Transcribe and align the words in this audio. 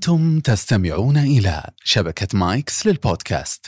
أنتم 0.00 0.40
تستمعون 0.40 1.16
إلى 1.16 1.70
شبكة 1.84 2.38
مايكس 2.38 2.86
للبودكاست. 2.86 3.66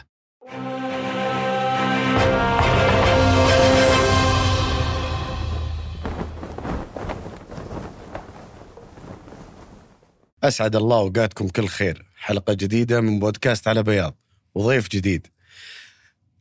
أسعد 10.42 10.76
الله 10.76 10.98
أوقاتكم 10.98 11.48
كل 11.48 11.66
خير. 11.66 12.06
حلقة 12.16 12.52
جديدة 12.52 13.00
من 13.00 13.18
بودكاست 13.18 13.68
على 13.68 13.82
بياض 13.82 14.16
وضيف 14.54 14.88
جديد. 14.88 15.26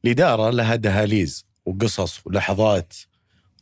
الإدارة 0.05 0.49
لها 0.49 0.75
دهاليز 0.75 1.45
وقصص 1.65 2.27
ولحظات 2.27 2.93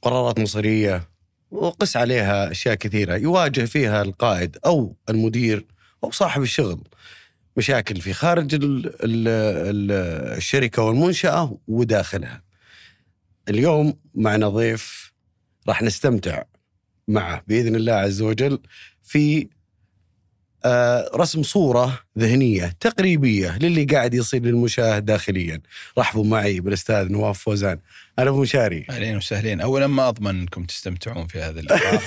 قرارات 0.02 0.40
مصيرية 0.40 1.10
وقس 1.52 1.98
عليها 1.98 2.52
أشياء 2.52 2.76
كثيرة. 2.76 3.16
يواجه 3.16 3.66
فيها 3.66 4.02
القائد 4.02 4.58
أو 4.66 4.96
المدير 5.10 5.79
أو 6.04 6.12
صاحب 6.12 6.42
الشغل. 6.42 6.84
مشاكل 7.58 8.02
في 8.02 8.14
خارج 8.14 8.56
ال 8.56 8.64
ال 8.88 9.28
ال 9.28 9.92
الشركة 10.38 10.84
والمنشأة 10.84 11.58
وداخلها. 11.68 12.44
اليوم 13.50 13.94
معنا 14.16 14.50
ضيف 14.50 15.14
راح 15.68 15.82
نستمتع 15.82 16.44
معه 17.08 17.44
بإذن 17.48 17.76
الله 17.76 17.94
عز 17.94 18.22
وجل 18.22 18.60
في 19.04 19.50
رسم 21.16 21.44
صورة 21.44 22.00
ذهنية 22.20 22.74
تقريبية 22.80 23.58
للي 23.58 23.84
قاعد 23.84 24.14
يصير 24.14 24.42
للمشاهد 24.42 25.06
داخليا. 25.06 25.62
رحبوا 25.98 26.26
معي 26.26 26.60
بالأستاذ 26.60 27.12
نواف 27.12 27.40
فوزان. 27.40 27.80
أنا 28.20 28.30
أبو 28.30 28.42
مشاري. 28.42 28.86
أهلين 28.90 29.18
وسهلين. 29.18 29.62
اولا 29.62 29.88
ما 29.88 30.10
أضمن 30.10 30.30
أنكم 30.40 30.64
تستمتعون 30.64 31.28
في 31.28 31.40
هذا 31.46 31.60
اللقاء. 31.60 32.02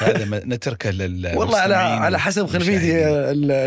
هذا 0.00 0.24
نتركه 0.44 0.90
لل 0.90 1.32
والله 1.36 1.58
على 1.58 1.74
على 1.74 2.18
حسب 2.18 2.46
خلفيتي 2.46 3.08
اللي 3.08 3.66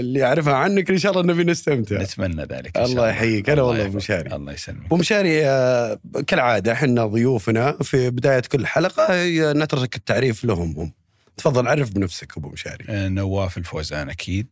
اللي 0.00 0.24
أعرفها 0.24 0.54
عنك 0.54 0.90
إن 0.90 0.98
شاء 0.98 1.12
الله 1.12 1.34
نبي 1.34 1.44
نستمتع. 1.44 1.96
نتمنى 2.02 2.42
ذلك 2.42 2.76
إن 2.76 2.84
شاء 2.84 2.84
الله 2.84 3.08
يحييك. 3.08 3.50
هلا 3.50 3.62
والله 3.62 3.84
أبو. 3.86 3.96
مشاري. 3.96 4.34
الله 4.36 4.52
يسلمك. 4.52 4.84
أبو 4.86 4.96
مشاري 4.96 5.46
آه، 5.46 5.98
كالعادة 6.26 6.72
إحنا 6.72 7.06
ضيوفنا 7.06 7.72
في 7.82 8.10
بداية 8.10 8.40
كل 8.40 8.66
حلقة 8.66 9.14
هي 9.22 9.52
نترك 9.52 9.96
التعريف 9.96 10.44
لهم 10.44 10.74
هم. 10.78 10.92
تفضل 11.36 11.68
عرف 11.68 11.90
بنفسك 11.90 12.36
أبو 12.38 12.48
مشاري. 12.48 12.84
آه، 12.88 13.08
نواف 13.08 13.58
الفوزان 13.58 14.08
أكيد. 14.10 14.46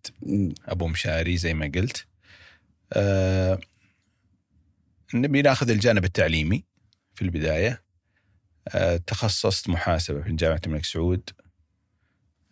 أبو 0.67 0.87
مشاري 0.87 1.37
زي 1.37 1.55
ما 1.55 1.73
قلت. 1.75 2.07
آه 2.93 3.61
نبي 5.15 5.43
ناخذ 5.43 5.71
الجانب 5.71 6.05
التعليمي 6.05 6.65
في 7.15 7.23
البداية. 7.23 7.83
آه 8.69 8.97
تخصصت 8.97 9.69
محاسبة 9.69 10.23
في 10.23 10.33
جامعة 10.33 10.61
الملك 10.67 10.85
سعود. 10.85 11.31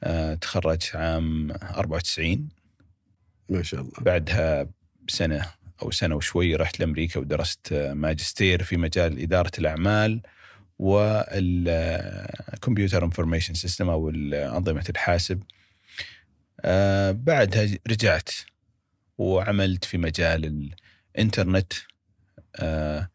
آه 0.02 0.34
تخرجت 0.34 0.96
عام 0.96 1.50
94 1.52 2.48
ما 3.48 3.62
شاء 3.62 3.80
الله. 3.80 3.92
بعدها 4.00 4.66
بسنة 5.08 5.52
أو 5.82 5.90
سنة 5.90 6.14
وشوي 6.14 6.56
رحت 6.56 6.80
لأمريكا 6.80 7.20
ودرست 7.20 7.72
ماجستير 7.72 8.62
في 8.62 8.76
مجال 8.76 9.20
إدارة 9.22 9.52
الأعمال. 9.58 10.22
وال 10.78 11.23
computer 11.23 13.04
information 13.04 13.54
system 13.54 13.90
أو 13.90 14.10
أنظمة 14.34 14.84
الحاسب. 14.88 15.42
آه، 16.60 17.10
بعدها 17.10 17.78
رجعت 17.88 18.30
وعملت 19.18 19.84
في 19.84 19.98
مجال 19.98 20.70
الإنترنت. 21.16 21.72
آه، 22.56 23.08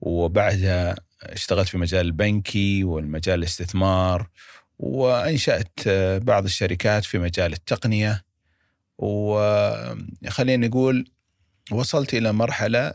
وبعدها 0.00 0.94
اشتغلت 1.22 1.68
في 1.68 1.78
مجال 1.78 2.06
البنكي 2.06 2.84
والمجال 2.84 3.38
الاستثمار 3.38 4.28
وأنشأت 4.78 5.72
آه، 5.86 6.18
بعض 6.18 6.44
الشركات 6.44 7.04
في 7.04 7.18
مجال 7.18 7.52
التقنية. 7.52 8.24
وخلينا 8.98 10.66
نقول 10.66 11.10
وصلت 11.72 12.14
إلى 12.14 12.32
مرحلة 12.32 12.92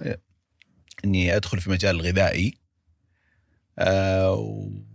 إني 1.06 1.36
أدخل 1.36 1.62
في 1.62 1.70
مجال 1.70 1.96
الغذائي. 1.96 2.58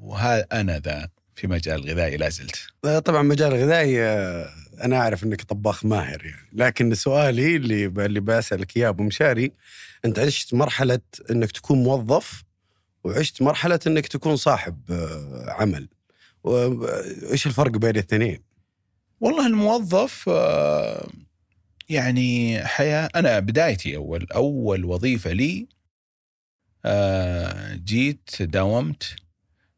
وها 0.00 0.61
أنا 0.61 0.78
ذا 0.78 1.09
في 1.34 1.47
مجال 1.47 1.84
الغذائي 1.84 2.17
لا 2.17 2.28
زلت. 2.28 2.56
طبعا 3.05 3.22
مجال 3.22 3.53
الغذائي 3.55 4.03
آه، 4.03 4.49
أنا 4.84 4.97
أعرف 4.99 5.25
إنك 5.25 5.43
طباخ 5.43 5.84
ماهر 5.84 6.25
يعني. 6.25 6.49
لكن 6.53 6.94
سؤالي 6.94 7.56
اللي 7.56 7.89
ب- 7.89 8.00
اللي 8.00 8.21
بسالك 8.21 8.77
إياه 8.77 8.89
أبو 8.89 9.03
مشاري 9.03 9.53
أنت 10.05 10.19
عشت 10.19 10.55
مرحلة 10.55 11.00
إنك 11.31 11.50
تكون 11.53 11.83
موظف 11.83 12.44
وعشت 13.05 13.43
مرحلة 13.43 13.78
إنك 13.87 14.06
تكون 14.06 14.37
صاحب 14.37 14.78
آه، 14.91 15.47
عمل. 15.49 15.89
وايش 16.44 17.47
الفرق 17.47 17.71
بين 17.71 17.91
الاثنين؟ 17.91 18.43
والله 19.21 19.47
الموظف 19.47 20.25
آه، 20.28 21.09
يعني 21.89 22.59
حياة 22.67 23.09
أنا 23.15 23.39
بدايتي 23.39 23.97
أول 23.97 24.27
أول 24.34 24.84
وظيفة 24.84 25.33
لي 25.33 25.67
جيت 27.84 28.43
داومت 28.43 29.17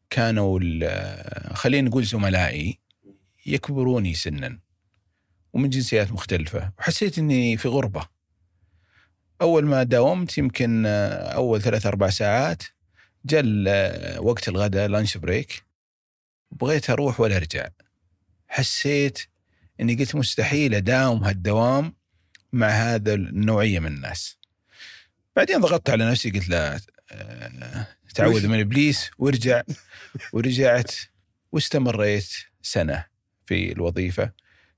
كانوا 0.09 0.59
ال- 0.61 1.55
خلينا 1.55 1.89
نقول 1.89 2.03
زملائي 2.03 2.79
يكبروني 3.45 4.13
سنا 4.13 4.59
ومن 5.53 5.69
جنسيات 5.69 6.11
مختلفة 6.11 6.71
وحسيت 6.79 7.17
إني 7.17 7.57
في 7.57 7.67
غربة. 7.67 8.07
أول 9.41 9.65
ما 9.65 9.83
داومت 9.83 10.37
يمكن 10.37 10.83
آه، 10.85 11.29
أول 11.33 11.61
ثلاث 11.61 11.85
أربع 11.85 12.09
ساعات 12.09 12.63
ال- 13.33 14.19
وقت 14.19 14.49
الغداء 14.49 14.87
لانش 14.87 15.17
بريك 15.17 15.63
بغيت 16.51 16.89
أروح 16.89 17.19
ولا 17.19 17.37
أرجع. 17.37 17.67
حسيت 18.47 19.19
إني 19.81 19.95
قلت 19.95 20.15
مستحيل 20.15 20.75
أداوم 20.75 21.23
هالدوام 21.23 21.93
مع 22.53 22.67
هذا 22.67 23.13
النوعية 23.13 23.79
من 23.79 23.87
الناس. 23.87 24.37
بعدين 25.35 25.61
ضغطت 25.61 25.89
على 25.89 26.11
نفسي 26.11 26.29
قلت 26.31 26.49
لا 26.49 26.75
آه، 26.75 26.79
تعوذ 28.15 28.47
من 28.47 28.59
إبليس 28.59 29.11
وارجع 29.17 29.61
ورجعت 30.33 30.91
واستمريت 31.51 32.29
سنة 32.61 33.05
في 33.45 33.71
الوظيفة. 33.71 34.31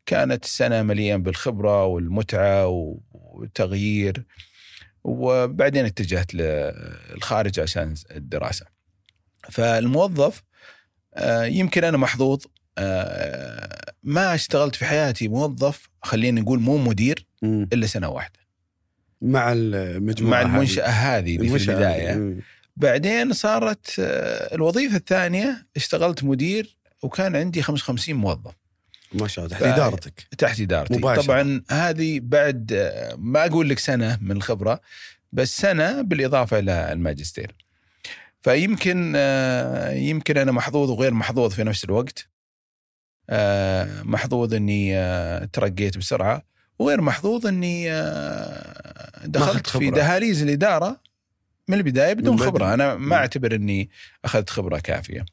كانت 0.05 0.43
السنة 0.43 0.81
مليئه 0.83 1.15
بالخبرة 1.15 1.85
والمتعة 1.85 2.67
والتغيير 3.11 4.25
وبعدين 5.03 5.85
اتجهت 5.85 6.33
للخارج 6.33 7.59
عشان 7.59 7.93
الدراسة. 8.11 8.65
فالموظف 9.49 10.43
آه، 11.13 11.43
يمكن 11.43 11.83
أنا 11.83 11.97
محظوظ 11.97 12.43
آه، 12.77 13.93
ما 14.03 14.35
اشتغلت 14.35 14.75
في 14.75 14.85
حياتي 14.85 15.27
موظف 15.27 15.89
خلينا 16.03 16.41
نقول 16.41 16.59
مو 16.59 16.77
مدير. 16.77 17.25
إلا 17.43 17.87
سنة 17.87 18.09
واحدة 18.09 18.38
مع 19.21 19.53
المجموعه 19.53 20.43
مع. 20.43 20.55
المنشأة 20.55 20.87
هذه. 20.87 21.37
في 21.37 21.71
البداية. 21.71 22.13
مم. 22.13 22.39
بعدين 22.77 23.33
صارت 23.33 23.95
آه، 23.99 24.55
الوظيفة 24.55 24.97
الثانية 24.97 25.67
اشتغلت 25.75 26.23
مدير 26.23 26.77
وكان 27.01 27.35
عندي 27.35 27.61
55 27.61 28.15
موظف. 28.15 28.53
ما 29.13 29.27
شاء 29.27 29.45
الله 29.45 29.57
تحت 29.57 29.63
إدارتك. 29.67 30.27
تحت 30.37 30.59
إدارتي. 30.59 30.97
مباشرة. 30.97 31.21
طبعا 31.21 31.61
هذه 31.69 32.19
بعد 32.23 32.71
آه، 32.73 33.15
ما 33.17 33.45
أقول 33.45 33.69
لك 33.69 33.79
سنة 33.79 34.17
من 34.21 34.31
الخبرة 34.31 34.81
بس 35.31 35.57
سنة 35.57 36.01
بالإضافة 36.01 36.59
إلى 36.59 36.91
الماجستير. 36.93 37.55
فيمكن 38.41 39.13
آه، 39.15 39.91
يمكن 39.91 40.37
أنا 40.37 40.51
محظوظ 40.51 40.89
وغير 40.89 41.13
محظوظ 41.13 41.53
في 41.53 41.63
نفس 41.63 41.83
الوقت. 41.83 42.29
محظوظ 44.03 44.53
إني 44.53 44.97
ترقيت 45.47 45.97
بسرعة. 45.97 46.43
وغير 46.79 47.01
محظوظ 47.01 47.47
إني 47.47 47.91
آه، 47.91 49.25
دخلت. 49.25 49.67
في 49.69 49.91
دهاليز 49.91 50.41
الإدارة 50.43 51.01
من 51.67 51.77
البداية 51.77 52.13
بدون 52.13 52.35
من. 52.35 52.41
خبرة 52.41 52.73
أنا. 52.73 52.95
ما 52.95 53.15
أعتبر 53.15 53.55
إني 53.55 53.89
أخذت 54.25 54.49
خبرة 54.49 54.79
كافية 54.79 55.25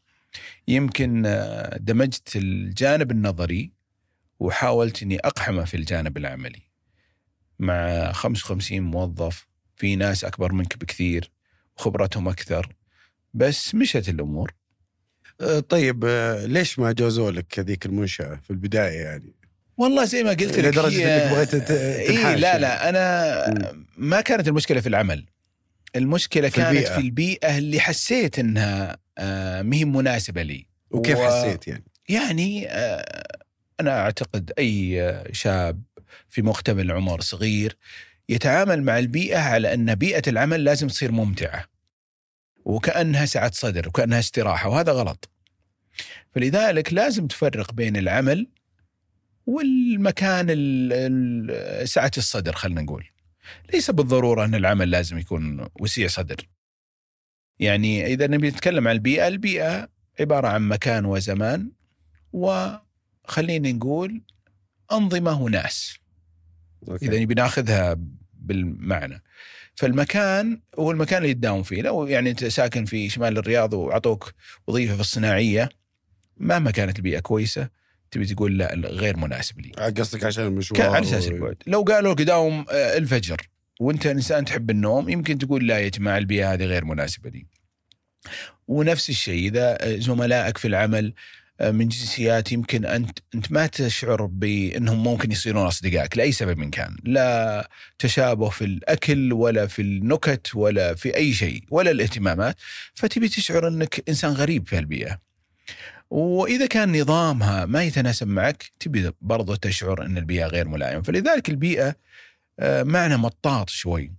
يمكن 0.68 1.26
آه، 1.26 1.76
دمجت 1.76 2.36
الجانب 2.36 3.10
النظري 3.10 3.72
وحاولت 4.38 5.02
إني 5.02 5.18
أقحمه 5.18 5.64
في 5.64 5.76
الجانب 5.76 6.16
العملي 6.16 6.62
مع 7.58 8.12
55 8.12 8.80
موظف 8.80 9.46
في 9.76 9.96
ناس 9.96 10.24
أكبر 10.24 10.52
منك 10.52 10.76
بكثير 10.78 11.30
وخبرتهم 11.76 12.28
أكثر 12.28 12.72
بس 13.34 13.74
مشت 13.74 14.08
الأمور 14.08 14.54
آه، 15.40 15.60
طيب 15.60 16.04
ليش 16.44 16.78
ما 16.78 16.92
جوزوا 16.92 17.30
لك 17.30 17.58
هذيك 17.58 17.86
المنشأة 17.86 18.40
في 18.44 18.50
البداية 18.50 19.00
يعني؟ 19.00 19.34
والله 19.76 20.04
زي 20.04 20.22
ما 20.22 20.30
قلت 20.30 20.42
لك 20.58 20.64
لدرجة 20.64 20.96
هي- 20.98 21.24
إنك 21.26 21.32
بغيت 21.32 21.70
إيه 21.70 22.06
تنحاش 22.08 22.38
لا. 22.40 22.58
لا 22.58 22.88
أنا 22.88 23.84
ما 23.96 24.20
كانت 24.20 24.48
المشكلة 24.48 24.80
في 24.80 24.88
العمل 24.88 25.24
المشكلة 25.96 26.48
في 26.48 26.56
كانت 26.56 26.70
البيئة. 26.76 26.94
في 26.94 27.00
البيئة 27.00 27.58
اللي 27.58 27.80
حسيت 27.80 28.38
إنها 28.38 28.96
آه، 29.18 29.62
مهي 29.62 29.84
مناسبة 29.84 30.42
لي 30.42 30.66
وكيف 30.90 31.18
و- 31.18 31.26
حسيت 31.26 31.68
يعني؟ 31.68 31.84
يعني 32.08 32.68
آه، 32.68 33.26
أنا 33.80 33.98
أعتقد 34.00 34.52
أي 34.58 35.02
آه، 35.02 35.24
شاب 35.32 35.82
في 36.28 36.42
مقتبل 36.42 36.80
العمر 36.84 37.20
صغير 37.20 37.76
يتعامل 38.28 38.82
مع 38.82 38.98
البيئة 38.98 39.38
على 39.38 39.74
أن 39.74 39.94
بيئة 39.94 40.22
العمل 40.28 40.64
لازم 40.64 40.86
تصير 40.88 41.12
ممتعة 41.12 41.64
وكأنها 42.64 43.24
سعة 43.26 43.50
صدر 43.54 43.88
وكأنها 43.88 44.18
استراحة 44.18 44.68
وهذا 44.68 44.92
غلط 44.92 45.28
فلذلك 46.34 46.92
لازم 46.92 47.26
تفرق 47.26 47.72
بين 47.72 47.96
العمل 47.96 48.46
والمكان 49.46 50.50
ال- 50.50 50.92
ال- 50.92 51.88
سعه 51.88 52.10
الصدر 52.18 52.52
خلينا 52.52 52.82
نقول. 52.82 53.04
ليس 53.72 53.90
بالضرورة 53.90 54.44
أن 54.44 54.54
العمل 54.54 54.90
لازم 54.90 55.18
يكون 55.18 55.68
وسيع 55.80 56.08
صدر. 56.08 56.48
يعني 57.58 58.06
إذا 58.06 58.26
نبي 58.26 58.48
نتكلم 58.48 58.88
عن 58.88 58.94
البيئة 58.94 59.28
البيئة 59.28 59.88
عبارة 60.20 60.48
عن 60.48 60.68
مكان 60.68 61.04
وزمان 61.04 61.70
وخلينا 62.32 63.72
نقول 63.72 64.22
أنظمة 64.92 65.42
وناس. 65.42 65.98
أوكي. 66.88 67.06
إذا 67.06 67.20
نبي 67.20 67.34
ناخذها 67.34 67.96
بالمعنى. 68.34 69.22
فالمكان 69.74 70.60
هو 70.78 70.90
المكان 70.90 71.22
اللي 71.22 71.34
تداوم 71.34 71.62
فيه. 71.62 71.82
لو 71.82 72.06
يعني 72.06 72.30
أنت 72.30 72.44
ساكن 72.44 72.84
في 72.84 73.08
شمال 73.08 73.38
الرياض 73.38 73.74
وأعطوك 73.74 74.34
وظيفة 74.66 74.94
في 74.94 75.00
الصناعية 75.00 75.68
مهما 76.36 76.70
كانت 76.70 76.96
البيئة؟ 76.96 77.20
كويسة. 77.20 77.68
تبي 78.10 78.26
تقول 78.26 78.58
لا 78.58 78.74
غير 78.74 79.16
مناسب 79.16 79.60
لي. 79.60 79.70
قصدك 79.70 80.24
عشان 80.24 80.44
المشوار 80.44 80.82
على 80.82 81.04
أساس 81.04 81.28
البعد 81.28 81.56
لو 81.66 81.82
قالوا 81.82 82.14
لك 82.14 82.22
داوم 82.22 82.64
آه، 82.70 82.96
الفجر 82.96 83.36
وأنت 83.80 84.06
إنسان 84.06 84.44
تحب 84.44 84.70
النوم 84.70 85.08
يمكن 85.08 85.38
تقول 85.38 85.66
لا 85.66 85.78
يا 85.78 85.88
جماعة 85.88 86.18
البيئة 86.18 86.52
هذه 86.52 86.64
غير 86.64 86.84
مناسبة 86.84 87.30
لي. 87.30 87.46
ونفس 88.68 89.10
الشيء 89.10 89.48
إذا 89.48 89.78
آه، 89.80 89.96
زملائك 89.96 90.58
في 90.58 90.68
العمل 90.68 91.14
آه، 91.60 91.70
من 91.70 91.88
جنسيات 91.88 92.52
يمكن 92.52 92.84
أنت 92.84 93.18
أنت 93.34 93.52
ما 93.52 93.66
تشعر 93.66 94.26
بأنهم 94.26 95.02
ممكن 95.02 95.32
يصيرون 95.32 95.66
أصدقائك 95.66 96.16
لأي 96.16 96.32
سبب 96.32 96.58
من 96.58 96.70
كان، 96.70 96.96
لا 97.04 97.70
تشابه 97.98 98.48
في 98.48 98.64
الأكل 98.64 99.32
ولا 99.32 99.66
في 99.66 99.82
النكت 99.82 100.54
ولا 100.54 100.94
في 100.94 101.16
أي 101.16 101.32
شيء 101.32 101.64
ولا 101.70 101.90
الإهتمامات، 101.90 102.56
فتبي 102.94 103.28
تشعر 103.28 103.68
إنك 103.68 104.04
إنسان 104.08 104.32
غريب 104.32 104.68
في 104.68 104.78
البيئه. 104.78 105.25
وإذا 106.10 106.66
كان 106.66 107.00
نظامها 107.00 107.66
ما 107.66 107.82
يتناسب 107.82 108.28
معك 108.28 108.70
تبي 108.80 109.12
برضو 109.20 109.54
تشعر 109.54 110.02
إن 110.06 110.18
البيئة 110.18 110.46
غير 110.46 110.68
ملائمه، 110.68 111.02
فلذلك 111.02 111.48
البيئة 111.48 111.96
آه، 112.60 112.82
معنى 112.82 113.16
مطاط 113.16 113.70
شوي. 113.70 114.12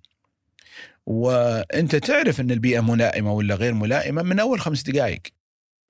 وأنت 1.05 1.95
تعرف 1.95 2.39
إن 2.41 2.51
البيئة 2.51 2.79
ملائمة 2.79 3.33
ولا 3.33 3.55
غير 3.55 3.73
ملائمة 3.73 4.23
من 4.23 4.39
أول 4.39 4.59
خمس 4.61 4.81
دقائق. 4.83 5.21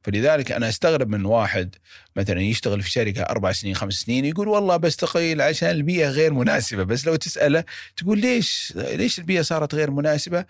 فلذلك 0.03 0.51
أنا 0.51 0.69
أستغرب 0.69 1.09
من 1.09 1.25
واحد 1.25 1.75
مثلا 2.15 2.41
يشتغل 2.41 2.81
في 2.81 2.89
شركة 2.91 3.21
أربع 3.21 3.51
سنين 3.51 3.75
خمس 3.75 3.93
سنين 3.93 4.25
يقول 4.25 4.47
والله 4.47 4.77
بستقيل 4.77 5.41
عشان 5.41 5.69
البيئة 5.69 6.09
غير 6.09 6.33
مناسبة 6.33 6.83
بس 6.83 7.07
لو 7.07 7.15
تسأله 7.15 7.63
تقول 7.97 8.19
ليش 8.19 8.73
ليش 8.75 9.19
البيئة 9.19 9.41
صارت 9.41 9.75
غير 9.75 9.91
مناسبة؟ 9.91 10.45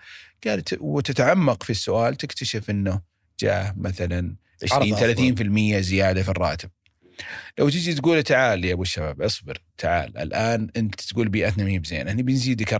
قال 0.46 0.60
ت- 0.64 0.78
وتتعمق 0.80 1.62
في 1.62 1.70
السؤال 1.70 2.14
تكتشف 2.14 2.70
إنه 2.70 3.00
جاء 3.40 3.74
مثلا 3.76 4.34
20 4.62 4.94
عرض 4.94 5.02
أفضل. 5.02 5.76
30% 5.76 5.80
زيادة 5.80 6.22
في 6.22 6.28
الراتب. 6.28 6.70
لو 7.58 7.68
تجي 7.68 7.94
تقول 7.94 8.22
تعال 8.22 8.64
يا 8.64 8.72
أبو 8.72 8.82
الشباب 8.82 9.22
اصبر 9.22 9.62
تعال 9.78 10.18
الآن 10.18 10.68
أنت 10.76 11.00
تقول 11.00 11.28
بيئتنا 11.28 11.64
ما 11.64 11.70
هي 11.70 11.78
بزينة 11.78 12.12
هني 12.12 12.22
بنزيدك 12.22 12.74
40% 12.74 12.78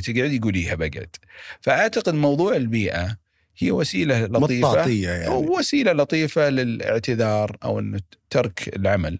تقعد 0.00 0.32
يقول 0.32 0.54
إيها 0.54 0.74
بقعد. 0.74 1.16
فأعتقد 1.60 2.14
موضوع 2.14 2.56
البيئة 2.56 3.16
هي 3.58 3.70
وسيلة 3.70 4.24
لطيفة 4.24 4.70
مطاطية 4.70 5.10
يعني 5.10 5.34
وسيلة 5.34 5.92
لطيفة 5.92 6.48
للاعتذار 6.48 7.56
أو 7.64 7.78
إنه 7.78 8.00
ترك 8.30 8.76
العمل 8.76 9.18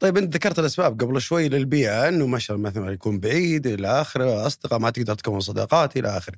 طيب 0.00 0.16
أنت 0.16 0.34
ذكرت 0.34 0.58
الأسباب 0.58 1.00
قبل 1.00 1.20
شوي 1.20 1.48
للبيئة 1.48 2.08
إنه 2.08 2.26
مثلا 2.26 2.56
مثلا 2.56 2.90
يكون 2.90 3.20
بعيد 3.20 3.66
إلى 3.66 3.88
آخره 4.00 4.46
أصدقاء 4.46 4.78
ما 4.78 4.90
تقدر 4.90 5.14
تكون 5.14 5.40
صداقات 5.40 5.96
إلى 5.96 6.08
آخره 6.08 6.36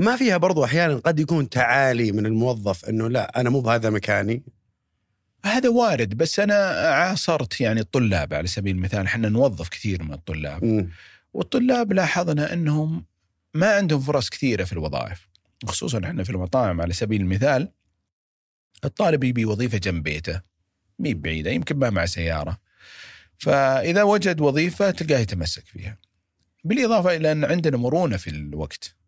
ما 0.00 0.16
فيها 0.16 0.36
برضو 0.36 0.64
أحيانا 0.64 0.94
قد 0.96 1.20
يكون 1.20 1.48
تعالي 1.48 2.12
من 2.12 2.26
الموظف 2.26 2.84
إنه 2.84 3.08
لا 3.08 3.40
أنا 3.40 3.50
مو 3.50 3.60
بهذا 3.60 3.90
مكاني. 3.90 4.42
هذا 5.44 5.68
وارد 5.68 6.14
بس 6.16 6.40
أنا 6.40 6.54
عاصرت 6.94 7.60
يعني 7.60 7.80
الطلاب 7.80 8.34
على 8.34 8.46
سبيل 8.46 8.76
المثال 8.76 9.06
إحنا 9.06 9.28
نوظف 9.28 9.68
كثير 9.68 10.02
من 10.02 10.12
الطلاب. 10.12 10.64
مم. 10.64 10.90
والطلاب 11.32 11.92
لاحظنا 11.92 12.52
إنهم 12.52 13.04
ما 13.54 13.74
عندهم 13.74 14.00
فرص 14.00 14.30
كثيرة 14.30 14.64
في 14.64 14.72
الوظائف 14.72 15.28
خصوصا 15.66 16.00
إحنا 16.04 16.24
في 16.24 16.30
المطاعم 16.30 16.80
على 16.80 16.92
سبيل 16.92 17.20
المثال. 17.20 17.68
الطالب 18.84 19.24
يبي 19.24 19.44
وظيفة 19.44 19.78
جنب 19.78 20.02
بيته 20.02 20.40
مي 20.98 21.14
بعيدة 21.14 21.50
يمكن 21.50 21.76
ما 21.76 21.90
مع 21.90 22.06
سيارة. 22.06 22.58
فإذا 23.38 24.02
وجد 24.02 24.40
وظيفة 24.40 24.90
تلقاه 24.90 25.18
يتمسك 25.18 25.64
فيها. 25.66 25.98
بالإضافة 26.64 27.16
إلى 27.16 27.32
أن 27.32 27.44
عندنا 27.44 27.76
مرونة 27.76 28.16
في 28.16 28.30
الوقت. 28.30 28.99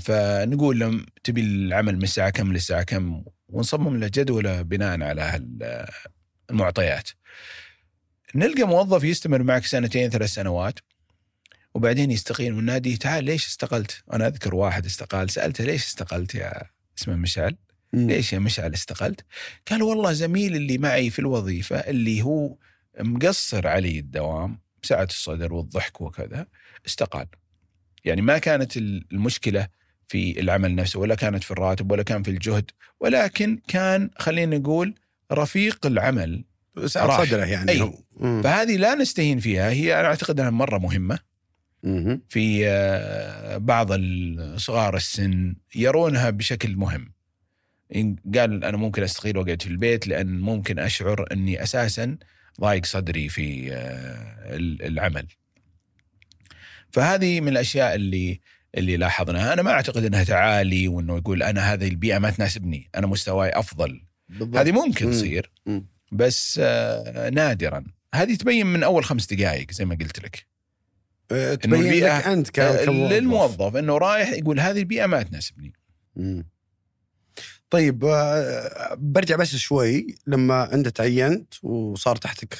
فنقول 0.00 0.78
لهم 0.78 1.06
تبي 1.24 1.40
العمل 1.40 1.96
من 1.96 2.02
الساعة 2.02 2.30
كم 2.30 2.52
للساعة 2.52 2.82
كم 2.82 3.24
ونصمم 3.48 3.96
له 3.96 4.10
جدولة 4.14 4.62
بناء 4.62 5.02
على 5.02 5.46
المعطيات 6.50 7.10
نلقى 8.34 8.62
موظف 8.62 9.04
يستمر 9.04 9.42
معك 9.42 9.64
سنتين 9.66 10.10
ثلاث 10.10 10.30
سنوات 10.30 10.78
وبعدين 11.74 12.10
يستقيل 12.10 12.52
وناديه 12.52 12.96
تعال 12.96 13.24
ليش 13.24 13.46
استقلت؟ 13.46 14.02
أنا 14.12 14.26
أذكر 14.26 14.54
واحد 14.54 14.86
استقال 14.86 15.30
سألته 15.30 15.64
ليش 15.64 15.84
استقلت 15.84 16.34
يا 16.34 16.62
اسمه 16.98 17.16
مشعل؟ 17.16 17.56
ليش 17.92 18.32
يا 18.32 18.38
مشعل 18.38 18.74
استقلت؟ 18.74 19.24
قال 19.70 19.82
والله 19.82 20.12
زميل 20.12 20.56
اللي 20.56 20.78
معي 20.78 21.10
في 21.10 21.18
الوظيفة 21.18 21.76
اللي 21.76 22.22
هو 22.22 22.56
مقصر 23.00 23.68
علي 23.68 23.98
الدوام 23.98 24.60
سعة 24.82 25.04
الصدر 25.04 25.54
والضحك 25.54 26.00
وكذا 26.00 26.46
استقال. 26.86 27.26
يعني 28.06 28.22
ما 28.22 28.38
كانت 28.38 28.76
المشكلة 28.76 29.68
في 30.08 30.40
العمل 30.40 30.74
نفسه 30.74 31.00
ولا 31.00 31.14
كانت 31.14 31.44
في 31.44 31.50
الراتب 31.50 31.90
ولا 31.92 32.02
كان 32.02 32.22
في 32.22 32.30
الجهد 32.30 32.70
ولكن 33.00 33.58
كان 33.68 34.10
خلينا 34.18 34.58
نقول 34.58 34.94
رفيق 35.32 35.86
العمل 35.86 36.44
راح. 36.96 37.24
صدره 37.24 37.44
يعني 37.44 37.70
أي. 37.72 37.92
مم. 38.20 38.42
فهذه 38.42 38.76
لا 38.76 38.94
نستهين 38.94 39.38
فيها 39.38 39.70
هي 39.70 40.00
أنا 40.00 40.08
أعتقد 40.08 40.40
أنها 40.40 40.50
مرة 40.50 40.78
مهمة 40.78 41.18
مم. 41.82 42.20
في 42.28 42.68
آه، 42.68 43.56
بعض 43.56 43.88
صغار 44.56 44.96
السن 44.96 45.54
يرونها 45.74 46.30
بشكل 46.30 46.76
مهم 46.76 47.12
قال 48.34 48.64
أنا 48.64 48.76
ممكن 48.76 49.02
أستقيل 49.02 49.38
وأقعد 49.38 49.62
في 49.62 49.68
البيت 49.68 50.06
لأن 50.06 50.40
ممكن 50.40 50.78
أشعر 50.78 51.26
أني 51.32 51.62
أساسا 51.62 52.16
ضايق 52.60 52.84
صدري 52.84 53.28
في 53.28 53.72
آه، 53.72 54.56
ال- 54.56 54.82
العمل 54.82 55.26
فهذه 56.92 57.40
من 57.40 57.48
الأشياء 57.48 57.94
اللي 57.94 58.40
اللي 58.76 58.96
لاحظناها 58.96 59.52
أنا 59.52 59.62
ما 59.62 59.70
أعتقد 59.70 60.04
إنها 60.04 60.24
تعالي 60.24 60.88
وإنه 60.88 61.16
يقول 61.16 61.42
أنا 61.42 61.72
هذه 61.72 61.88
البيئة 61.88 62.18
ما 62.18 62.30
تناسبني 62.30 62.90
أنا 62.94 63.06
مستواي 63.06 63.50
أفضل 63.50 64.00
بالضبط. 64.28 64.56
هذه 64.56 64.72
ممكن 64.72 65.06
مم. 65.06 65.12
تصير. 65.12 65.50
بس 66.12 66.60
آه، 66.62 67.30
نادرا 67.30 67.84
هذه 68.14 68.34
تبين 68.34 68.66
من 68.66 68.82
أول 68.82 69.04
خمس 69.04 69.26
دقائق 69.32 69.70
زي 69.72 69.84
ما 69.84 69.94
قلت 70.00 70.18
لك 70.24 70.46
آه، 71.32 71.54
تبين 71.54 71.82
لك 71.82 72.02
البيئة- 72.22 72.26
أنت 72.26 72.50
ك- 72.50 72.58
آه، 72.58 72.84
كموظف 72.84 73.12
للموظف 73.12 73.76
إنه 73.76 73.98
رايح 73.98 74.28
يقول 74.32 74.60
هذه 74.60 74.78
البيئة 74.78 75.06
ما 75.06 75.22
تناسبني 75.22 75.72
مم. 76.16 76.46
طيب 77.70 78.04
آه، 78.04 78.94
برجع 78.98 79.36
بس 79.36 79.56
شوي 79.56 80.14
لما 80.26 80.74
أنت 80.74 80.88
تعينت 80.88 81.64
وصار 81.64 82.16
تحتك 82.16 82.54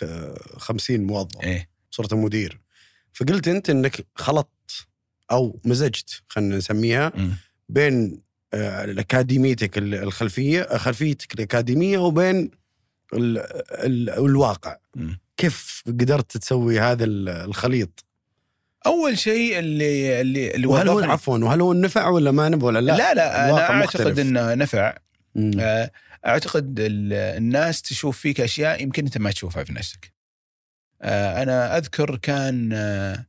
50 0.57 1.01
موظف 1.05 1.41
إيه 1.43 1.69
صرت 1.91 2.15
مدير 2.15 2.61
فقلت 3.17 3.49
أنت 3.49 3.71
إنك 3.71 4.07
خلطت 4.15 4.87
أو 5.31 5.61
مزجت 5.65 6.23
خلينا 6.29 6.57
نسميها. 6.57 7.13
بين 7.69 8.21
آه، 8.55 8.85
الأكاديميتك 8.85 9.79
ال- 9.79 9.95
الخلفية 9.95 10.63
خلفيتك 10.77 11.35
الأكاديمية 11.35 11.99
وبين 11.99 12.51
ال 13.15 13.39
ال 13.71 14.11
الواقع. 14.11 14.77
كيف 15.37 15.83
قدرت 15.87 16.37
تسوي 16.37 16.81
هذا 16.81 17.05
ال- 17.05 17.29
الخليط 17.29 18.05
أول 18.87 19.19
شيء 19.19 19.59
اللي 19.59 20.21
اللي 20.21 20.55
اللي 20.55 20.67
وهل 20.67 20.89
هو 20.89 21.01
عفوا 21.01 21.39
وهل 21.39 21.61
هو 21.61 21.73
نفع 21.73 22.09
ولا 22.09 22.31
ما 22.31 22.49
نفع 22.49 22.67
ولا 22.67 22.79
لا 22.81 22.93
لا 22.97 23.15
لا 23.15 23.49
أنا 23.51 23.59
أعتقد 23.61 23.77
مختلف. 23.85 24.19
إنه 24.19 24.55
نفع 24.55 24.97
مم. 25.35 25.51
آه، 25.61 25.91
أعتقد 26.27 26.81
ال- 26.81 27.13
الناس 27.13 27.83
تشوف 27.83 28.19
فيك 28.19 28.41
أشياء 28.41 28.83
يمكن 28.83 29.05
أنت 29.05 29.19
ما 29.19 29.31
تشوفها 29.31 29.65
في 29.65 29.73
نفسك. 29.73 30.13
آه، 31.03 31.43
أنا 31.43 31.77
أذكر 31.79 32.17
كان 32.17 32.71
آه، 32.73 33.27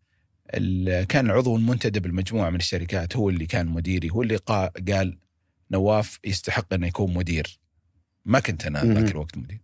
كان 1.04 1.32
عضو 1.32 1.56
المنتدب 1.56 2.06
المجموعة 2.06 2.50
من 2.50 2.56
الشركات 2.56 3.16
هو 3.16 3.30
اللي 3.30 3.46
كان 3.46 3.66
مديري 3.68 4.10
هو 4.10 4.22
اللي 4.22 4.38
قا- 4.38 4.92
قال 4.94 5.18
نواف 5.72 6.20
يستحق 6.24 6.74
إنه 6.74 6.88
يكون 6.88 7.14
مدير. 7.14 7.60
ما 8.26 8.40
كنت 8.40 8.66
أنا. 8.66 8.84
ذاك 8.84 9.12
الوقت 9.12 9.38
مدير. 9.38 9.62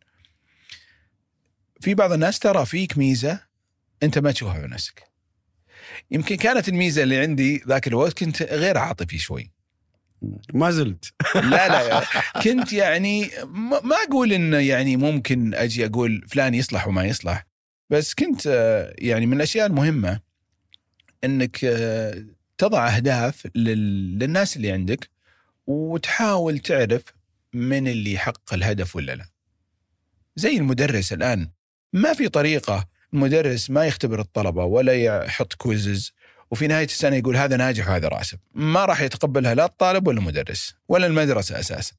في 1.81 1.93
بعض 1.93 2.11
الناس 2.11 2.39
ترى 2.39 2.65
فيك 2.65 2.97
ميزه 2.97 3.39
أنت 4.03 4.17
ما 4.19 4.31
تشوفها 4.31 4.61
في 4.61 4.67
نفسك. 4.67 5.03
يمكن 6.11 6.35
كانت 6.35 6.69
الميزة 6.69 7.03
اللي 7.03 7.17
عندي 7.17 7.63
ذاك 7.67 7.87
الوقت 7.87 8.19
كنت 8.23 8.41
غير 8.43 8.77
عاطفي 8.77 9.17
شوي. 9.17 9.51
ما 10.53 10.71
زلت 10.71 11.13
لا 11.35 11.67
لا 11.89 12.03
كنت 12.43 12.73
يعني 12.73 13.29
ما 13.45 13.79
ما 13.81 13.95
أقول 14.09 14.33
إنه 14.33 14.57
يعني 14.57 14.97
ممكن 14.97 15.53
أجي 15.55 15.85
أقول 15.85 16.25
فلان 16.27 16.53
يصلح 16.53 16.87
وما 16.87 17.03
يصلح 17.05 17.45
بس 17.89 18.13
كنت 18.13 18.47
آه، 18.47 18.93
يعني 18.97 19.25
من 19.25 19.37
الأشياء 19.37 19.67
المهمة 19.67 20.19
إنك 21.23 21.59
آه، 21.65 22.23
تضع 22.57 22.87
أهداف 22.95 23.47
لل- 23.55 24.19
للناس 24.19 24.57
اللي 24.57 24.71
عندك 24.71 25.09
وتحاول 25.67 26.59
تعرف 26.59 27.03
من 27.53 27.87
اللي 27.87 28.13
يحقق 28.13 28.53
الهدف 28.53 28.95
ولا 28.95 29.15
لا. 29.15 29.25
زي 30.35 30.57
المدرس 30.57 31.13
الآن. 31.13 31.49
ما 31.93 32.13
في 32.13 32.29
طريقة 32.29 32.87
المدرس 33.13 33.69
ما 33.69 33.85
يختبر 33.85 34.19
الطلبة 34.19 34.63
ولا 34.65 34.93
يحط 34.93 35.53
كويزز 35.53 36.11
وفي 36.51 36.67
نهاية 36.67 36.85
السنة 36.85 37.15
يقول 37.15 37.37
هذا 37.37 37.57
ناجح 37.57 37.89
وهذا 37.89 38.07
راسب. 38.07 38.39
ما 38.53 38.85
راح 38.85 39.01
يتقبلها 39.01 39.55
لا 39.55 39.65
الطالب 39.65 40.07
ولا 40.07 40.19
المدرس 40.19 40.73
ولا 40.87 41.07
المدرسة 41.07 41.59
أساسا. 41.59 41.93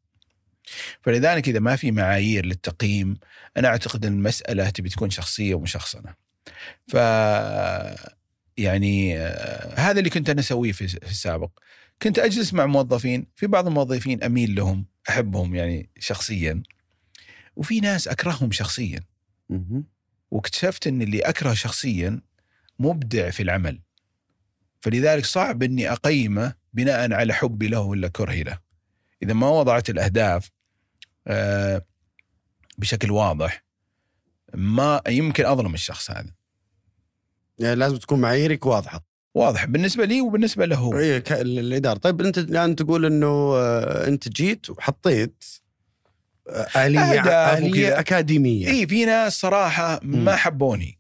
فلذلك 1.03 1.49
إذا 1.49 1.59
ما 1.59 1.77
في 1.77 1.91
معايير 1.91 2.47
للتقييم 2.47 3.17
أنا 3.57 3.69
أعتقد 3.69 4.07
إن 4.07 4.13
المسألة 4.13 4.71
تبي 4.71 4.89
تكون 4.89 5.11
شخصية 5.11 5.55
ومشخصنه 5.55 6.15
ف 6.89 6.97
يعني 8.57 9.19
آه، 9.19 9.81
هذا 9.81 9.99
اللي 9.99 10.11
كنت 10.11 10.31
أنا 10.31 10.41
أسويه 10.41 10.73
في 10.73 10.85
السابق. 10.85 11.51
كنت 12.03 12.19
أجلس 12.19 12.55
مع 12.55 12.67
موظفين 12.67 13.27
في 13.37 13.47
بعض 13.47 13.67
الموظفين 13.67 14.23
أميل 14.23 14.55
لهم 14.55 14.87
أحبهم 15.09 15.55
يعني 15.55 15.91
شخصيا. 15.99 16.63
وفي 17.57 17.81
ناس 17.81 18.09
أكرههم 18.09 18.53
شخصيا. 18.53 19.01
واكتشفت 20.31 20.87
إن 20.87 21.03
اللي 21.03 21.21
أكره 21.21 21.55
شخصيا 21.55 22.21
مبدع 22.79 23.31
في 23.31 23.43
العمل. 23.43 23.81
فلذلك 24.81 25.25
صعب 25.25 25.63
إني 25.63 25.93
أقيمه 25.93 26.55
بناء 26.73 27.13
على 27.13 27.35
حبي 27.35 27.69
له 27.69 27.81
ولا 27.81 28.09
كرهي 28.09 28.43
له. 28.43 28.59
إذا 29.23 29.33
ما 29.33 29.49
وضعت 29.49 29.91
الأهداف 29.91 30.51
آه، 31.27 31.83
بشكل 32.79 33.11
واضح 33.11 33.65
ما 34.55 35.01
يمكن 35.09 35.47
أظلم 35.47 35.75
الشخص 35.75 36.11
هذا 36.11 36.31
يعني 37.59 37.75
لازم 37.75 37.97
تكون 37.97 38.21
معاييرك 38.21 38.67
واضحة 38.67 39.05
واضح 39.35 39.65
بالنسبة 39.65 40.05
لي 40.05 40.21
وبالنسبة 40.21 40.67
له 40.67 40.77
هو 40.77 40.99
اي 40.99 41.17
الإدارة 41.31 41.99
طيب 41.99 42.21
أنت 42.21 42.39
الآن 42.39 42.77
تقول 42.77 43.05
إنه 43.05 43.55
آه، 43.57 44.09
أنت 44.09 44.29
جيت 44.29 44.71
وحطيت 44.71 45.45
آه، 46.49 46.87
آلية 46.87 47.55
اليه. 47.55 48.01
أكاديمية 48.01 48.69
اي 48.69 48.87
في 48.87 49.05
ناس 49.05 49.41
صراحة 49.41 50.01
ما 50.03 50.33
مم. 50.33 50.37
حبوني 50.37 50.99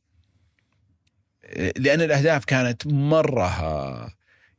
لأن 1.76 2.00
الأهداف 2.00 2.44
كانت 2.44 2.87
مرة 2.87 4.14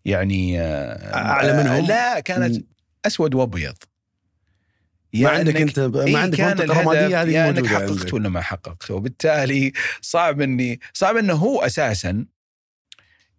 يعني 0.06 0.62
أعلى 0.62 1.64
منهم؟ 1.64 1.88
لا 1.88 2.20
كانت. 2.20 2.66
أسود 3.08 3.36
وأبيض. 3.36 3.76
ما 5.14 5.30
عندك 5.30 5.54
إنك- 5.58 5.62
أنت 5.62 5.80
إيه 5.80 6.14
ما 6.14 6.20
عندك 6.20 6.38
كان 6.38 6.48
منطقة 6.58 6.82
رمادية؟ 6.82 7.22
هذه 7.22 7.30
يا 7.30 7.50
انك 7.50 7.66
حققت 7.66 7.90
عندك. 7.92 8.14
ولا 8.14 8.30
ما 8.30 8.42
حققت؟ 8.42 8.92
وبالتالي 8.92 9.72
صعب 10.02 10.42
اني 10.42 10.80
صعب 10.94 11.18
إنه 11.18 11.34
هو 11.34 11.62
أساسا 11.62 12.26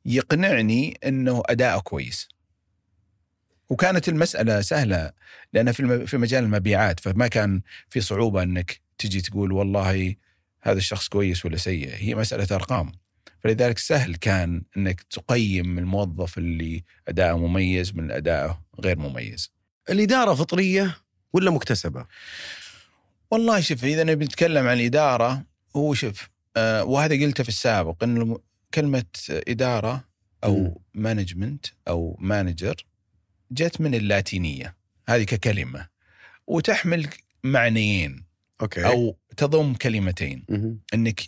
يقنعني 0.05 0.99
إنه 1.07 1.43
أداءه 1.47 1.81
كويس. 1.81 2.29
وكانت 3.69 4.09
المسألة 4.09 4.61
سهلة 4.61 5.13
لأن 5.53 5.73
في 5.73 6.07
في 6.07 6.17
مجال 6.17 6.45
المبيعات 6.45 7.01
فما 7.01 7.29
كان 7.29 7.63
في 7.89 8.01
صعوبة 8.01 8.43
إنك 8.43 8.81
تجي 8.99 9.21
تقول 9.21 9.53
والله 9.53 10.15
هذا 10.63 10.79
الشخص 10.79 11.09
كويس 11.09 11.45
ولا 11.45 11.57
سيء. 11.57 11.91
هي 11.95 12.15
مسألة 12.15 12.47
أرقام. 12.53 12.93
فلذلك 13.45 13.79
سهل 13.79 14.17
كان 14.17 14.63
إنك 14.77 15.03
تقيم 15.03 15.79
الموظف 15.79 16.39
اللي 16.39 16.85
أداءه 17.09 17.37
مميز 17.37 17.95
من 17.95 18.11
أداءه 18.11 18.63
غير 18.81 18.99
مميز. 18.99 19.56
الإدارة 19.91 20.35
فطرية 20.35 20.97
ولا 21.33 21.51
مكتسبة؟ 21.51 22.07
والله 23.31 23.61
شوف 23.61 23.85
إذا 23.85 24.05
نبي 24.05 24.25
نتكلم 24.25 24.67
عن 24.67 24.77
الإدارة 24.81 25.45
هو 25.77 25.95
شوف 25.95 26.29
آه 26.57 26.85
وهذا 26.85 27.25
قلته 27.25 27.43
في 27.43 27.49
السابق 27.49 28.05
الم- 28.05 28.39
كلمة 28.75 29.05
إدارة 29.31 29.95
مم. 29.95 30.03
أو 30.45 30.81
management 30.95 31.67
أو 31.89 32.17
manager 32.21 32.75
جت 33.53 33.81
من 33.81 33.95
اللاتينية 33.95 34.77
هذه 35.09 35.23
ككلمة 35.23 35.89
وتحمل 36.47 37.09
معنيين 37.45 38.25
أوكي 38.63 38.87
أو 38.87 39.17
تضم 39.37 39.75
كلمتين 39.75 40.45
مهم. 40.49 40.79
إنك 40.95 41.21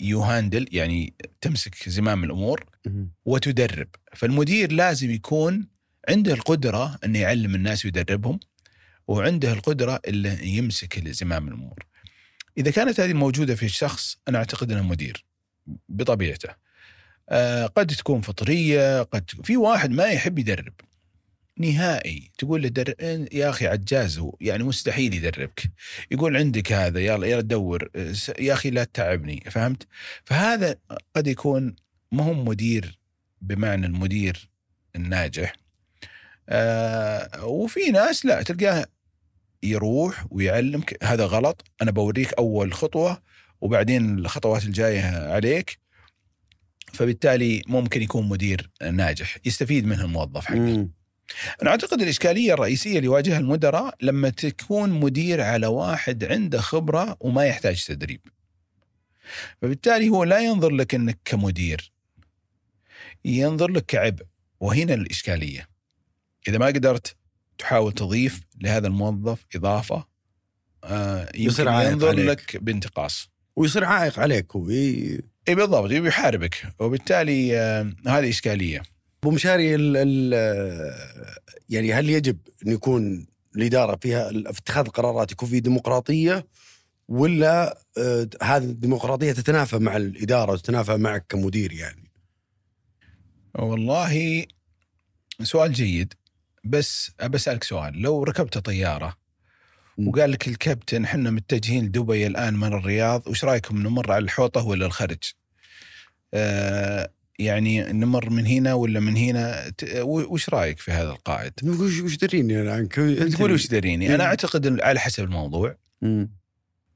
ي 0.00 0.09
handle 0.09 0.66
يعني 0.72 1.14
تمسك 1.40 1.88
زمام 1.88 2.24
الأمور 2.24 2.64
مهم. 2.86 3.10
وتدرب 3.24 3.88
فالمدير 4.14 4.72
لازم 4.72 5.10
يكون 5.10 5.66
عنده 6.08 6.32
القدرة 6.32 6.98
أنه 7.04 7.18
يعلم 7.18 7.54
الناس 7.54 7.84
ويدربهم 7.84 8.40
وعنده 9.08 9.52
القدرة 9.52 10.00
اللي 10.06 10.46
يمسك 10.46 11.08
زمام 11.08 11.48
الأمور. 11.48 11.86
إذا 12.58 12.70
كانت 12.70 13.00
هذه 13.00 13.12
موجودة 13.12 13.54
في 13.54 13.66
الشخص 13.66 14.16
أنا 14.28 14.38
أعتقد 14.38 14.72
أنه 14.72 14.82
مدير 14.82 15.24
بطبيعته. 15.88 16.48
آه 17.28 17.66
قد 17.66 17.86
تكون 17.86 18.20
فطرية 18.20 19.02
قد 19.02 19.30
في 19.44 19.56
واحد 19.56 19.90
ما 19.90 20.04
يحب 20.04 20.38
يدرب. 20.38 20.72
نهائي 21.58 22.30
تقول 22.38 22.62
له 22.62 22.68
در... 22.68 22.94
يا 23.32 23.50
أخي 23.50 23.66
عجاز 23.66 24.22
يعني 24.40 24.64
مستحيل 24.64 25.14
يدربك. 25.14 25.70
يقول 26.10 26.36
عندك 26.36 26.72
هذا 26.72 27.00
يلا 27.00 27.26
يلا 27.26 27.40
دور 27.40 27.90
يا 28.38 28.52
أخي 28.52 28.70
لا 28.70 28.84
تتعبني. 28.84 29.44
فهمت؟ 29.50 29.86
فهذا 30.24 30.76
قد 31.16 31.26
يكون 31.26 31.76
ما 32.12 32.24
هو 32.24 32.34
مدير 32.34 32.98
بمعنى 33.40 33.86
المدير 33.86 34.50
الناجح. 34.96 35.52
آه 36.50 37.44
وفي 37.46 37.90
ناس 37.90 38.26
لا 38.26 38.42
تلقاه 38.42 38.86
يروح 39.62 40.26
ويعلمك 40.30 41.04
هذا 41.04 41.24
غلط 41.26 41.64
أنا 41.82 41.90
بوريك 41.90 42.32
أول 42.32 42.74
خطوة 42.74 43.22
وبعدين 43.60 44.18
الخطوات 44.18 44.64
الجاية 44.64 45.32
عليك 45.32 45.78
فبالتالي 46.92 47.62
ممكن 47.66 48.02
يكون 48.02 48.28
مدير 48.28 48.70
ناجح 48.92 49.36
يستفيد 49.44 49.86
منه 49.86 50.04
الموظف 50.04 50.44
حقه 50.44 50.58
مم. 50.58 50.90
أنا 51.62 51.70
أعتقد 51.70 52.02
الإشكالية 52.02 52.54
الرئيسية 52.54 52.96
اللي 52.96 53.06
يواجهها 53.06 53.38
المدراء 53.38 53.94
لما 54.02 54.30
تكون 54.30 54.90
مدير 54.90 55.40
على 55.40 55.66
واحد 55.66 56.24
عنده 56.24 56.60
خبرة 56.60 57.16
وما 57.20 57.44
يحتاج 57.44 57.84
تدريب. 57.84 58.20
فبالتالي 59.62 60.08
هو 60.08 60.24
لا 60.24 60.38
ينظر 60.38 60.70
لك 60.70 60.94
إنك 60.94 61.18
كمدير. 61.24 61.92
ينظر 63.24 63.70
لك 63.70 63.86
كعبء 63.86 64.24
وهنا 64.60 64.94
الإشكالية. 64.94 65.68
إذا 66.48 66.58
ما 66.58 66.66
قدرت 66.66 67.16
تحاول 67.58 67.92
تضيف 67.92 68.40
لهذا 68.60 68.86
الموظف 68.86 69.46
إضافة 69.54 70.06
آه 70.84 71.28
يصير 71.34 71.68
عائق 71.68 71.90
ينظر 71.92 72.08
عليك. 72.08 72.26
لك 72.28 72.56
بانتقاص. 72.56 73.28
ويصير 73.56 73.84
عائق 73.84 74.18
عليك 74.18 74.56
هو 74.56 74.70
ي- 74.70 75.20
إي 75.48 75.54
بالضبط 75.54 75.90
يبي 75.90 76.08
يحاربك 76.08 76.66
وبالتالي 76.78 77.58
آه 77.58 77.92
هذه 78.06 78.28
إشكالية. 78.28 78.82
أبو 79.22 79.30
مشاري 79.30 79.74
ال 79.74 79.96
ال 79.96 80.94
يعني 81.68 81.92
هل 81.92 82.10
يجب 82.10 82.38
أن 82.66 82.72
يكون 82.72 83.26
الإدارة 83.56 83.96
فيها 84.02 84.28
في 84.30 84.58
اتخاذ 84.58 84.84
القرارات 84.86 85.32
يكون 85.32 85.48
في 85.48 85.60
ديمقراطية 85.60 86.46
ولا 87.08 87.78
آه، 87.98 88.28
هذه 88.42 88.64
الديمقراطية 88.64 89.32
تتنافى 89.32 89.78
مع 89.78 89.96
الإدارة 89.96 90.52
وتتنافى 90.52 90.96
معك 90.96 91.24
كمدير 91.28 91.72
يعني؟ 91.72 92.10
والله 93.58 94.44
سؤال 95.42 95.72
جيد 95.72 96.14
بس 96.64 97.10
بسألك 97.30 97.64
سؤال. 97.64 98.02
لو 98.02 98.22
ركبت 98.22 98.58
طيارة 98.58 99.16
مم. 99.98 100.08
وقال 100.08 100.30
لك 100.30 100.48
الكابتن 100.48 101.04
إحنا 101.04 101.30
متجهين 101.30 101.84
لدبي 101.84 102.26
الآن 102.26 102.54
من 102.56 102.72
الرياض 102.72 103.28
وش 103.28 103.44
رأيكم 103.44 103.82
نمر 103.82 104.12
على 104.12 104.24
الحوطة 104.24 104.64
ولا 104.66 104.86
الخرج؟ 104.86 105.32
آه 106.34 107.10
يعني 107.38 107.82
نمر 107.92 108.30
من 108.30 108.46
هنا 108.46 108.74
ولا 108.74 109.00
من 109.00 109.16
هنا؟ 109.16 109.72
وش 110.02 110.48
رأيك 110.48 110.78
في 110.78 110.92
هذا 110.92 111.10
القائد؟ 111.10 111.52
وش 111.64 112.00
وش 112.00 112.16
دريني 112.16 112.60
أنا؟ 112.60 112.72
عنك؟ 112.72 112.94
تقول 113.32 113.52
وش 113.52 113.66
دريني 113.66 114.14
أعتقد 114.24 114.66
إن 114.66 114.80
على 114.80 115.00
حسب 115.00 115.24
الموضوع. 115.24 115.76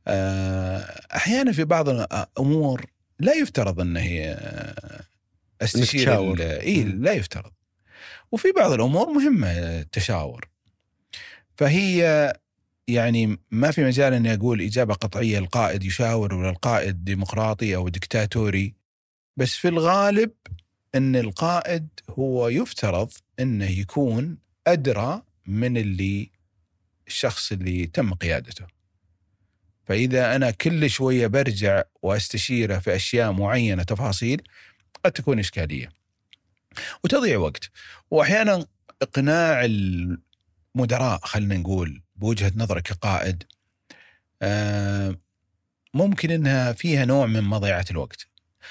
آه 0.06 0.78
أحيانا 1.14 1.52
في 1.52 1.64
بعض 1.64 1.88
الأمور 1.88 2.86
لا 3.20 3.34
يفترض 3.34 3.80
أن 3.80 3.96
هي 3.96 4.30
آه، 4.30 5.04
استشير 5.64 6.08
اي. 6.40 6.82
لا 6.84 7.12
يفترض. 7.12 7.52
وفي 8.34 8.52
بعض 8.52 8.72
الأمور 8.72 9.10
مهمة 9.10 9.48
التشاور. 9.50 10.48
فهي 11.56 12.32
يعني 12.88 13.38
ما 13.50 13.70
في 13.70 13.84
مجال 13.84 14.14
إني 14.14 14.34
أقول 14.34 14.62
إجابة 14.62 14.94
قطعية 14.94 15.38
القائد 15.38 15.84
يشاور 15.84 16.34
ولا 16.34 16.50
القائد 16.50 17.04
ديمقراطي 17.04 17.76
أو 17.76 17.88
دكتاتوري 17.88 18.74
بس 19.36 19.54
في 19.54 19.68
الغالب 19.68 20.30
إن 20.94 21.16
القائد 21.16 21.88
هو 22.10 22.48
يفترض 22.48 23.12
إنه 23.40 23.70
يكون 23.70 24.38
أدرى 24.66 25.22
من 25.46 25.76
اللي 25.76 26.30
الشخص 27.06 27.52
اللي 27.52 27.86
تم 27.86 28.14
قيادته. 28.14 28.66
فإذا 29.84 30.36
أنا 30.36 30.50
كل 30.50 30.90
شوية 30.90 31.26
برجع 31.26 31.82
وأستشيره 32.02 32.78
في 32.78 32.96
أشياء 32.96 33.32
معينة 33.32 33.82
تفاصيل 33.82 34.42
قد 35.04 35.12
تكون 35.12 35.38
إشكالية. 35.38 36.03
وتضيع 37.04 37.38
وقت. 37.38 37.70
وأحيانا 38.10 38.66
إقناع 39.02 39.64
المدراء 39.64 41.20
خلينا 41.22 41.56
نقول 41.56 42.02
بوجهة 42.16 42.52
نظرك 42.56 42.82
كقائد 42.82 43.42
آه، 44.42 45.16
ممكن 45.94 46.30
إنها 46.30 46.72
فيها 46.72 47.04
نوع 47.04 47.26
من 47.26 47.44
مضيعة 47.44 47.84
الوقت. 47.90 48.26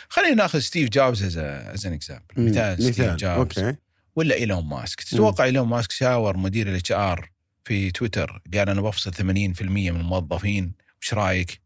خلينا 0.10 0.36
ناخذ 0.36 0.60
ستيف 0.60 0.90
جوبز 0.90 1.38
as 1.38 1.86
an 1.86 1.94
example. 1.94 2.26
مثال 2.38 2.84
ستيف 2.84 3.02
جوبز 3.02 3.60
أوكي. 3.60 3.76
ولا 4.16 4.36
إيلون 4.36 4.66
ماسك. 4.66 5.02
تتوقع 5.02 5.44
إيلون 5.44 5.68
ماسك 5.68 5.92
شاور 5.92 6.38
مدير 6.38 6.68
ال 6.68 6.92
HR 6.92 7.32
في 7.64 7.92
تويتر 7.92 8.42
قال 8.54 8.70
أنا 8.70 8.82
بفصل 8.82 9.14
80% 9.14 9.22
من 9.62 10.00
الموظفين 10.00 10.74
وش 11.02 11.14
رأيك؟ 11.14 11.62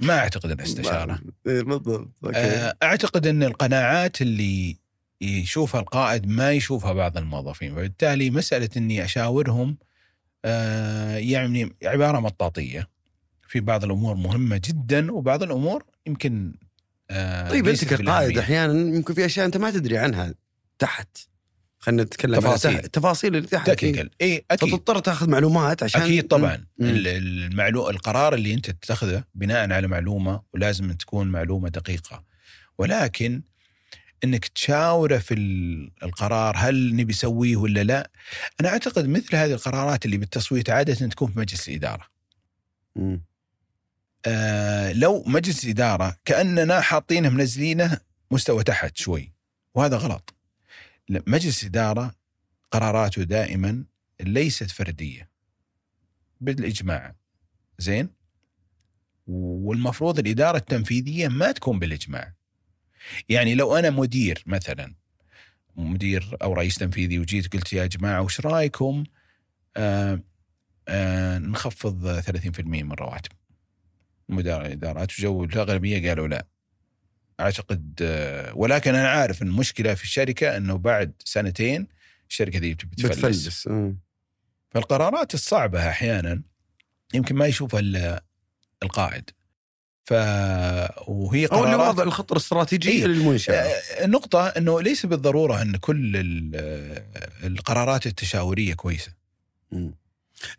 ما 0.00 0.18
أعتقد 0.18 0.50
إنه 0.50 0.62
استشارة. 0.62 1.20
إيه، 1.46 1.62
بالضبط 1.62 2.10
آه، 2.34 2.76
أعتقد 2.82 3.26
إن 3.26 3.42
القناعات 3.42 4.22
اللي 4.22 4.76
يشوفها 5.20 5.80
القائد 5.80 6.26
ما 6.26 6.52
يشوفها 6.52 6.92
بعض 6.92 7.16
الموظفين 7.16 7.74
فبالتالي 7.74 8.30
مسألة 8.30 8.68
إني 8.76 9.04
أشاورهم 9.04 9.76
آه، 10.44 11.16
يعني 11.16 11.72
عبارة 11.82 12.20
مطاطية. 12.20 12.88
في 13.48 13.60
بعض 13.60 13.84
الأمور 13.84 14.14
مهمة 14.14 14.60
جدا 14.64 15.12
وبعض 15.12 15.42
الأمور 15.42 15.84
يمكن 16.06 16.54
آه، 17.10 17.50
طيب 17.50 17.68
أنت 17.68 17.84
كقائد. 17.84 18.38
أحيانا 18.38 18.96
يمكن 18.96 19.14
في 19.14 19.24
أشياء 19.26 19.46
أنت 19.46 19.56
ما 19.56 19.70
تدري 19.70 19.98
عنها 19.98 20.34
تحت. 20.78 21.08
خلينا 21.78 22.02
نتكلم 22.02 22.40
تفاصيل. 22.40 22.76
التفاصيل 22.76 23.36
اللي 23.36 23.48
تحت 23.48 23.70
تكنيكال 23.70 24.10
اي 24.20 24.44
أكيد. 24.50 24.68
فتضطر 24.68 24.98
تأخذ 24.98 25.30
معلومات 25.30 25.82
عشان 25.82 26.00
أكيد 26.00 26.26
طبعا. 26.26 26.64
المعلو... 26.80 27.90
القرار 27.90 28.34
اللي 28.34 28.54
أنت 28.54 28.70
تتخذه 28.70 29.24
بناء 29.34 29.72
على 29.72 29.88
معلومة 29.88 30.42
ولازم 30.54 30.92
تكون 30.92 31.28
معلومة 31.28 31.68
دقيقة. 31.68 32.24
ولكن 32.78 33.42
إنك 34.24 34.48
تشاوره 34.48 35.18
في 35.18 35.34
ال- 35.34 35.90
القرار 36.02 36.54
هل 36.56 36.96
نبي 36.96 37.12
نسويه 37.12 37.56
ولا 37.56 37.84
لا. 37.84 38.10
أنا 38.60 38.68
أعتقد 38.68 39.08
مثل 39.08 39.36
هذه 39.36 39.52
القرارات 39.52 40.04
اللي 40.04 40.16
بالتصويت 40.16 40.70
عادة 40.70 40.94
تكون 41.08 41.32
في 41.32 41.38
مجلس 41.38 41.68
الإدارة. 41.68 42.06
آه 44.26 44.92
لو 44.92 45.24
مجلس 45.26 45.64
الإدارة 45.64 46.16
كأننا 46.24 46.80
حاطينه 46.80 47.28
منزلينه 47.28 48.00
مستوى 48.30 48.64
تحت 48.64 48.96
شوي 48.96 49.32
وهذا 49.74 49.96
غلط. 49.96 50.34
مجلس 51.10 51.62
الإدارة 51.62 52.14
قراراته 52.70 53.22
دائما 53.22 53.84
ليست 54.20 54.70
فردية. 54.70 55.30
بالإجماع. 56.40 57.14
زين؟ 57.78 58.08
والمفروض 59.26 60.18
الإدارة 60.18 60.56
التنفيذية 60.56 61.28
ما 61.28 61.52
تكون 61.52 61.78
بالإجماع. 61.78 62.32
يعني 63.28 63.54
لو 63.54 63.76
أنا 63.76 63.90
مدير 63.90 64.42
مثلا 64.46 64.94
مدير 65.76 66.36
أو 66.42 66.52
رئيس 66.52 66.74
تنفيذي 66.74 67.18
وجيت 67.18 67.52
قلت 67.52 67.72
يا 67.72 67.86
جماعة 67.86 68.22
وش 68.22 68.40
رأيكم؟ 68.40 69.04
آه 69.76 70.20
آه 70.88 71.38
نخفض 71.38 72.20
30% 72.20 72.60
من 72.60 72.92
رواتب. 72.92 73.32
مدراء 74.28 74.66
الادارات 74.66 75.12
وجو 75.20 75.44
الأغلبية 75.44 76.08
قالوا 76.08 76.28
لا. 76.28 76.46
أعتقد 77.40 77.98
آه، 78.02 78.54
ولكن 78.54 78.94
أنا 78.94 79.08
عارف 79.08 79.42
إن 79.42 79.48
المشكلة 79.48 79.94
في 79.94 80.04
الشركة 80.04 80.56
إنه 80.56 80.78
بعد 80.78 81.12
سنتين 81.24 81.86
الشركة 82.30 82.58
ذي 82.58 82.74
بتفلس. 82.74 83.06
بتفلس 83.06 83.66
مم. 83.66 83.98
فالقرارات 84.70 85.34
الصعبة 85.34 85.88
أحيانا 85.90 86.42
يمكن 87.14 87.34
ما 87.36 87.46
يشوفها 87.46 87.80
إلا 87.80 88.24
القائد. 88.82 89.30
ف 90.06 90.12
وهي 91.08 91.46
أو 91.46 91.64
اللي 91.64 91.76
قرارات 91.76 91.94
وضع 91.94 92.02
الخطه 92.02 92.32
الاستراتيجية 92.32 92.90
إيه. 92.90 93.06
للمنشاه 93.06 93.54
آه، 93.54 94.04
النقطة 94.04 94.46
أنه 94.46 94.80
ليس 94.80 95.06
بالضرورة 95.06 95.62
أن 95.62 95.76
كل 95.76 96.16
آه، 96.54 97.02
القرارات 97.44 98.06
التشاورية 98.06 98.74
كويسة 98.74 99.12
مم. 99.72 99.94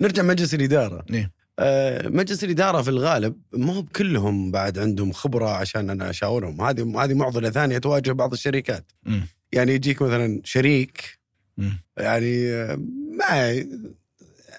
نرجع 0.02 0.24
مجلس 0.24 0.54
الإدارة 0.54 1.06
إيه. 1.14 1.32
آه 1.60 2.08
مجلس 2.08 2.44
الإدارة 2.44 2.82
في 2.82 2.90
الغالب 2.90 3.36
ما 3.54 3.74
هو 3.74 3.82
بكلهم 3.82 4.52
بعد 4.52 4.80
عندهم 4.80 5.12
خبرة 5.12 5.50
عشان 5.50 5.90
أنا 5.90 6.10
أشاورهم 6.10 6.62
هذه 6.62 7.04
هذه 7.04 7.14
معضلة 7.14 7.50
ثانية 7.50 7.78
تواجه 7.78 8.12
بعض 8.12 8.34
الشركات 8.34 8.92
مم. 9.04 9.28
يعني 9.52 9.74
يجيك 9.74 10.02
مثلا 10.02 10.42
شريك 10.44 11.20
مم. 11.58 11.80
يعني 11.98 12.50
آه، 12.50 12.80
ما 13.18 13.66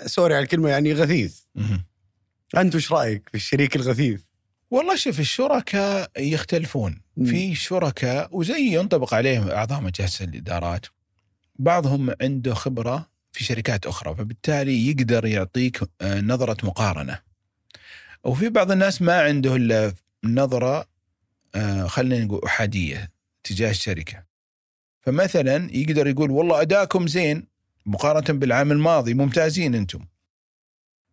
سوري 0.07 0.35
على 0.35 0.43
الكلمة 0.43 0.69
يعني 0.69 0.93
غثيث. 0.93 1.41
أنت 2.57 2.75
وش 2.75 2.93
رأيك 2.93 3.29
في 3.29 3.35
الشريك 3.35 3.77
الغثيث؟ 3.77 4.21
والله 4.71 4.97
شوف 4.97 5.21
الشركاء 5.21 6.11
يختلفون. 6.19 7.01
مم. 7.17 7.25
في 7.25 7.55
شركاء 7.55 8.29
وزي 8.37 8.75
ينطبق 8.75 9.15
عليهم 9.15 9.49
أعضاء 9.51 9.81
مجالس 9.81 10.23
الإدارات 10.23 10.87
بعضهم 11.59 12.15
عنده 12.21 12.55
خبرة 12.55 13.09
في 13.33 13.45
شركات 13.45 13.87
أخرى 13.87 14.15
فبالتالي 14.15 14.89
يقدر 14.91 15.27
يعطيك 15.27 15.81
آه، 16.01 16.21
نظرة 16.21 16.67
مقارنة. 16.67 17.19
وفي 18.25 18.49
بعض 18.49 18.71
الناس 18.71 19.03
ما 19.03 19.21
عنده 19.23 19.57
إلا 19.57 19.95
نظرة 20.25 20.85
آه، 21.55 21.87
خلينا 21.87 22.25
نقول 22.25 22.41
أحادية 22.45 23.11
تجاه 23.45 23.71
الشركة. 23.71 24.25
فمثلا 25.01 25.77
يقدر 25.77 26.07
يقول 26.07 26.31
والله 26.31 26.61
أداكم 26.61 27.07
زين 27.07 27.47
مقارنة 27.87 28.39
بالعام 28.39 28.73
الماضي 28.73 29.15
ممتازين 29.15 29.75
أنتم. 29.75 30.01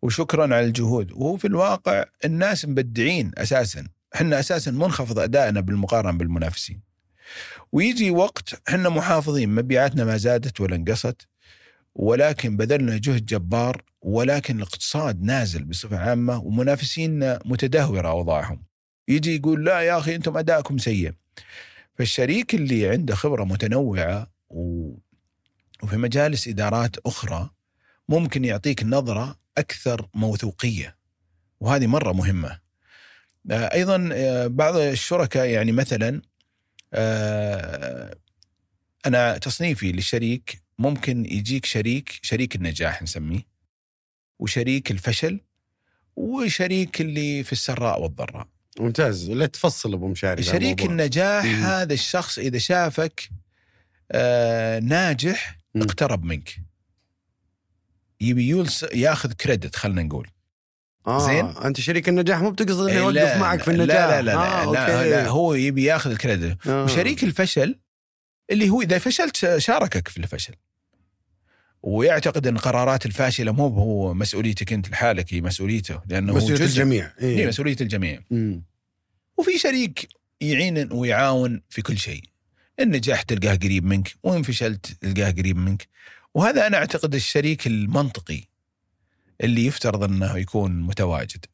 وشكرا 0.06 0.44
على 0.44 0.66
الجهود. 0.66 1.12
وهو 1.12 1.38
في 1.38 1.48
الواقع 1.48 2.06
الناس 2.26 2.66
مبدعين 2.66 3.32
أساسا. 3.38 3.88
إحنا 4.16 4.40
أساسا 4.40 4.72
منخفض 4.72 5.20
أدائنا 5.20 5.60
بالمقارنة 5.60 6.18
بالمنافسين. 6.18 6.82
ويجي 7.72 8.12
وقت 8.12 8.62
إحنا 8.70 8.90
محافظين. 8.90 9.56
مبيعاتنا 9.56 10.06
ما 10.06 10.18
زادت 10.18 10.62
ولا 10.62 10.76
انقصت 10.76 11.28
ولكن 11.96 12.58
بذلنا 12.58 12.98
جهد 12.98 13.26
جبار 13.26 13.82
ولكن 14.02 14.58
الاقتصاد 14.58 15.22
نازل 15.22 15.64
بصفة 15.64 15.98
عامة 15.98 16.38
ومنافسينا 16.44 17.40
متدهورة 17.46 18.10
أوضاعهم. 18.10 18.64
يجي 19.08 19.36
يقول 19.36 19.66
لا 19.66 19.80
يا 19.82 19.98
أخي 19.98 20.16
أنتم 20.16 20.38
أدائكم 20.38 20.78
سيء. 20.78 21.14
فالشريك 21.96 22.56
اللي 22.56 22.90
عنده 22.90 23.16
خبرة 23.16 23.44
متنوعة 23.44 24.28
و... 24.50 24.92
وفي 25.84 25.98
مجالس 25.98 26.48
إدارات 26.48 26.98
أخرى 27.06 27.50
ممكن 28.10 28.46
يعطيك 28.46 28.84
نظرة 28.84 29.45
أكثر 29.58 30.08
موثوقية 30.14 30.96
وهذه 31.60 31.88
مرة 31.88 32.12
مهمة 32.14 32.60
آه، 33.52 33.74
أيضا 33.74 34.10
آه، 34.14 34.48
بعض 34.48 34.76
الشركاء 34.76 35.46
يعني 35.46 35.72
مثلا 35.72 36.22
آه، 36.94 38.16
أنا 39.06 39.38
تصنيفي 39.38 39.92
للشريك 39.92 40.62
ممكن 40.80 41.26
يجيك 41.26 41.66
شريك 41.66 42.20
شريك 42.22 42.56
النجاح 42.56 43.02
نسميه 43.04 43.42
وشريك 44.40 44.92
الفشل 44.92 45.40
وشريك 46.16 47.02
اللي 47.02 47.44
في 47.44 47.52
السراء 47.52 48.02
والضراء 48.02 48.48
ممتاز 48.80 49.32
لا 49.32 49.46
تفصل 49.46 49.94
أبو 49.94 50.08
مشاري 50.08 50.44
شريك. 50.44 50.86
النجاح 50.86 51.46
مم. 51.46 51.64
هذا 51.64 51.94
الشخص 51.94 52.40
إذا 52.40 52.58
شافك 52.58 53.30
آه، 54.12 54.80
ناجح 54.80 55.60
مم. 55.76 55.82
اقترب 55.82 56.24
منك 56.24 56.56
يبي 58.22 58.50
يلس 58.50 58.86
ياخذ 58.94 59.34
كريدت 59.34 59.76
خلينا 59.76 60.04
نقول 60.04 60.28
آه 61.08 61.26
زين. 61.28 61.46
أنت 61.46 61.80
شريك 61.80 62.10
النجاح 62.10 62.42
مو 62.42 62.52
بتقصد 62.52 62.80
إنه 62.80 62.90
إيه، 62.90 62.98
يوقف 62.98 63.16
لا، 63.16 63.38
معك 63.38 63.62
في 63.62 63.72
لا، 63.72 63.84
النجاح 63.84 64.10
لا 64.10 64.22
لا 64.22 64.32
لا, 64.32 64.62
آه 64.64 64.72
لا, 64.72 64.98
أوكي. 64.98 65.10
لا 65.10 65.28
هو 65.28 65.54
يبي 65.54 65.84
ياخذ 65.84 66.12
الكريدت 66.12 66.68
آه. 66.68 66.84
وشريك 66.84 67.24
الفشل 67.24 67.80
اللي 68.52 68.70
هو 68.70 68.82
إذا 68.82 68.98
فشلت 68.98 69.58
شاركك 69.58 70.08
في 70.08 70.18
الفشل 70.18 70.54
ويعتقد 71.84 72.48
إن 72.48 72.56
القرارات 72.56 73.06
الفاشلة 73.06 73.52
مو 73.52 73.68
هو 73.68 74.14
مسؤوليتك 74.14 74.74
أنت 74.74 74.90
لحالك 74.90 75.34
هي 75.34 75.42
مسؤوليته 75.42 76.02
لأنه 76.08 76.34
هو 76.34 76.38
مسؤولية 76.38 76.64
الجميع 76.66 77.12
هي 77.18 77.40
إيه. 77.40 77.48
مسؤولية 77.48 77.76
الجميع 77.82 78.22
مم. 78.32 78.64
وفي 79.38 79.58
شريك 79.58 80.08
يعين 80.42 80.92
ويعاون 80.94 81.62
في 81.70 81.82
كل 81.82 81.98
شيء 81.98 82.24
النجاح 82.80 83.22
تلقاه 83.22 83.56
قريب 83.56 83.86
منك 83.86 84.12
وإن 84.24 84.44
فشلت 84.44 84.86
تلقاه 84.86 85.32
قريب 85.32 85.58
منك 85.58 85.88
وهذا 86.36 86.68
أنا 86.68 86.78
أعتقد 86.78 87.16
الشريك 87.16 87.68
المنطقي 87.68 88.44
اللي 89.42 89.66
يفترض 89.66 90.04
أنه 90.04 90.38
يكون 90.38 90.82
متواجد 90.82 91.46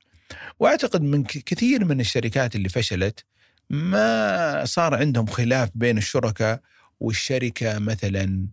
وأعتقد 0.59 1.01
من 1.01 1.23
كثير 1.23 1.85
من 1.85 1.99
الشركات 1.99 2.55
اللي 2.55 2.69
فشلت 2.69 3.25
ما 3.69 4.65
صار 4.65 4.95
عندهم 4.95 5.25
خلاف 5.25 5.69
بين 5.75 5.97
الشركاء 5.97 6.61
والشركة 6.99 7.79
مثلا 7.79 8.47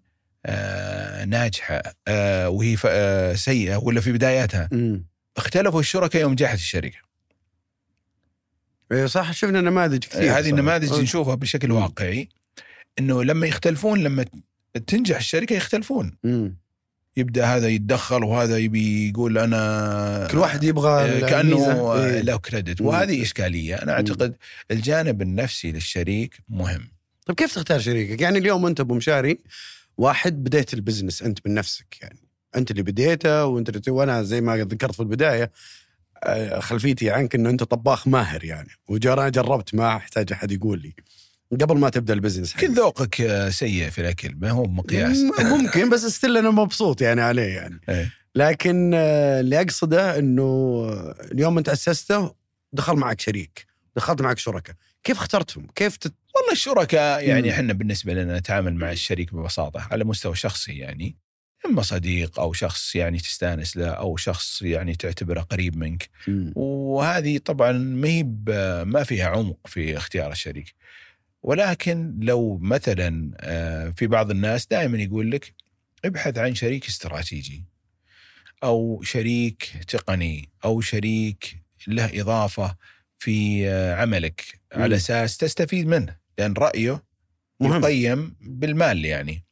آه، 0.46 1.24
ناجحة 1.24 1.82
آه، 2.08 2.48
وهي 2.48 2.76
آه، 2.86 3.34
سيئة 3.34 3.76
ولا 3.76 4.00
في 4.00 4.12
بداياتها. 4.12 4.68
اختلفوا 5.36 5.80
الشركاء 5.80 6.22
يوم 6.22 6.32
نجحت 6.32 6.58
الشركة 6.58 6.98
إيه 8.92 9.06
صح 9.06 9.32
شفنا 9.32 9.60
نماذج 9.60 10.04
كثير 10.04 10.38
هذه. 10.38 10.50
النماذج. 10.50 11.00
نشوفها 11.00 11.34
بشكل. 11.34 11.72
واقعي 11.72 12.28
إنه 12.98 13.24
لما 13.24 13.46
يختلفون 13.46 14.02
لما 14.02 14.24
تنجح 14.86 15.16
الشركة 15.16 15.54
يختلفون 15.56 16.16
مم. 16.24 16.56
يبدأ 17.16 17.46
هذا 17.46 17.68
يتدخل 17.68 18.24
وهذا 18.24 18.58
يبي 18.58 19.08
يقول 19.08 19.38
أنا 19.38 20.28
كل 20.30 20.38
واحد 20.38 20.64
يبغى 20.64 20.90
آه، 20.90 21.20
كأنه. 21.20 21.70
آه، 21.70 22.04
إيه. 22.04 22.20
له 22.20 22.36
كريدت. 22.36 22.80
وهذه 22.80 23.22
إشكالية 23.22 23.74
أنا 23.74 23.92
أعتقد 23.92 24.36
الجانب 24.70 25.22
النفسي 25.22 25.72
للشريك 25.72 26.38
مهم 26.48 26.88
طيب 27.26 27.36
كيف 27.36 27.54
تختار 27.54 27.80
شريكك؟ 27.80 28.20
يعني 28.20 28.38
اليوم 28.38 28.66
أنت 28.66 28.80
أبو 28.80 28.94
مشاري 28.94 29.38
واحد 29.96 30.44
بديت 30.44 30.74
البزنس 30.74 31.22
أنت 31.22 31.38
من 31.46 31.54
نفسك 31.54 31.96
يعني 32.02 32.18
أنت 32.56 32.70
اللي 32.70 32.82
بديته 32.82 33.44
وأنت 33.44 33.68
اللي 33.68 33.82
وأنا 33.88 34.22
زي 34.22 34.40
ما 34.40 34.56
ذكرت 34.56 34.94
في 34.94 35.00
البداية 35.00 35.50
آه، 36.24 36.60
خلفيتي 36.60 37.10
عنك 37.10 37.34
إنه 37.34 37.50
أنت 37.50 37.62
طباخ 37.62 38.08
ماهر 38.08 38.44
يعني 38.44 38.70
وجرى 38.88 39.30
جربت 39.30 39.74
ما 39.74 39.96
أحتاج 39.96 40.32
أحد 40.32 40.52
يقول 40.52 40.82
لي 40.82 40.94
قبل 41.52 41.78
ما 41.78 41.88
تبدأ 41.88 42.14
ال 42.14 42.19
business 42.19 42.54
يمكن 42.54 42.74
ذوقك 42.74 43.20
آه، 43.20 43.48
سيء 43.48 43.90
في 43.90 44.00
الأكل 44.00 44.34
ما 44.36 44.50
هو 44.50 44.64
مقياس. 44.64 45.18
ممكن 45.40 45.90
بس 45.90 46.06
still 46.06 46.36
أنا 46.36 46.50
مبسوط 46.50 47.00
يعني 47.00 47.20
عليه 47.20 47.56
يعني. 47.56 47.80
إيه. 47.88 48.12
لكن 48.34 48.92
آه، 48.94 49.40
اللي 49.40 49.60
أقصده 49.60 50.18
إنه 50.18 50.88
اليوم 51.32 51.58
أنت 51.58 51.68
أسسته 51.68 52.34
دخل 52.72 52.96
معك 52.96 53.20
شريك 53.20 53.66
دخلت 53.96 54.22
معك 54.22 54.38
شركاء 54.38 54.76
كيف 55.04 55.16
اخترتهم؟ 55.18 55.66
كيف 55.74 55.96
تت... 55.96 56.14
والله 56.36 56.52
الشركاء 56.52 57.22
مم. 57.22 57.28
يعني 57.28 57.50
إحنا 57.50 57.72
بالنسبة 57.72 58.14
لنا 58.14 58.38
نتعامل 58.38 58.74
مع 58.74 58.92
الشريك 58.92 59.34
ببساطة 59.34 59.88
على 59.90 60.04
مستوى 60.04 60.34
شخصي 60.34 60.72
يعني. 60.72 61.16
إما 61.66 61.82
صديق 61.82 62.40
أو 62.40 62.52
شخص 62.52 62.96
يعني 62.96 63.18
تستأنس 63.18 63.76
له 63.76 63.88
أو 63.88 64.16
شخص 64.16 64.62
يعني 64.62 64.94
تعتبره 64.94 65.40
قريب 65.40 65.76
منك. 65.76 66.08
وهذه 66.56 67.38
طبعا 67.38 67.72
ما 67.72 68.22
ما 68.84 69.04
فيها 69.04 69.26
عمق 69.26 69.58
في 69.66 69.96
اختيار 69.96 70.32
الشريك. 70.32 70.74
ولكن 71.42 72.18
لو 72.20 72.58
مثلا 72.58 73.30
آه، 73.40 73.90
في 73.90 74.06
بعض 74.06 74.30
الناس 74.30 74.66
دائما 74.66 74.98
يقول 74.98 75.30
لك 75.30 75.54
ابحث 76.04 76.38
عن 76.38 76.54
شريك 76.54 76.86
استراتيجي 76.86 77.64
أو 78.64 79.02
شريك 79.02 79.70
تقني 79.88 80.48
أو 80.64 80.80
شريك 80.80 81.62
له 81.86 82.20
إضافة 82.20 82.76
في 83.18 83.68
آه، 83.68 83.94
عملك. 83.94 84.60
على 84.72 84.96
أساس 84.96 85.36
تستفيد 85.36 85.86
منه 85.86 86.16
لأن 86.38 86.52
رأيه 86.52 87.02
مهم. 87.60 87.82
يقيم 87.82 88.36
بالمال 88.40 89.04
يعني. 89.04 89.44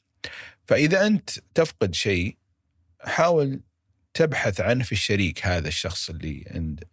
فإذا 0.67 1.07
أنت 1.07 1.31
تفقد 1.55 1.95
شيء 1.95 2.37
حاول 3.01 3.61
تبحث 4.15 4.61
عنه 4.61 4.85
في 4.85 4.93
الشريك 4.93 5.47
هذا 5.47 5.69
الشخص 5.69 6.11
اللي 6.11 6.45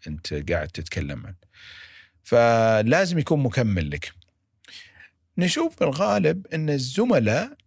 أنت 0.08 0.34
قاعد 0.52 0.68
تتكلم 0.68 1.26
عنه. 1.26 1.36
فلازم 2.24 3.20
يكون 3.20 3.44
مكمل 3.44 3.90
لك. 3.90 4.23
نشوف 5.38 5.76
في 5.76 5.84
الغالب 5.84 6.48
إن 6.48 6.70
الزملاء 6.70 7.58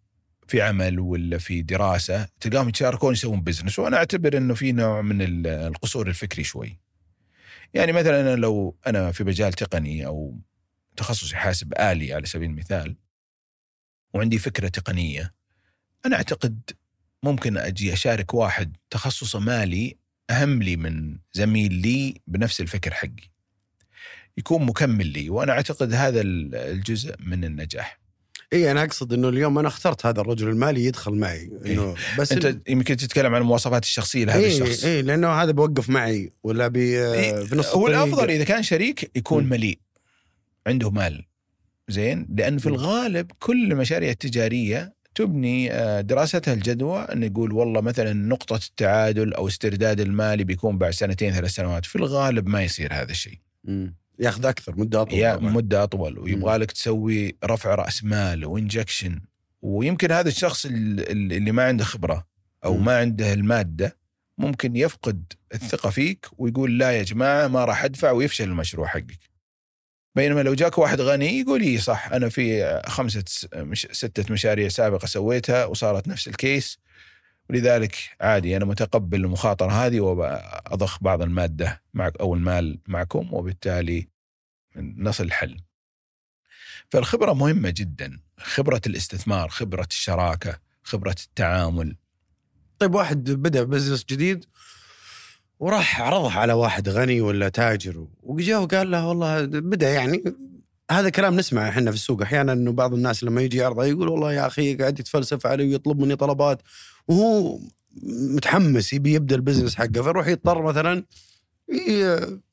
في 0.48 0.62
عمل 0.62 1.00
ولا 1.00 1.38
في 1.38 1.62
دراسة 1.62 2.29
تلقاهم 2.40 2.68
يتشاركون 2.68 3.12
يسوون 3.12 3.40
بزنس 3.40 3.79
وأنا 3.79 3.96
أعتبر 3.96 4.37
إنه 4.37 4.55
في 4.55 4.72
نوع 4.72 5.02
من 5.02 5.22
ال- 5.22 5.46
القصور 5.46 6.09
الفكري 6.09 6.44
شوي. 6.44 6.79
يعني 7.74 7.92
مثلا 7.92 8.20
أنا 8.20 8.37
لو 8.37 8.76
أنا 8.87 9.12
في 9.12 9.24
مجال 9.24 9.52
تقني 9.52 10.07
أو 10.07 10.38
تخصصي 10.96 11.37
حاسب 11.37 11.72
آلي 11.81 12.12
على 12.14 12.26
سبيل 12.26 12.50
المثال 12.50 12.96
وعندي 14.14 14.38
فكرة 14.38 14.68
تقنية 14.68 15.35
أنا 16.07 16.16
أعتقد 16.16 16.70
ممكن 17.22 17.57
أجي 17.57 17.92
أشارك 17.92 18.35
واحد 18.35 18.76
تخصصه 18.90 19.38
مالي 19.40 19.96
أهم 20.31 20.62
لي 20.62 20.76
من 20.76 21.18
زميل 21.33 21.72
لي 21.74 22.20
بنفس 22.26 22.61
الفكر 22.61 22.94
حقي. 22.94 23.31
يكون 24.38 24.62
مكمل 24.66 25.07
لي 25.07 25.31
وأنا 25.31 25.53
أعتقد 25.53 25.92
هذا 25.92 26.20
ال- 26.20 26.55
الجزء 26.55 27.14
من 27.27 27.44
النجاح. 27.44 28.01
إي 28.53 28.70
أنا 28.70 28.83
أقصد 28.85 29.12
إنه 29.12 29.29
اليوم 29.29 29.59
أنا 29.59 29.68
اخترت 29.68 30.07
هذا 30.07 30.20
الرجل 30.20 30.49
المالي 30.49 30.85
يدخل 30.85 31.12
معي 31.14 31.51
إنه 31.66 31.94
بس 32.18 32.33
أنت 32.33 32.57
يمكن 32.68 32.96
تتكلم 32.96 33.35
عن 33.35 33.40
المواصفات 33.40 33.83
الشخصية 33.83 34.25
لهذا 34.25 34.38
إيه 34.40 34.62
الشخص. 34.62 34.85
إي 34.85 35.03
لأنه 35.03 35.29
هذا 35.29 35.51
بيوقف 35.51 35.90
معي 35.90 36.31
ولا 36.42 36.68
بي 36.68 36.81
إيه، 37.14 37.44
في 37.44 37.57
نص 37.57 37.66
هو. 37.66 37.88
الأفضل 37.88 38.31
إذا 38.31 38.44
كان 38.44 38.62
شريك 38.62 39.11
يكون 39.16 39.44
مم. 39.44 39.51
مليء 39.51 39.79
عنده 40.66 40.90
مال 40.90 41.25
زين 41.88 42.27
لأن 42.37 42.59
في. 42.59 42.66
الغالب 42.66 43.33
كل 43.38 43.72
المشاريع 43.72 44.11
التجارية 44.11 44.94
تبني 45.14 45.72
آه، 45.72 46.01
دراستها 46.01 46.55
الجدوى 46.55 46.99
إن 47.01 47.22
يقول 47.22 47.53
والله 47.53 47.81
مثلا 47.81 48.12
نقطة 48.12 48.61
التعادل 48.68 49.35
أو 49.35 49.49
استرداد 49.49 50.01
المالي 50.01 50.44
بيكون 50.44 50.79
بعد 50.79 50.90
سنتين 50.92 51.33
ثلاث 51.33 51.51
سنوات 51.51 51.87
في 51.87 51.96
الغالب 51.96 52.49
ما 52.49 52.62
يصير 52.64 52.92
هذا 52.94 53.11
الشيء 53.11 53.38
مم. 53.64 53.94
ياخذ 54.18 54.46
أكثر 54.46 54.76
مدة 54.79 55.02
أطول 55.02 55.18
يا. 55.18 55.37
مدة 55.37 55.83
أطول 55.83 56.18
ويبغى 56.18 56.57
لك 56.57 56.72
تسوي 56.72 57.37
رفع 57.44 57.74
رأس 57.74 58.05
مال 58.05 58.44
وإنجكشن 58.44 59.20
ويمكن 59.62 60.12
هذا 60.12 60.29
الشخص 60.29 60.66
ال- 60.66 61.00
ال- 61.11 61.33
اللي 61.33 61.52
ما 61.52 61.64
عنده 61.64 61.85
خبرة 61.85 62.26
أو. 62.64 62.76
ما 62.76 62.98
عنده 62.98 63.33
المادة 63.33 63.96
ممكن 64.38 64.76
يفقد 64.76 65.33
الثقة 65.55 65.90
فيك 65.90 66.26
ويقول 66.38 66.79
لا 66.79 66.92
يا 66.92 67.02
جماعة 67.02 67.48
ما 67.48 67.64
راح 67.64 67.85
أدفع 67.85 68.11
ويفشل 68.11 68.44
المشروع 68.44 68.87
حقك. 68.87 69.18
بينما 70.14 70.40
لو 70.42 70.55
جاك 70.55 70.79
واحد 70.79 71.00
غني 71.00 71.40
يقول 71.40 71.61
اي 71.62 71.79
صح 71.79 72.09
أنا 72.12 72.29
في 72.29 72.81
خمسة 72.87 73.22
س- 73.26 73.46
مش 73.55 73.87
ستة 73.92 74.33
مشاريع 74.33 74.68
سابقة 74.68 75.07
سويتها 75.07 75.64
وصارت 75.64 76.09
نفس 76.09 76.29
ال 76.29 76.38
case 76.38 76.79
ولذلك 77.50 77.96
عادي 78.20 78.56
أنا 78.56 78.64
متقبل 78.64 79.24
المخاطرة 79.24 79.72
هذه 79.72 80.00
وأضخ 80.00 81.02
بعض 81.02 81.22
المادة 81.22 81.82
معك 81.94 82.16
أو 82.16 82.35
المال 82.35 82.78
معكم 82.88 83.35
وبالتالي 83.35 84.09
نصل 84.76 85.30
حل. 85.30 85.61
فالخبرة 86.90 87.32
مهمة 87.32 87.70
جدا، 87.76 88.20
خبرة 88.38 88.80
الاستثمار، 88.87 89.48
خبرة 89.48 89.87
الشراكة، 89.90 90.59
خبرة 90.82 91.16
التعامل، 91.26 91.96
طيب 92.78 92.94
واحد 92.94 93.30
بدأ 93.30 93.62
business 93.62 94.05
جديد 94.04 94.44
وراح 95.61 96.00
عرضها 96.00 96.40
على 96.40 96.52
واحد 96.52 96.88
غني 96.88 97.20
ولا 97.20 97.48
تاجر 97.48 98.06
وجاء 98.22 98.62
وقال 98.62 98.90
له 98.90 99.09
والله 99.09 99.44
بدأ 99.44 99.90
يعني 99.90 100.24
هذا 100.90 101.09
كلام 101.09 101.37
نسمعه 101.37 101.68
إحنا 101.68 101.90
في 101.90 101.96
السوق 101.96 102.22
أحيانا 102.22 102.52
إنه 102.52 102.72
بعض 102.72 102.94
الناس 102.94 103.24
لما 103.24 103.42
يجي 103.42 103.56
يعرضه 103.56 103.85
يقول 103.85 104.09
والله 104.09 104.32
يا 104.32 104.46
أخي 104.46 104.76
قاعد 104.76 105.00
يتفلسف 105.00 105.46
علي 105.46 105.68
ويطلب 105.68 105.98
مني 105.98 106.16
طلبات 106.16 106.62
وهو 107.09 107.59
متحمس 108.35 108.92
يبي 108.92 109.14
يبدأ 109.14 109.37
البزنس 109.37 109.75
حقه 109.75 110.03
فيروح 110.03 110.27
يضطر 110.27 110.62
مثلا 110.62 111.05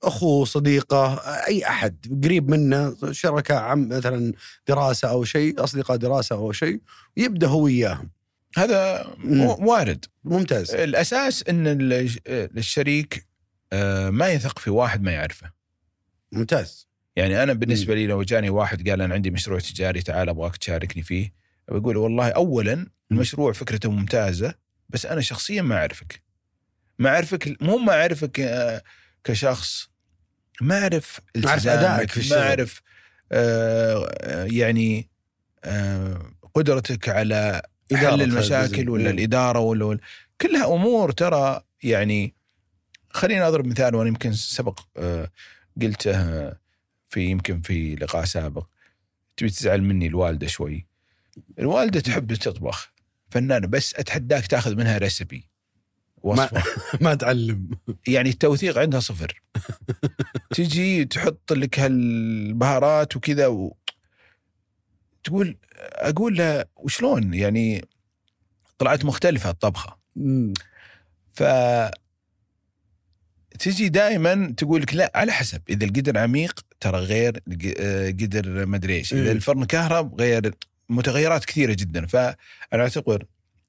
أخوه 0.04 0.46
صديقه 0.46 1.14
أي 1.48 1.68
أحد 1.68 2.22
قريب 2.24 2.50
منه 2.50 2.96
شركاء 3.12 3.58
عم 3.64 3.88
مثلا 3.90 4.34
دراسة 4.68 5.10
أو 5.10 5.24
شيء 5.24 5.64
أصدقاء 5.64 5.98
دراسة 5.98 6.36
أو 6.36 6.52
شيء 6.52 6.82
يبدأ 7.18 7.48
هو 7.48 7.64
وياهم 7.64 8.10
هذا. 8.58 9.06
وارد. 9.60 10.06
ممتاز 10.24 10.72
الأساس 10.72 11.44
إن 11.50 11.68
ال- 11.68 12.10
الشريك 12.58 13.26
آه، 13.74 14.10
ما 14.10 14.30
يثق 14.30 14.60
في 14.60 14.70
واحد 14.70 15.02
ما 15.04 15.12
يعرفه. 15.12 15.52
ممتاز 16.32 16.88
يعني 17.16 17.44
أنا 17.44 17.54
بالنسبة 17.54 17.96
لي 17.96 18.08
لو 18.08 18.24
جاني 18.24 18.50
واحد 18.50 18.90
قال 18.90 19.02
أنا 19.02 19.14
عندي 19.14 19.32
مشروع 19.32 19.60
تجاري 19.60 20.02
تعال 20.02 20.30
أبغاك 20.30 20.58
تشاركني 20.58 21.04
فيه 21.04 21.34
بقول 21.68 21.98
والله 21.98 22.28
اولا 22.30 22.88
المشروع 23.12 23.54
فكرته 23.54 23.92
ممتازة 23.92 24.56
بس 24.90 25.06
أنا 25.06 25.22
شخصيا 25.22 25.62
ما 25.62 25.76
أعرفك 25.78 26.22
ما 27.00 27.10
أعرفك 27.10 27.58
مو 27.62 27.78
ما 27.78 27.94
أعرفك 27.94 28.40
آه، 28.40 28.84
كشخص 29.24 29.90
ما 30.62 30.82
أعرف 30.82 31.20
التزامك، 31.36 31.68
أدائك 31.68 32.12
في 32.12 32.18
الشغل. 32.18 32.40
ما 32.40 32.50
أعرف 32.50 32.82
آه، 33.32 34.12
آه، 34.22 34.46
يعني 34.52 35.10
آه، 35.64 36.32
قدرتك 36.54 37.10
على 37.10 37.62
حل 37.94 38.22
المشاكل. 38.22 38.90
ولا 38.90 39.04
مم. 39.12 39.18
الإدارة 39.18 39.60
ولا 39.60 39.86
ولا- 39.86 40.00
كلها 40.42 40.74
أمور 40.76 41.12
ترى 41.12 41.62
يعني 41.84 42.36
خليني 43.10 43.48
أضرب 43.48 43.66
مثال 43.68 43.96
وأنا 43.96 44.08
يمكن 44.10 44.34
سبق 44.34 44.80
آه، 44.98 45.32
قلته 45.82 46.14
في 47.08 47.22
يمكن 47.22 47.62
في 47.62 47.96
لقاء 47.96 48.26
سابق 48.26 48.68
تبي 49.38 49.50
تزعل 49.50 49.82
مني 49.84 50.08
الوالدة 50.08 50.48
شوي 50.48 50.86
الوالدة 51.60 52.00
تحب 52.00 52.34
تطبخ 52.34 52.93
فنانه 53.34 53.68
بس 53.68 53.96
أتحداك 53.96 54.48
تأخذ 54.48 54.76
منها 54.76 54.98
ريسبي 54.98 55.50
وصفة. 56.24 56.64
ما 57.06 57.16
تعلم. 57.16 57.70
يعني 58.08 58.30
التوثيق 58.30 58.78
عندها 58.78 59.00
صفر. 59.00 59.42
تجي 60.56 61.06
تحط 61.06 61.54
لك 61.54 61.80
هالبهارات 61.80 63.16
وكذا 63.16 63.48
و... 63.48 63.76
تقول 65.24 65.58
أقول 65.82 66.38
لها 66.38 66.66
وشلون؟ 66.76 67.34
يعني 67.34 67.86
طلعت 68.78 69.06
مختلفة 69.06 69.50
الطبخة. 69.50 69.98
ف 71.34 71.44
تجي 73.60 73.90
دائما 73.90 74.54
تقول 74.58 74.82
لك 74.82 74.94
لا 74.94 75.12
على 75.16 75.32
حسب. 75.32 75.62
إذا 75.70 75.86
القدر 75.86 76.18
عميق 76.18 76.60
ترى 76.80 77.00
غير 77.00 77.40
آه، 77.80 78.10
قدر 78.10 78.66
مدري 78.66 78.96
إيش. 78.96 79.14
إذا. 79.14 79.32
الفرن 79.32 79.66
كهرب 79.66 80.22
غير 80.22 80.54
متغيرات 80.90 81.46
كثيرة 81.46 81.74
جدا. 81.74 82.06
فأنا 82.06 82.36
اعتبر 82.74 83.26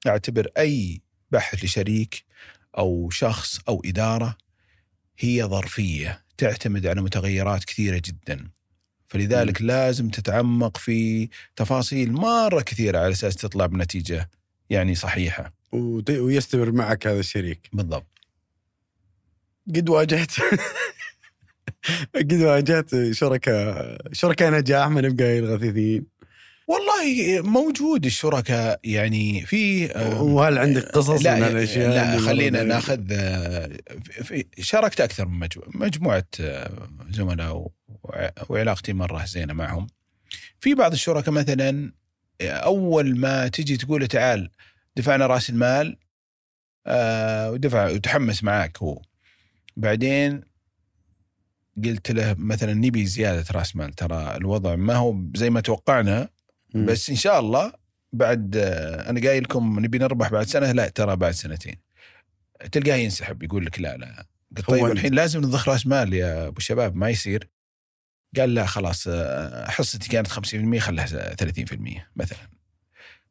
أعتبر 0.07 0.47
أي 0.57 1.01
بحث 1.31 1.63
لشريك 1.63 2.23
أو 2.77 3.09
شخص 3.09 3.59
أو 3.67 3.81
إدارة 3.85 4.37
هي 5.19 5.43
ظرفية 5.43 6.25
تعتمد 6.37 6.87
على 6.87 7.01
متغيرات 7.01 7.63
كثيرة 7.63 8.01
جدا. 8.05 8.49
فلذلك 9.07 9.61
لازم 9.61 10.09
تتعمق 10.09 10.77
في 10.77 11.29
تفاصيل 11.55 12.11
مرة 12.11 12.61
كثيرة 12.61 12.99
على 12.99 13.11
أساس 13.11 13.35
تطلع 13.35 13.65
بنتيجة 13.65 14.29
يعني 14.69 14.95
صحيحة. 14.95 15.53
ويستمر 15.71 16.71
معك 16.71 17.07
هذا 17.07 17.19
الشريك. 17.19 17.69
بالضبط. 17.73 18.19
قد 19.75 19.89
واجهت. 19.89 20.31
قد 22.15 22.33
واجهت 22.33 23.11
شركاء 23.11 23.97
شركاء 24.11 24.51
نجاح 24.51 24.87
من 24.87 25.05
ابقى 25.05 25.39
الغثيثين. 25.39 26.05
والله 26.67 27.41
موجود 27.41 28.05
الشركاء 28.05 28.79
يعني 28.83 29.45
في 29.45 29.91
آه، 29.95 30.21
وهل 30.21 30.57
عندك 30.57 30.83
قصص 30.83 31.25
لا 31.25 31.35
من 31.35 31.43
هالأشياء 31.43 31.89
لا 31.89 32.19
خلينا 32.19 32.63
ناخذ 32.63 33.01
آه، 33.11 33.69
في 34.23 34.45
شاركت 34.59 35.01
أكثر 35.01 35.27
من 35.27 35.47
مجموعة 35.67 36.25
آه، 36.39 36.89
زملاء 37.09 37.67
وعلاقتي 38.49 38.93
مرة 38.93 39.25
زينة 39.25 39.53
معهم. 39.53 39.87
في 40.59 40.73
بعض 40.75 40.91
الشركاء 40.91 41.33
مثلا 41.33 41.91
آه، 42.41 42.49
أول 42.51 43.17
ما 43.17 43.47
تجي 43.47 43.77
تقول 43.77 44.07
تعال 44.07 44.49
دفعنا 44.95 45.27
رأس 45.27 45.49
المال 45.49 45.97
آه، 46.87 47.51
ودفع 47.51 47.85
وتحمس 47.91 48.43
معاك 48.43 48.77
هو. 48.77 49.01
بعدين 49.77 50.41
قلت 51.85 52.11
له 52.11 52.35
مثلا 52.37 52.73
نبي 52.73 53.05
زيادة 53.05 53.45
رأس 53.51 53.75
مال 53.75 53.93
ترى 53.93 54.35
الوضع 54.35 54.75
ما 54.75 54.95
هو 54.95 55.15
زي 55.35 55.49
ما 55.49 55.61
توقعنا. 55.61 56.29
مم. 56.75 56.85
بس 56.85 57.09
إن 57.09 57.15
شاء 57.15 57.39
الله 57.39 57.73
بعد 58.13 58.57
آه، 58.57 59.09
أنا 59.09 59.21
قايل 59.21 59.43
لكم 59.43 59.79
نبي 59.79 59.97
نربح 59.97 60.29
بعد 60.29 60.45
سنة 60.45 60.71
لا 60.71 60.89
ترى 60.89 61.15
بعد 61.15 61.31
سنتين. 61.31 61.75
تلقاه 62.71 62.95
ينسحب 62.95 63.43
يقول 63.43 63.65
لك 63.65 63.79
لا 63.79 63.97
لا. 63.97 64.25
قلت 64.57 64.67
طيب. 64.67 64.85
الحين 64.85 65.13
لازم 65.13 65.39
نضخ 65.39 65.69
رأس 65.69 65.87
مال 65.87 66.13
يا 66.13 66.47
أبو 66.47 66.59
شباب 66.59 66.95
ما 66.95 67.09
يصير. 67.09 67.49
قال 68.37 68.53
لا 68.53 68.65
خلاص 68.65 69.07
آه، 69.07 69.69
حصتي 69.69 70.09
كانت 70.09 70.27
50% 70.27 70.79
خلها 70.79 71.35
30% 71.35 72.07
مثلا. 72.15 72.49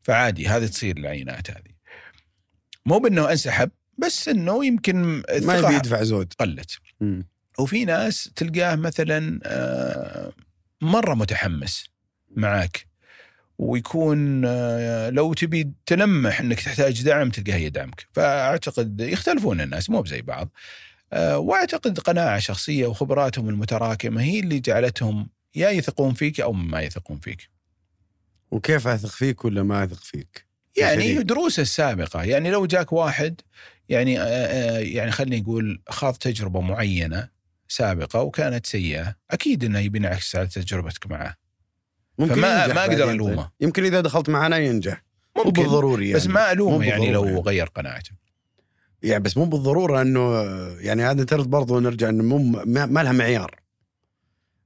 فعادي 0.00 0.48
هذه 0.48 0.66
تصير 0.66 0.96
العينات 0.96 1.50
هذه. 1.50 1.74
مو 2.86 2.98
بأنه 2.98 3.30
انسحب 3.30 3.70
بس 3.98 4.28
إنه 4.28 4.64
يمكن 4.64 5.22
ما 5.42 5.58
يبي 5.58 5.74
يدفع 5.74 6.02
زود. 6.02 6.32
قلت. 6.38 6.78
مم. 7.00 7.26
وفي 7.58 7.84
ناس 7.84 8.30
تلقاه 8.36 8.74
مثلا 8.74 9.40
آه، 9.44 10.32
مرة 10.80 11.14
متحمس 11.14 11.84
معك 12.36 12.93
ويكون 13.58 14.42
آه، 14.44 15.10
لو 15.10 15.32
تبي 15.34 15.72
تلمح 15.86 16.40
إنك 16.40 16.60
تحتاج 16.60 17.02
دعم 17.02 17.30
تلقاه 17.30 17.56
يدعمك 17.56 18.06
فأعتقد 18.12 19.00
يختلفون 19.00 19.60
الناس 19.60 19.90
مو 19.90 20.02
بزي 20.02 20.22
بعض. 20.22 20.48
آه، 21.12 21.38
وأعتقد 21.38 21.98
قناعة 21.98 22.38
شخصية 22.38 22.86
وخبراتهم 22.86 23.48
المتراكمة 23.48 24.22
هي 24.22 24.40
اللي 24.40 24.60
جعلتهم 24.60 25.28
يا 25.54 25.70
يثقون 25.70 26.14
فيك 26.14 26.40
أو 26.40 26.52
ما 26.52 26.80
يثقون 26.80 27.18
فيك. 27.18 27.50
وكيف 28.50 28.86
أثق 28.86 29.08
فيك 29.08 29.44
ولا 29.44 29.62
ما 29.62 29.84
أثق 29.84 30.00
فيك؟ 30.02 30.46
يعني. 30.76 31.22
دروسه 31.22 31.62
السابقة. 31.62 32.22
يعني 32.22 32.50
لو 32.50 32.66
جاك 32.66 32.92
واحد 32.92 33.40
يعني 33.88 34.20
آه، 34.20 34.78
يعني 34.78 35.10
خليني 35.10 35.40
نقول 35.40 35.82
خاض 35.88 36.14
تجربة 36.14 36.60
معينة 36.60 37.28
سابقة 37.68 38.20
وكانت 38.20 38.66
سيئة 38.66 39.16
أكيد 39.30 39.64
إنه 39.64 39.78
يبي 39.78 39.98
ينعكس 39.98 40.36
على 40.36 40.46
تجربتك 40.46 41.10
معه. 41.10 41.43
ممكن 42.18 42.34
فما- 42.34 42.62
ينجح 42.62 42.74
ما 42.74 42.80
أقدر 42.80 42.96
بعدين. 42.98 43.10
ألومه. 43.10 43.50
يمكن 43.60 43.84
إذا 43.84 44.00
دخلت 44.00 44.28
معنا 44.30 44.58
ينجح. 44.58 45.04
مو 45.36 45.42
ممكن. 45.44 45.62
بالضروري 45.62 46.04
يعني 46.08 46.20
بس 46.20 46.26
ما 46.26 46.52
الومه 46.52 46.76
مو 46.76 46.82
يعني 46.82 47.10
لو 47.12 47.40
غير 47.40 47.66
قناعته. 47.66 48.10
يعني 49.02 49.22
بس 49.22 49.36
مو 49.36 49.44
بالضرورة 49.44 50.02
إنه 50.02 50.42
يعني 50.80 51.02
هذا 51.02 51.24
ترد 51.24 51.46
برضو 51.50 51.80
نرجع 51.80 52.08
إنه 52.08 52.22
مو 52.24 52.38
ما 52.66 53.02
لها 53.02 53.12
معيار. 53.12 53.60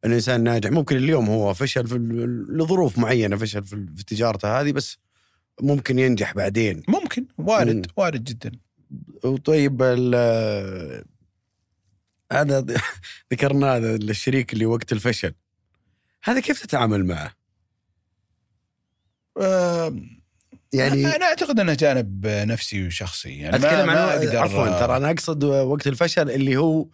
الانسان 0.04 0.44
ناجح. 0.44 0.70
ممكن 0.70 0.96
اليوم 0.96 1.26
هو 1.28 1.54
فشل 1.54 1.86
في 1.86 1.94
لظروف 2.50 2.98
معينة 2.98 3.36
فشل 3.36 3.64
في 3.64 4.04
تجارته 4.06 4.60
هذه 4.60 4.72
بس 4.72 4.98
ممكن 5.62 5.98
ينجح 5.98 6.34
بعدين. 6.34 6.82
ممكن. 6.88 7.26
وارد 7.38 7.76
مم. 7.76 7.82
وارد 7.96 8.24
جدا. 8.24 8.52
وطيب 9.24 9.82
ال- 9.82 11.04
هذا 12.32 12.66
ذكرنا 13.32 13.76
هذا 13.76 13.94
الشريك 13.94 14.52
اللي 14.52 14.66
وقت 14.66 14.92
الفشل. 14.92 15.34
هذا 16.24 16.40
كيف 16.40 16.62
تتعامل 16.66 17.06
معه؟ 17.06 17.37
يعني 20.72 21.06
أنا 21.16 21.24
أعتقد 21.24 21.60
أنه 21.60 21.74
جانب 21.74 22.26
نفسي 22.26 22.86
وشخصي. 22.86 23.38
يعني 23.38 23.58
ما, 23.58 23.66
أتكلم 23.66 23.86
ما 23.86 23.92
عن 23.92 24.36
عفوا 24.36 24.80
ترى 24.80 24.96
أنا 24.96 25.10
أقصد 25.10 25.44
وقت 25.44 25.86
الفشل 25.86 26.30
اللي 26.30 26.56
هو 26.56 26.86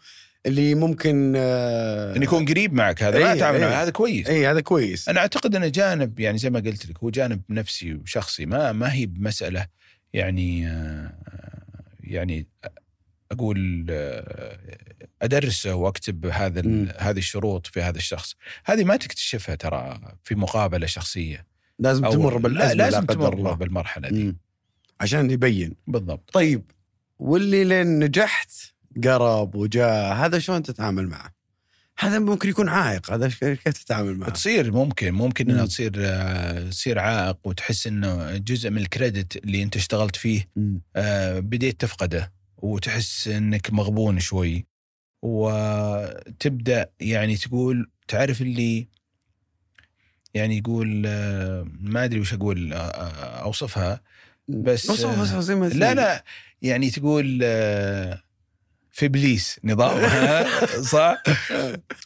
اللي 0.46 0.74
ممكن 0.74 1.33
آه، 1.37 2.16
إن 2.16 2.22
يكون 2.22 2.44
قريب 2.46 2.72
معك 2.72 3.02
هذا 3.02 3.18
ما 3.18 3.26
إيه، 3.26 3.33
أتعامل 3.33 3.62
إيه. 3.62 3.70
معه 3.70 3.83
هذا 3.83 3.90
كويس. 3.90 4.28
اي 4.28 4.46
هذا 4.46 4.61
كويس. 4.61 5.09
أنا 5.09 5.20
أعتقد 5.20 5.54
أنه 5.54 5.68
جانب 5.68 6.20
يعني 6.20 6.38
زي 6.38 6.50
ما 6.50 6.61
قلت 6.61 6.87
لك 6.87 6.98
هو 6.98 7.11
جانب 7.11 7.42
نفسي 7.50 7.94
وشخصي 7.94 8.46
ما 8.46 8.72
ما 8.72 8.92
هي 8.92 9.07
بمسألة 9.07 9.66
يعني 10.12 10.68
آه، 10.68 11.12
يعني 12.00 12.46
أقول 13.33 13.87
آه، 13.90 14.59
أدرسه 15.22 15.74
وأكتب 15.74 16.26
هذا. 16.26 16.62
هذه 16.98 17.18
الشروط 17.18 17.66
في 17.66 17.83
هذا 17.83 17.98
الشخص. 17.98 18.35
هذه 18.64 18.85
ما 18.85 18.96
تكتشفها 18.96 19.54
ترى 19.54 20.00
في 20.24 20.35
مقابلة 20.35 20.87
شخصية. 20.87 21.53
لازم 21.78 22.08
تمر 22.08 22.32
لا 22.34 22.38
بالأزمة 22.38 22.74
لا 22.74 22.84
لازم 22.84 23.00
قدر 23.00 23.14
تمر 23.14 23.34
الله 23.34 23.52
بالمرحلة 23.54 24.08
دي 24.08 24.24
مم. 24.24 24.37
عشان 25.00 25.30
يبين 25.30 25.74
بالضبط 25.87 26.30
طيب 26.32 26.70
واللي 27.18 27.64
لين 27.64 27.98
نجحت 27.98 28.50
قرب 29.04 29.54
وجاء 29.54 30.14
هذا 30.14 30.38
شلون 30.38 30.62
تتعامل 30.62 31.08
معه؟ 31.08 31.34
هذا 31.98 32.18
ممكن 32.18 32.48
يكون 32.48 32.68
عائق 32.68 33.10
هذا 33.10 33.28
كيف 33.28 33.62
تتعامل 33.62 34.18
معه؟ 34.18 34.30
تصير 34.30 34.72
ممكن 34.72 35.10
ممكن 35.14 35.50
إنها. 35.50 35.66
تصير 35.66 35.92
آه، 35.96 36.70
تصير 36.70 36.98
عائق 36.98 37.38
وتحس 37.44 37.87
إنه 37.87 38.37
جزء 38.37 38.70
من 38.70 38.78
الكريدت 38.78 39.37
اللي 39.37 39.62
أنت 39.62 39.76
اشتغلت 39.76 40.16
فيه. 40.16 40.48
آه، 40.96 41.38
بديت 41.40 41.80
تفقده 41.80 42.32
وتحس 42.56 43.28
إنك 43.28 43.72
مغبون 43.72 44.18
شوي 44.20 44.66
وتبدأ 45.22 46.90
يعني 47.00 47.37
تقول 47.37 47.90
تعرف 48.08 48.42
اللي 48.42 48.88
يعني 50.34 50.58
يقول 50.58 51.02
آه، 51.06 51.66
ما 51.80 52.04
أدري 52.04 52.20
وش 52.20 52.34
أقول 52.34 52.72
آه، 52.72 52.76
آه، 52.76 53.42
أوصفها 53.42 54.00
بس- 54.48 54.90
بس 54.90 55.04
بس 55.04 55.44
زي 55.44 55.54
ما 55.54 55.66
لا 55.66 55.94
لا 55.94 56.24
يعني 56.62 56.90
تقول 56.90 57.38
في 58.92 59.06
إبليس 59.06 59.60
نظام 59.64 60.08
صح؟ 60.92 61.22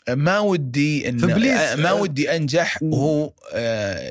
ما 0.08 0.38
ودي 0.38 1.08
إن. 1.08 1.16
ما 1.82 1.92
ودي 1.92 2.36
أنجح. 2.36 2.78
وهو 2.82 3.32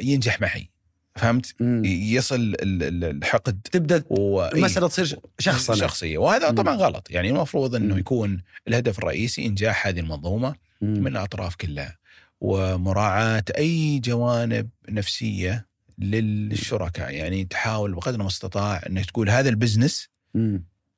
ينجح 0.02 0.42
معي 0.42 0.70
فهمت؟ 1.16 1.56
يصل 1.86 2.36
ال- 2.36 2.84
ال- 2.84 3.04
الحقد 3.18 3.60
تبدأ 3.72 4.04
و 4.10 4.44
إيه، 4.44 4.52
المساله 4.54 4.88
تصير 4.88 5.20
شخصنه 5.40 5.76
شخصية 5.76 6.18
وهذا. 6.18 6.52
طبعا 6.52 6.76
غلط 6.76 7.08
يعني 7.12 7.30
المفروض 7.30 7.76
إنه. 7.76 7.98
يكون 7.98 8.44
الهدف 8.68 9.00
الرئيسي 9.00 9.46
إنجاح 9.46 9.88
هذه 9.88 10.00
المنظومة. 10.00 10.56
من 10.82 11.08
الاطراف 11.08 11.56
كلها 11.56 11.98
ومراعاة 12.42 13.44
أي 13.58 14.00
جوانب 14.00 14.70
نفسية 14.90 15.68
للشركاء 16.00 17.12
يعني 17.14 17.46
تحاول 17.46 17.94
بقدر 17.94 18.20
المستطاع 18.20 18.82
إنك 18.90 19.06
تقول 19.06 19.30
هذا 19.30 19.50
البزنس. 19.50 20.10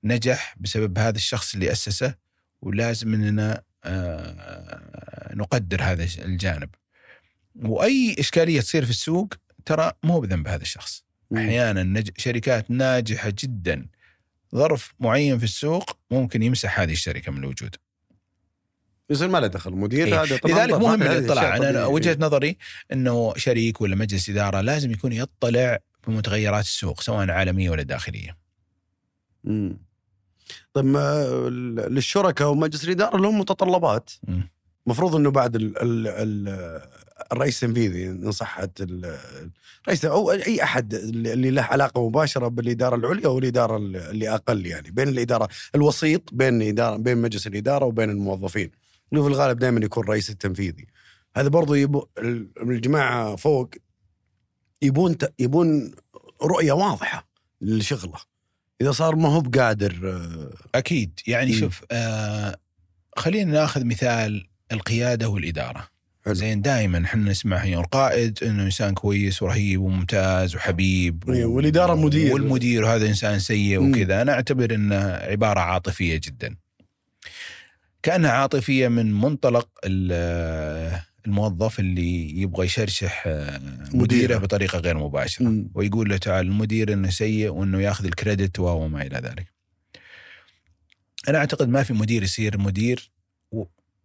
نجح 0.03 0.55
بسبب 0.59 0.97
هذا 0.97 1.15
الشخص 1.17 1.53
اللي 1.53 1.71
أسسه 1.71 2.15
ولازم 2.61 3.13
إننا 3.13 3.61
آه، 3.83 5.33
نقدر 5.35 5.81
هذا 5.83 6.03
الجانب 6.03 6.69
وأي 7.55 8.15
إشكالية 8.19 8.61
تصير 8.61 8.83
في 8.85 8.89
السوق 8.89 9.33
ترى 9.65 9.91
مو 10.03 10.19
بذنب 10.19 10.47
هذا 10.47 10.61
الشخص. 10.61 11.03
أحيانا 11.35 11.83
نج... 11.83 12.09
شركات 12.17 12.71
ناجحة 12.71 13.33
جدا 13.39 13.87
ظرف 14.55 14.93
معين 14.99 15.37
في 15.37 15.43
السوق 15.43 15.97
ممكن 16.11 16.43
يمسح 16.43 16.79
هذه 16.79 16.91
الشركة 16.91 17.31
من 17.31 17.37
الوجود 17.37 17.75
يصير 19.09 19.27
ما 19.27 19.37
له 19.37 19.47
دخل 19.47 19.71
مدير 19.71 20.07
إيه. 20.07 20.23
هذا 20.23 20.37
طبعاً 20.37 20.65
لذلك. 20.67 20.73
مهم 20.81 21.01
الاطلاع 21.03 21.57
أنا. 21.57 21.85
وجهة 21.85 22.17
نظري 22.19 22.57
إنه 22.93 23.33
شريك 23.37 23.81
ولا 23.81 23.95
مجلس 23.95 24.29
إدارة 24.29 24.61
لازم 24.61 24.91
يكون 24.91 25.13
يطلع 25.13 25.77
بمتغيرات 26.07 26.63
السوق 26.63 27.01
سواء 27.01 27.31
عالمية 27.31 27.69
ولا 27.69 27.83
داخلية 27.83 28.37
مم. 29.43 29.77
طيب 30.73 30.85
ما 30.85 31.23
للشركاء 31.89 32.49
ومجلس 32.51 32.83
الإدارة 32.83 33.17
لهم 33.17 33.39
متطلبات. 33.39 34.09
المفروض 34.87 35.15
إنه 35.15 35.31
بعد 35.31 35.55
ال 35.55 35.77
ال 35.81 36.07
ال 36.07 36.81
الرئيس 37.31 37.63
التنفيذي 37.63 38.07
إن 38.07 38.31
صحت 38.31 38.81
ال- 38.81 39.17
الرئيس 39.83 40.05
أو 40.05 40.31
أي 40.31 40.63
أحد 40.63 40.93
اللي 40.93 41.51
له 41.51 41.61
علاقة 41.61 42.07
مباشرة 42.07 42.47
بالإدارة 42.47 42.95
العليا 42.95 43.27
والاداره 43.27 43.77
اللي 43.77 44.29
أقل 44.33 44.65
يعني 44.65 44.91
بين 44.91 45.07
الإدارة 45.07 45.47
الوسيط 45.75 46.29
بين 46.33 46.61
الإدارة 46.61 46.97
بين 46.97 47.17
مجلس 47.17 47.47
الإدارة 47.47 47.85
وبين 47.85 48.09
الموظفين 48.09 48.71
اللي 49.13 49.23
في 49.23 49.29
الغالب 49.29 49.59
دائما 49.59 49.85
يكون 49.85 50.03
الرئيس 50.03 50.29
التنفيذي 50.29 50.87
هذا 51.35 51.47
برضو 51.47 51.73
يبو 51.73 52.05
ال- 52.17 52.49
الجماعة 52.61 53.35
فوق 53.35 53.69
يبون 54.81 55.15
يبون 55.39 55.91
رؤية 56.43 56.71
واضحة 56.71 57.27
لشغله 57.61 58.19
إذا 58.81 58.91
صار 58.91 59.15
ما 59.15 59.29
هو 59.29 59.41
بقادر 59.41 59.99
آه، 60.03 60.77
أكيد 60.77 61.19
يعني 61.27 61.51
مم. 61.51 61.59
شوف 61.59 61.81
آه 61.91 62.55
خلينا 63.17 63.51
نأخذ 63.51 63.85
مثال 63.85 64.47
القيادة 64.71 65.29
والإدارة 65.29 65.87
حلو. 66.25 66.33
زين 66.33 66.61
دائما 66.61 67.05
إحنا 67.05 67.31
نسمع 67.31 67.57
هنا 67.57 67.79
القائد 67.79 68.43
إنه 68.43 68.63
إنسان 68.63 68.93
كويس 68.93 69.41
ورهيب 69.43 69.81
وممتاز 69.81 70.55
وحبيب 70.55 71.29
إيه، 71.29 71.45
والإدارة 71.45 71.95
مدير. 71.95 72.33
والمدير 72.33 72.87
هذا 72.87 73.07
إنسان 73.07 73.39
سيء. 73.39 73.89
وكذا 73.89 74.21
أنا 74.21 74.31
أعتبر 74.33 74.75
انها 74.75 75.25
عبارة 75.31 75.59
عاطفية 75.59 76.17
جدا 76.23 76.55
كأنها 78.03 78.31
عاطفية 78.31 78.87
من 78.87 79.13
منطلق 79.13 79.69
ال- 79.85 81.01
الموظف 81.25 81.79
اللي 81.79 82.39
يبغى 82.41 82.65
يشرشح 82.65 83.23
آه، 83.27 83.57
مديره 83.57 83.93
مديره. 83.93 84.37
بطريقة 84.37 84.79
غير 84.79 84.97
مباشرة 84.97 85.45
مم. 85.45 85.71
ويقول 85.75 86.09
له 86.09 86.17
تعال 86.17 86.45
المدير 86.45 86.93
إنه 86.93 87.09
سيء 87.09 87.49
وإنه 87.49 87.81
ياخذ 87.81 88.05
الكريدت 88.05 88.59
وما 88.59 89.01
إلى 89.01 89.17
ذلك. 89.17 89.53
أنا 91.29 91.37
أعتقد 91.37 91.69
ما 91.69 91.83
في 91.83 91.93
مدير 91.93 92.23
يصير 92.23 92.57
مدير 92.57 93.11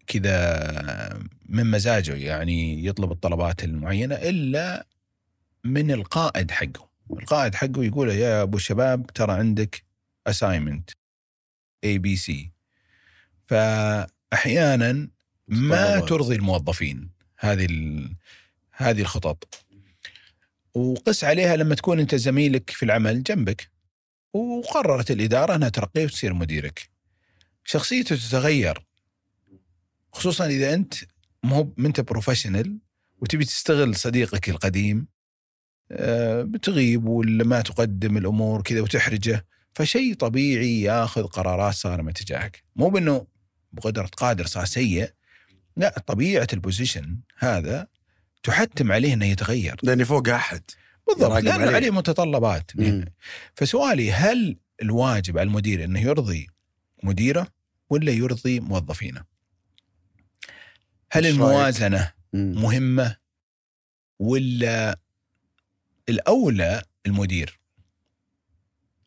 كذا 0.07 1.21
من 1.49 1.71
مزاجه 1.71 2.15
يعني 2.15 2.85
يطلب 2.87 3.13
الطلبات 3.13 3.65
المعينة 3.65 4.15
إلا 4.15 4.87
من 5.65 5.91
القائد 5.91 6.51
حقه. 6.51 6.89
القائد 7.11 7.55
حقه 7.55 7.85
يقول 7.85 8.09
له 8.09 8.15
يا 8.15 8.43
أبو 8.43 8.57
الشباب 8.57 9.07
ترى 9.07 9.33
عندك 9.33 9.83
assignment 10.27 10.91
A 11.85 11.99
B 11.99 12.17
C 12.17 12.53
فأحيانا 13.55 15.09
ما. 15.49 16.01
ترضي 16.01 16.37
الموظفين. 16.37 17.11
هذه. 17.39 17.69
هذه 18.73 19.01
الخطط. 19.01 19.65
وقس 20.75 21.25
عليها 21.25 21.57
لما 21.57 21.75
تكون 21.75 22.01
أنت 22.01 22.15
زميلك 22.15 22.71
في 22.71 22.83
العمل 22.83 23.23
جنبك. 23.23 23.71
وقررت 24.33 25.11
الإدارة 25.11 25.55
أنها 25.55 25.69
ترقيه 25.69 26.05
وتصير 26.05 26.35
مديرك. 26.35 26.91
شخصيته 27.65 28.17
تتغير. 28.17 28.87
خصوصا 30.13 30.47
إذا 30.47 30.75
أنت 30.75 30.95
مو 31.43 31.75
أنت 31.79 32.01
professional 32.01 32.79
وتبي 33.21 33.45
تستغل 33.45 33.97
صديقك 33.97 34.49
القديم 34.49 35.07
آه، 35.93 36.43
بتغيب 36.43 37.07
ولا 37.07 37.45
ما 37.45 37.61
تقدم 37.61 38.17
الأمور 38.17 38.63
كذا 38.63 38.81
وتحرجه 38.81 39.47
فشيء 39.75 40.15
طبيعي 40.15 40.81
ياخذ 40.81 41.23
قرارات 41.23 41.75
صارمة 41.75 42.13
تجاهك. 42.13 42.65
مو 42.77 42.89
بأنه 42.91 43.34
بقدرة 43.75 44.07
قادر 44.07 44.47
صار 44.47 44.65
سيء 44.65 45.11
لا 45.77 45.99
طبيعة 46.07 46.47
البوزيشن 46.53 47.19
هذا 47.39 47.87
تحتم 48.43 48.93
عليه 48.93 49.15
إنه 49.15 49.27
يتغير 49.27 49.77
لاني 49.83 50.05
فوق 50.05 50.29
أحد 50.29 50.63
بالضبط 51.09 51.33
لأنه 51.33 51.63
عليه. 51.63 51.77
عليه 51.77 51.91
متطلبات 51.91 52.71
مم. 52.77 53.05
فسؤالي 53.55 54.13
هل 54.13 54.57
الواجب 54.83 55.39
على 55.39 55.47
المدير 55.47 55.85
إنه 55.85 56.01
يرضي 56.01 56.47
مديره 57.03 57.47
ولا 57.91 58.13
يرضي 58.13 58.61
موظفينه؟ 58.61 59.25
هل؟ 61.11 61.27
الموازنة 61.27 62.13
مم. 62.33 62.63
مهمة 62.63 63.17
ولا 64.19 64.99
الأولى 66.09 66.83
المدير؟ 67.07 67.61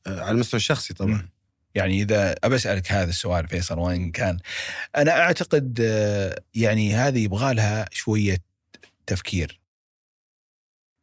آه، 0.07 0.21
على 0.21 0.31
المستوى 0.31 0.57
الشخصي 0.57 0.93
طبعا 0.93 1.11
مم. 1.11 1.29
يعني 1.77 2.01
إذا 2.01 2.35
أبى 2.43 2.55
أسألك 2.55 2.91
هذا 2.91 3.09
السؤال 3.09 3.47
فيصل 3.47 3.79
وين 3.79 4.11
كان. 4.11 4.37
أنا 4.95 5.11
أعتقد 5.11 5.79
آه، 5.81 6.41
يعني 6.53 6.93
هذه 6.95 7.23
يبغى 7.23 7.53
لها 7.53 7.85
شوية 7.91 8.37
تفكير. 9.07 9.59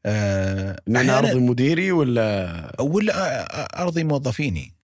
آه، 0.06 0.82
أنا 0.88 1.00
أحياناً- 1.00 1.10
أرضي 1.10 1.40
مديري 1.40 1.92
ولا؟ 1.92 2.80
ولا 2.80 3.82
أرضي 3.82 4.04
موظفيني. 4.04 4.74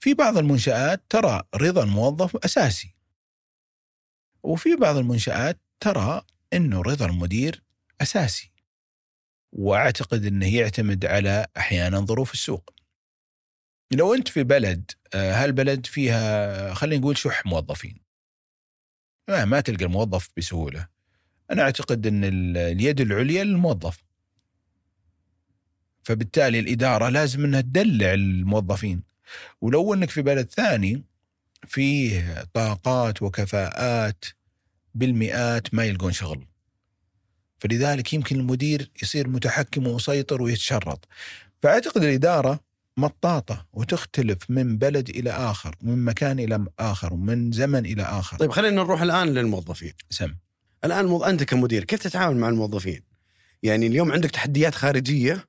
في 0.00 0.14
بعض 0.14 0.38
المنشآت 0.38 1.02
ترى 1.08 1.42
رضا 1.54 1.82
الموظف 1.84 2.36
أساسي. 2.36 2.94
وفي 4.42 4.76
بعض 4.76 4.96
المنشآت 4.96 5.60
ترى 5.80 6.22
إنه 6.52 6.82
رضا 6.82 7.06
المدير 7.06 7.62
أساسي. 8.00 8.50
وأعتقد 9.52 10.24
إنه 10.24 10.56
يعتمد 10.56 11.04
على 11.04 11.46
أحيانا 11.56 12.00
ظروف 12.00 12.32
السوق. 12.32 12.70
لو 13.90 14.14
أنت 14.14 14.28
في 14.28 14.42
بلد 14.42 14.90
آه، 15.14 15.32
هالبلد 15.44 15.86
فيها 15.86 16.74
خلينا 16.74 17.00
نقول 17.00 17.16
شح 17.16 17.46
موظفين؟ 17.46 18.00
ما, 19.28 19.44
ما 19.44 19.60
تلقى 19.60 19.84
الموظف 19.84 20.30
بسهولة. 20.36 20.88
أنا 21.50 21.62
أعتقد 21.62 22.06
إن 22.06 22.24
ال- 22.24 22.56
اليد 22.56 23.00
العليا 23.00 23.44
للموظف. 23.44 24.04
فبالتالي 26.02 26.58
الإدارة 26.58 27.08
لازم 27.08 27.44
إنها 27.44 27.60
تدلع 27.60 28.14
الموظفين. 28.14 29.02
ولو 29.60 29.94
إنك 29.94 30.10
في 30.10 30.22
بلد 30.22 30.50
ثاني 30.50 31.04
فيه 31.66 32.44
طاقات 32.52 33.22
وكفاءات 33.22 34.24
بالمئات 34.94 35.74
ما 35.74 35.84
يلقون 35.84 36.12
شغل. 36.12 36.46
فلذلك 37.58 38.12
يمكن 38.12 38.36
المدير 38.36 38.90
يصير 39.02 39.28
متحكم 39.28 39.86
ومسيطر 39.86 40.42
ويتشرط. 40.42 41.08
فأعتقد 41.62 42.02
الإدارة 42.02 42.60
مطاطة 42.96 43.66
وتختلف 43.72 44.38
من 44.48 44.78
بلد 44.78 45.08
إلى 45.08 45.30
آخر 45.30 45.74
ومن 45.82 46.04
مكان 46.04 46.38
إلى 46.38 46.64
آخر 46.78 47.14
ومن 47.14 47.52
زمن 47.52 47.86
إلى 47.86 48.02
آخر. 48.02 48.36
طيب 48.36 48.50
خلينا 48.50 48.76
نروح 48.82 49.02
الآن 49.02 49.28
للموظفين. 49.28 49.92
سم. 50.10 50.34
الآن 50.84 51.04
مو... 51.06 51.24
أنت 51.24 51.42
كمدير 51.42 51.84
كيف 51.84 52.02
تتعامل 52.02 52.36
مع 52.36 52.48
الموظفين؟ 52.48 53.00
يعني 53.62 53.86
اليوم 53.86 54.12
عندك 54.12 54.30
تحديات 54.30 54.74
خارجية 54.74 55.44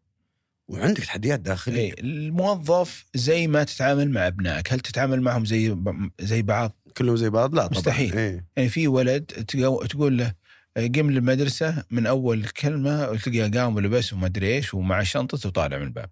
وعندك 0.67 1.03
تحديات 1.03 1.39
داخلية. 1.39 1.77
إيه، 1.93 1.93
الموظف 1.99 3.05
زي 3.15 3.47
ما 3.47 3.63
تتعامل 3.63 4.11
مع 4.11 4.27
أبنائك. 4.27 4.73
هل 4.73 4.79
تتعامل 4.79 5.21
معهم 5.21 5.45
زي 5.45 5.77
زي 6.19 6.41
بعض؟ 6.41 6.75
كلهم 6.97 7.15
زي 7.15 7.29
بعض؟ 7.29 7.55
لا 7.55 7.67
طبعا. 7.67 7.79
مستحيل. 7.79 8.17
إيه. 8.17 8.45
يعني 8.57 8.69
في 8.69 8.87
ولد 8.87 9.31
تقو- 9.51 9.85
تقول 9.87 10.17
له 10.17 10.33
قم 10.77 11.11
للمدرسة 11.11 11.83
من 11.91 12.05
أول 12.05 12.45
كلمة 12.45 13.15
تلقاه 13.15 13.47
قام 13.61 13.75
ولبس 13.75 14.13
وما 14.13 14.25
أدري 14.25 14.55
إيش 14.55 14.73
ومع 14.73 15.03
شنطته 15.03 15.49
وطالع 15.49 15.77
من 15.77 15.83
الباب. 15.83 16.09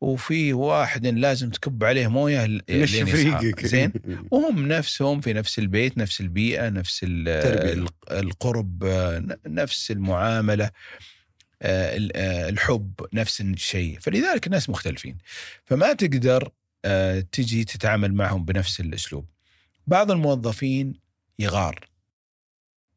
وفي 0.00 0.52
واحد 0.52 1.06
لازم 1.06 1.50
تكب 1.50 1.84
عليه 1.84 2.08
مويه 2.08 2.46
مش 2.70 2.90
زين؟ 3.62 3.92
وهم 4.30 4.68
نفسهم 4.68 5.20
في 5.20 5.32
نفس 5.32 5.58
البيت 5.58 5.98
نفس 5.98 6.20
البيئة 6.20 6.68
نفس 6.68 7.00
ال- 7.02 7.42
تربية. 7.42 7.72
ال- 7.72 7.88
القرب 8.18 8.84
نفس 9.46 9.90
المعاملة 9.90 10.70
آه، 11.62 12.08
آه، 12.14 12.48
الحب 12.48 12.92
نفس 13.12 13.40
الشيء. 13.40 13.98
فلذلك 14.00 14.46
الناس 14.46 14.70
مختلفين. 14.70 15.18
فما 15.64 15.92
تقدر 15.92 16.48
آه، 16.84 17.20
تجي 17.32 17.64
تتعامل 17.64 18.14
معهم 18.14 18.44
بنفس 18.44 18.80
الأسلوب. 18.80 19.26
بعض 19.86 20.10
الموظفين 20.10 20.94
يغار. 21.38 21.88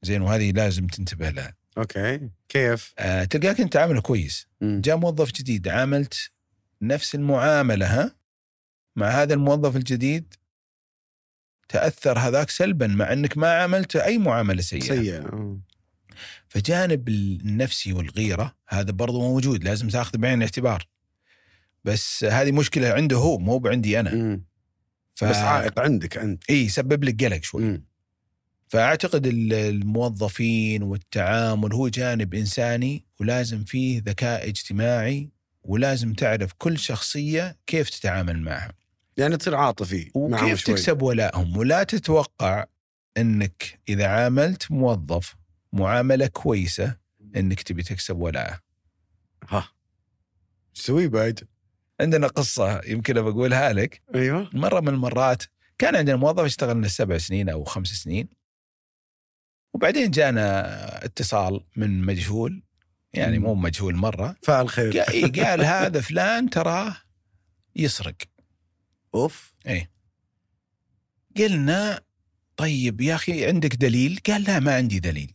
زين؟ 0.02 0.22
وهذه 0.22 0.52
لازم 0.52 0.88
تنتبه 0.88 1.30
لها. 1.30 1.54
أوكي. 1.78 2.30
كيف؟ 2.50 2.94
تلقاك 3.30 3.62
أنت 3.62 3.76
عامله 3.76 4.02
كويس. 4.02 4.48
جاء 4.62 4.98
موظف 4.98 5.32
جديد 5.32 5.68
عاملت 5.68 6.32
نفس 6.82 7.16
المعاملة 7.16 8.02
ها 8.02 8.16
مع 8.96 9.08
هذا 9.08 9.34
الموظف 9.34 9.76
الجديد 9.76 10.34
تأثر 11.70 12.20
هذاك 12.20 12.50
سلبا 12.50 12.88
مع 12.88 13.14
إنك 13.14 13.38
ما 13.38 13.54
عملت 13.54 13.96
أي 13.96 14.18
معاملة 14.18 14.62
سيئة 14.62 14.82
سيء 14.82 15.26
آه. 15.26 15.60
فجانب 16.50 17.10
النفسي 17.10 17.94
والغيرة 17.94 18.56
هذا 18.68 18.92
برضو 18.92 19.22
موجود 19.22 19.64
لازم 19.64 19.88
تاخذ 19.88 20.18
بعين 20.18 20.38
الاعتبار 20.38 20.88
بس 21.84 22.24
هذه 22.24 22.52
مشكلة 22.52 22.90
عنده 22.90 23.18
هو 23.18 23.38
مو 23.38 23.62
عندي 23.66 24.00
أنا 24.00 24.16
مم. 24.16 24.46
ف... 25.14 25.24
بس 25.24 25.36
عائق 25.36 25.80
عندك 25.80 26.18
أنت 26.18 26.50
إي 26.50 26.66
يسبب 26.66 27.04
لك 27.04 27.24
قلق 27.24 27.44
شوي 27.44 27.64
مم. 27.64 27.86
فأعتقد 28.68 29.28
ال- 29.28 29.54
الموظفين 29.54 30.84
والتعامل 30.84 31.74
هو 31.74 31.88
جانب 31.88 32.34
إنساني 32.34 33.06
ولازم 33.20 33.64
فيه 33.64 34.02
ذكاء 34.06 34.50
اجتماعي 34.50 35.30
ولازم 35.64 36.14
تعرف 36.14 36.54
كل 36.58 36.80
شخصية 36.80 37.58
كيف 37.68 37.90
تتعامل 37.90 38.42
معها 38.42 38.74
يعني 39.18 39.38
تصير 39.38 39.56
عاطفي 39.56 40.12
وكيف. 40.14 40.64
تكسب 40.64 41.02
ولائهم 41.02 41.58
ولا 41.58 41.84
تتوقع 41.84 42.66
إنك 43.18 43.80
إذا 43.90 44.08
عاملت 44.08 44.72
موظف 44.72 45.36
معاملة 45.74 46.28
كويسة 46.28 46.98
إنك 47.36 47.62
تبي 47.62 47.84
تكسب 47.84 48.18
ولاءه. 48.18 48.60
ها 49.50 49.70
تسوي 50.76 51.08
بعد؟ 51.08 51.48
عندنا 52.02 52.28
قصة 52.28 52.82
يمكن 52.88 53.14
بقولها 53.14 53.74
لك 53.74 54.02
أيوه 54.16 54.50
مرة 54.54 54.80
من 54.80 54.88
المرات 54.88 55.44
كان 55.78 55.96
عندنا 55.96 56.16
موظف 56.16 56.44
اشتغل 56.44 56.76
لنا 56.78 56.88
سبع 56.88 57.18
سنين 57.18 57.50
أو 57.50 57.64
خمس 57.64 57.88
سنين 57.88 58.30
وبعدين 59.74 60.12
جانا 60.12 61.06
اتصال 61.06 61.66
من 61.76 62.02
مجهول 62.02 62.64
يعني. 63.14 63.40
مو 63.40 63.56
مجهول 63.56 63.96
مرة 63.96 64.36
فعل 64.44 64.70
خير 64.70 65.00
قال, 65.00 65.10
إيه 65.10 65.44
قال 65.44 65.66
هذا 65.66 66.02
فلان 66.02 66.50
تراه 66.50 66.96
يسرق 67.76 68.16
أوف 69.16 69.54
قلنا 71.38 72.02
طيب 72.58 73.02
يا 73.02 73.16
أخي 73.16 73.46
عندك 73.46 73.76
دليل؟ 73.76 74.20
قال 74.28 74.44
لا 74.44 74.60
ما 74.60 74.76
عندي 74.76 75.00
دليل. 75.00 75.34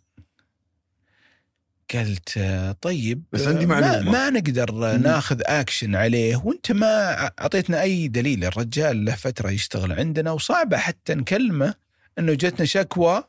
قلت 1.94 2.38
طيب 2.80 3.22
بس 3.32 3.46
عندي 3.46 3.64
آه، 3.64 3.66
ما. 3.66 4.00
ما 4.00 4.30
نقدر. 4.30 4.96
ناخذ 4.96 5.40
اكشن 5.44 5.96
عليه 5.96 6.36
وأنت 6.36 6.72
ما 6.72 7.22
أعطيتنا 7.40 7.82
أي 7.82 8.08
دليل 8.08 8.44
الرجال 8.44 9.04
له 9.04 9.14
فترة 9.14 9.50
يشتغل 9.50 9.92
عندنا 9.92 10.30
وصعبة 10.30 10.76
حتى 10.76 11.14
نكلمه 11.14 11.74
إنه 12.18 12.34
جتنا 12.34 12.66
شكوى 12.66 13.24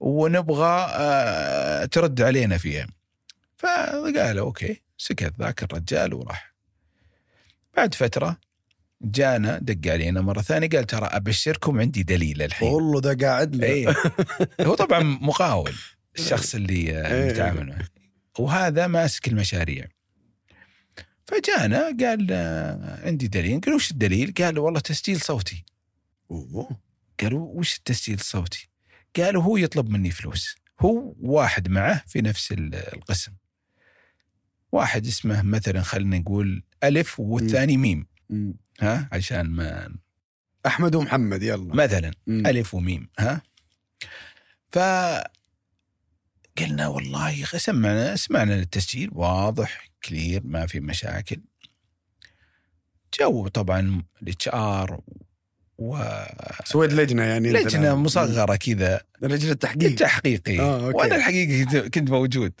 ونبغى 0.00 0.86
آه، 0.90 1.84
ترد 1.84 2.22
علينا 2.22 2.58
فيها. 2.58 2.86
فقال 3.64 4.38
أوكي 4.38 4.82
سكت 4.98 5.32
ذاك 5.38 5.62
الرجال 5.62 6.14
وراح. 6.14 6.54
بعد 7.76 7.94
فترة 7.94 8.40
جانا 9.02 9.58
دق 9.58 9.92
علينا 9.92 10.20
مرة 10.20 10.40
ثانية 10.42 10.68
قال 10.68 10.84
ترى 10.86 11.06
أبشركم 11.06 11.80
عندي 11.80 12.02
دليل 12.02 12.42
الحين. 12.42 12.68
والله 12.68 13.00
ده 13.00 13.26
قاعد 13.28 13.56
له 13.56 13.66
اي 13.66 13.94
هو 14.66 14.74
طبعا 14.74 15.00
مقاول 15.02 15.72
الشخص 16.18 16.54
اللي 16.54 16.74
إيه. 17.06 17.32
نتعامل 17.32 17.66
معه 17.66 17.84
وهذا 18.38 18.86
ماسك 18.86 19.28
المشاريع 19.28 19.86
فجانا 21.26 21.84
قال 22.00 22.26
آه، 22.30 23.06
عندي 23.06 23.28
دليل 23.28 23.60
قال 23.60 23.74
وش 23.74 23.90
الدليل؟ 23.90 24.34
قال 24.38 24.58
والله 24.58 24.80
تسجيل 24.80 25.20
صوتي 25.20 25.64
أوه. 26.30 26.80
قالوا 27.20 27.48
وش 27.58 27.76
التسجيل 27.76 28.14
الصوتي؟ 28.18 28.68
قالوا 29.16 29.42
هو 29.42 29.56
يطلب 29.56 29.88
مني 29.90 30.10
فلوس 30.10 30.56
هو 30.80 31.14
واحد 31.20 31.68
معه 31.68 32.02
في 32.06 32.20
نفس 32.22 32.52
ال- 32.52 32.74
القسم 32.74 33.32
واحد 34.74 35.06
اسمه 35.06 35.42
مثلا 35.42 35.82
خلينا 35.82 36.18
نقول 36.18 36.62
ألف 36.84 37.20
والثاني 37.20 37.76
ميم 37.76 38.06
مم. 38.30 38.54
ها 38.80 39.08
عشان 39.12 39.42
ما 39.50 39.94
أحمد 40.66 40.94
ومحمد 40.94 41.42
يلا 41.42 41.74
مثلا 41.74 42.10
مم. 42.26 42.46
ألف 42.46 42.74
وميم 42.74 43.08
ها 43.18 43.42
قلنا 46.58 46.86
والله 46.88 47.44
سمعنا 47.44 48.16
سمعنا 48.16 48.54
التسجيل 48.54 49.10
واضح 49.12 49.88
clear 50.04 50.40
ما 50.44 50.66
في 50.66 50.80
مشاكل 50.80 51.40
جو 53.20 53.48
طبعا 53.48 54.02
ال 54.22 54.48
HR 54.48 55.00
و 55.78 56.04
سويت 56.64 56.92
لجنة 56.92 57.22
يعني 57.22 57.52
لجنة. 57.52 57.94
مصغرة 57.94 58.56
كذا 58.56 59.00
لجنة 59.22 59.52
تحقيق 59.52 59.94
تحقيقي 59.94 60.60
آه،. 60.60 60.88
وأنا 60.88 61.16
الحقيقة 61.16 61.88
كنت- 61.88 62.10
موجود. 62.10 62.52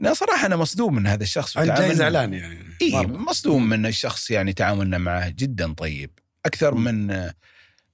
لا 0.00 0.14
صراحة 0.14 0.46
أنا 0.46 0.56
مصدوم 0.56 0.94
من 0.94 1.06
هذا 1.06 1.22
الشخص 1.22 1.58
جاي 1.58 1.94
زعلان 1.94 2.34
يعني 2.34 2.64
مرة. 2.92 3.06
مصدوم 3.06 3.68
من 3.68 3.86
الشخص 3.86 4.30
يعني 4.30 4.52
تعاملنا 4.52 4.98
معه 4.98 5.28
جدا 5.28 5.72
طيب 5.72 6.10
أكثر 6.46 6.74
مم. 6.74 6.84
من 6.84 7.30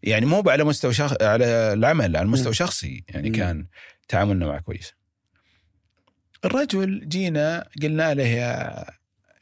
يعني 0.03 0.27
مو 0.27 0.43
على 0.47 0.65
مستوى 0.65 0.93
شخص 0.93 1.23
على 1.23 1.45
العمل 1.73 2.17
على 2.17 2.29
مستوى 2.29 2.47
مم. 2.47 2.53
شخصي 2.53 3.05
يعني 3.09 3.31
مم. 3.31 3.37
كان 3.37 3.67
تعاملنا 4.09 4.47
معه 4.47 4.61
كويس 4.61 4.95
الرجل 6.45 7.09
جينا 7.09 7.69
قلنا 7.83 8.15
له 8.15 8.23
يا 8.23 8.85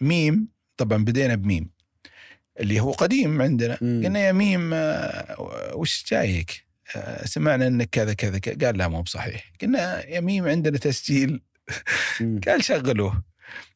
ميم 0.01 0.49
طبعا 0.77 1.05
بدينا 1.05 1.35
بميم 1.35 1.71
اللي 2.61 2.81
هو 2.81 2.93
قديم 2.93 3.43
عندنا 3.43 3.79
مم. 3.81 4.03
قلنا 4.05 4.19
يا 4.21 4.33
ميم 4.33 4.71
آه، 4.75 5.75
وش 5.75 6.05
جايك 6.11 6.65
آه، 6.97 7.27
سمعنا 7.27 7.67
إنك 7.67 7.89
كذا 7.91 8.15
كذا. 8.15 8.67
قال 8.67 8.79
لا 8.79 8.89
مو 8.89 9.03
بصحيح 9.03 9.53
قلنا 9.63 10.07
يا 10.07 10.21
ميم 10.21 10.49
عندنا 10.49 10.79
تسجيل. 10.79 11.41
قال 12.47 12.65
شغلوه 12.65 13.23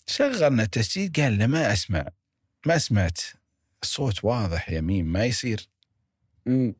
شغلنا 0.06 0.62
التسجيل 0.62 1.12
قال 1.16 1.38
لا 1.38 1.46
ما 1.46 1.72
أسمع 1.72 2.08
ما 2.66 2.78
سمعت 2.78 3.20
الصوت 3.82 4.24
واضح 4.24 4.70
يا 4.70 4.80
ميم 4.80 5.06
ما 5.12 5.24
يصير 5.24 5.68
مم. 6.46 6.74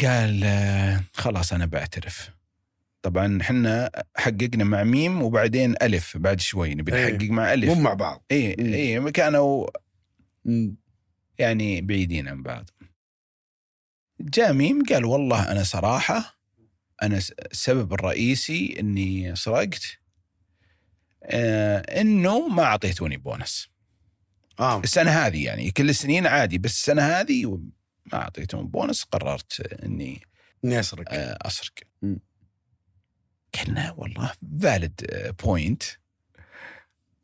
قال 0.00 0.44
آه، 0.44 1.00
خلاص 1.14 1.52
أنا 1.52 1.66
بعترف 1.66 2.30
طبعا 3.02 3.38
إحنا 3.40 3.90
حققنا 4.16 4.64
مع 4.64 4.84
ميم 4.84 5.22
وبعدين 5.22 5.74
ألف 5.82 6.16
بعد 6.16 6.40
شوي 6.40 6.74
نبي 6.74 6.94
إيه. 6.94 7.12
نحقق 7.12 7.30
مع 7.30 7.46
مو 7.46 7.52
الف 7.52 7.78
مع 7.78 7.94
بعض 7.94 8.24
اي. 8.30 8.56
اي 8.58 9.12
كانوا. 9.12 9.66
يعني 11.38 11.80
بعيدين 11.80 12.28
عن 12.28 12.42
بعض 12.42 12.70
جاء 14.20 14.52
ميم 14.52 14.82
قال 14.82 15.04
والله 15.04 15.52
أنا 15.52 15.62
صراحة 15.62 16.41
أنا 17.02 17.20
السبب 17.52 17.92
الرئيسي 17.92 18.76
إني 18.80 19.36
سرقت 19.36 19.98
آه 21.24 21.78
إنه 21.78 22.48
ما 22.48 22.62
أعطيتوني 22.62 23.16
بونص 23.16 23.70
آه 24.60 24.80
السنة 24.80 25.10
هذه 25.10 25.44
يعني 25.44 25.70
كل 25.70 25.90
السنين 25.90 26.26
عادي 26.26 26.58
بس 26.58 26.70
السنة 26.70 27.02
هذه 27.02 27.60
ما 28.12 28.18
أعطيتهم 28.18 28.68
بونص 28.68 29.02
قررت 29.02 29.60
إني 29.84 30.22
إني 30.64 30.80
أسرق 30.80 31.04
آه، 31.08 31.38
أسرق. 31.42 31.72
قلنا 33.54 33.94
والله 33.96 34.32
فالid 34.62 35.32
بوينت 35.44 35.82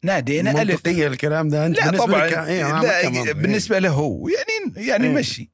نادينا 0.02 0.62
ألف 0.62 0.88
الكلام 0.88 1.48
ده 1.48 1.66
أنت 1.66 1.76
لا 1.78 1.84
بالنسبة 1.90 2.06
طبعا 2.06 2.26
لك 2.26 2.38
إيه، 2.38 2.80
لا. 2.80 3.32
بالنسبة 3.32 3.78
له 3.78 3.90
هو 3.90 4.28
يعني 4.28 4.86
يعني 4.88 5.06
إيه. 5.06 5.14
مشي 5.14 5.50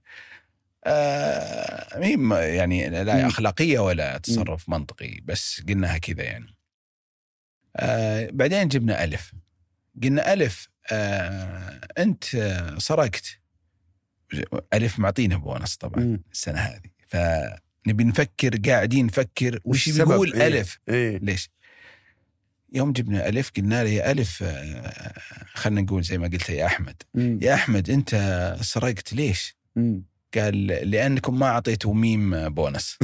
آه 0.86 1.98
يعني 2.34 2.88
لا. 2.88 3.26
أخلاقية 3.26 3.78
ولا 3.78 4.18
تصرف 4.18 4.68
منطقي 4.68 5.20
بس 5.24 5.62
قلناها 5.68 5.98
كذا 5.98 6.22
يعني 6.22 6.56
آه 7.76 8.28
بعدين 8.32 8.68
جبنا 8.68 9.04
ألف 9.04 9.32
قلنا 10.02 10.32
ألف 10.32 10.68
آه 10.92 11.80
أنت 11.98 12.34
آه، 12.34 12.78
سرقت 12.78 13.26
ألف 14.74 14.98
معطينا 14.98 15.36
بونص 15.36 15.76
طبعا 15.76 16.00
مم. 16.04 16.22
السنة 16.32 16.58
هذه 16.58 16.90
فنبي 17.06 18.04
نفكر 18.04 18.56
قاعدين 18.56 19.06
نفكر 19.06 19.60
وش؟ 19.64 19.88
بيقول 19.88 20.32
إيه. 20.32 20.46
ألف 20.46 20.78
إيه 20.88 21.18
ليش؟ 21.18 21.50
يوم 22.72 22.92
جبنا 22.92 23.28
ألف 23.28 23.50
قلنا 23.56 23.84
له 23.84 23.90
يا 23.90 24.10
ألف 24.10 24.42
آه، 24.42 25.12
خلينا 25.54 25.80
نقول 25.80 26.02
زي 26.02 26.18
ما 26.18 26.28
قلت 26.28 26.48
يا 26.50 26.66
أحمد 26.66 27.02
مم. 27.14 27.38
يا 27.42 27.54
أحمد 27.54 27.90
أنت 27.90 28.10
سرقت 28.60 29.12
ليش؟ 29.12 29.56
مم. 29.76 30.02
قال 30.38 30.66
لأنكم 30.66 31.38
ما 31.38 31.46
أعطيتوا 31.46 31.94
ميم 31.94 32.48
بونص 32.48 32.98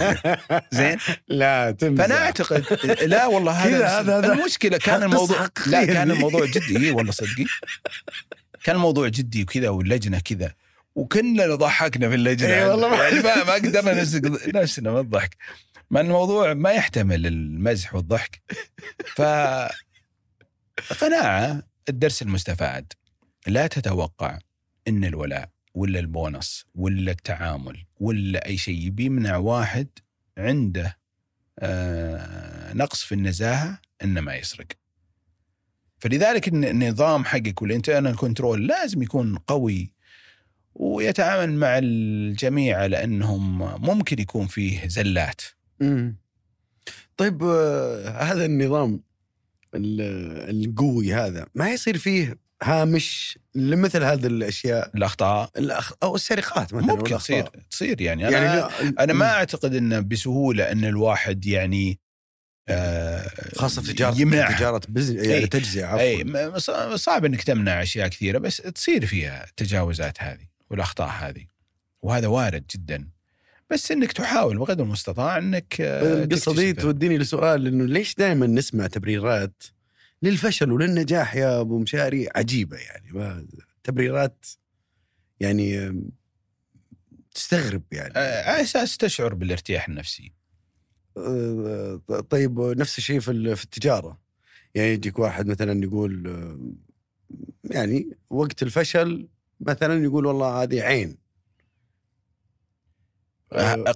زين؟ 0.78 0.98
لا 1.28 1.70
تمزح. 1.70 2.02
فأنا 2.04 2.18
أعتقد 2.24 2.64
لا 3.02 3.26
والله 3.26 3.52
هذا 3.52 3.86
هذا- 3.86 4.18
هذا. 4.18 4.32
المشكلة 4.32 4.78
كان 4.78 5.02
الموضوع 5.02 5.48
لا 5.66 5.84
كان. 5.84 6.10
الموضوع 6.10 6.46
جدي 6.46 6.76
إي 6.86 6.90
والله 6.90 7.12
صدقي. 7.12 7.44
كان 8.64 8.76
الموضوع 8.76 9.08
جدي 9.08 9.42
وكذا 9.42 9.68
واللجنة 9.68 10.20
كذا 10.20 10.54
وكلنا 10.94 11.54
ضحكنا 11.54 12.08
في 12.08 12.14
اللجنة. 12.14 12.48
إي 12.54 12.64
والله 12.64 12.88
ما- 12.88 12.96
يعني 12.96 13.20
ما, 13.20 13.44
ما 13.44 13.52
قدرنا 13.54 13.92
نفسنا 14.62 14.90
من 14.92 14.98
الضحك. 14.98 15.36
مع 15.90 16.00
أن 16.00 16.06
الموضوع 16.06 16.54
ما 16.54 16.70
يحتمل 16.70 17.26
المزح 17.26 17.94
والضحك. 17.94 18.42
ف 19.16 19.22
قناعة 21.00 21.62
الدرس 21.88 22.22
المستفاد 22.22 22.92
لا 23.46 23.66
تتوقع 23.66 24.38
إن 24.88 25.04
الولاء 25.04 25.48
ولا 25.74 26.00
البونص 26.00 26.66
ولا 26.74 27.10
التعامل 27.10 27.84
ولا 28.00 28.46
أي 28.46 28.56
شيء 28.56 28.88
بيمنع 28.88 29.36
واحد 29.36 29.88
عنده 30.38 30.98
آه 31.58 32.72
نقص 32.72 33.02
في 33.04 33.14
النزاهة 33.14 33.80
إنه 34.04 34.20
ما 34.20 34.34
يسرق. 34.36 34.66
فلذلك 35.98 36.48
الن- 36.48 36.64
النظام 36.64 37.24
حقك 37.24 37.62
وال 37.62 37.73
internal 37.73 38.16
control 38.16 38.66
لازم 38.66 39.02
يكون 39.02 39.36
قوي 39.38 39.92
ويتعامل 40.74 41.52
مع 41.52 41.78
الجميع 41.78 42.78
على 42.78 43.04
أنهم 43.04 43.58
ممكن 43.86 44.18
يكون 44.18 44.46
فيه 44.46 44.88
زلات. 44.88 45.40
مم. 45.80 46.16
طيب 47.16 47.42
آه، 47.42 48.08
هذا 48.08 48.44
النظام 48.44 49.00
ال- 49.74 50.00
القوي 50.66 51.14
هذا 51.14 51.46
ما 51.54 51.70
يصير 51.72 51.98
فيه 51.98 52.38
هامش 52.64 53.38
لمثل 53.54 54.02
هذه 54.02 54.26
الأشياء 54.26 54.90
الأخطاء 54.96 55.50
الأخ... 55.58 55.92
أو 56.02 56.14
السرقات 56.14 56.74
مثلا 56.74 56.86
ممكن 56.86 57.02
والأخطاء. 57.02 57.18
تصير 57.18 57.48
تصير 57.70 58.00
يعني 58.00 58.28
أنا 58.28 58.36
يعني 58.44 58.60
لا- 58.60 59.04
أنا 59.04 59.12
ما 59.12 59.26
أعتقد 59.30 59.74
انه 59.74 60.00
بسهولة 60.00 60.72
إن 60.72 60.84
الواحد 60.84 61.46
يعني 61.46 61.98
آه 62.68 63.30
خاصة 63.56 63.82
في 63.82 63.92
تجارة 63.92 64.20
يمنعها. 64.20 64.56
تجارة 64.56 64.80
business 64.88 65.26
يعني 65.26 65.34
إي. 65.42 65.46
تجزئة 65.46 65.84
عفوا 65.86 66.00
اي 66.00 66.98
صعب 66.98 67.24
إنك 67.24 67.42
تمنع 67.42 67.82
أشياء 67.82 68.08
كثيرة 68.08 68.38
بس 68.38 68.56
تصير 68.56 69.06
فيها 69.06 69.44
التجاوزات 69.44 70.22
هذه 70.22 70.46
والأخطاء 70.70 71.08
هذه 71.08 71.44
وهذا 72.02 72.26
وارد 72.26 72.64
جدا 72.76 73.08
بس 73.70 73.90
إنك 73.92 74.12
تحاول 74.12 74.58
بقدر 74.58 74.84
المستطاع 74.84 75.38
إنك 75.38 75.74
القصة 75.80 76.54
دي. 76.54 76.72
توديني 76.72 77.18
لسؤال 77.18 77.66
إنه 77.66 77.84
ليش 77.84 78.14
دائما 78.14 78.46
نسمع 78.46 78.86
تبريرات 78.86 79.62
للفشل 80.24 80.72
وللنجاح 80.72 81.36
يا 81.36 81.60
أبو 81.60 81.78
مشاري. 81.78 82.28
عجيبة 82.36 82.76
يعني. 82.76 83.12
ما 83.12 83.46
تبريرات 83.84 84.46
يعني 85.40 85.94
تستغرب 87.34 87.82
يعني. 87.92 88.12
آه، 88.16 88.50
على 88.50 88.62
أساس 88.62 88.96
تشعر 88.96 89.34
بالارتياح 89.34 89.88
النفسي. 89.88 90.32
آه، 91.16 92.00
طيب 92.30 92.60
نفس 92.60 92.98
الشيء 92.98 93.20
في 93.20 93.56
في 93.56 93.64
التجارة. 93.64 94.18
يعني 94.74 94.88
يجيك 94.88 95.18
واحد 95.18 95.46
مثلا 95.46 95.84
يقول 95.84 96.28
آه، 96.28 96.58
يعني 97.64 98.16
وقت 98.30 98.62
الفشل 98.62 99.28
مثلا 99.60 100.04
يقول 100.04 100.26
والله 100.26 100.62
هذه 100.62 100.80
عين. 100.80 101.16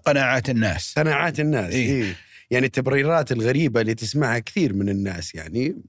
قناعات 0.05 0.51
الناس. 0.51 0.95
قناعات 0.99 1.41
الناس 1.41 1.75
إيه. 1.75 1.91
إيه. 1.91 2.17
يعني 2.51 2.67
التبريرات 2.67 3.33
الغريبة 3.33 3.81
اللي 3.81 3.95
تسمعها 3.95 4.39
كثير 4.39 4.73
من 4.73 4.89
الناس 4.89 5.35
يعني 5.35 5.83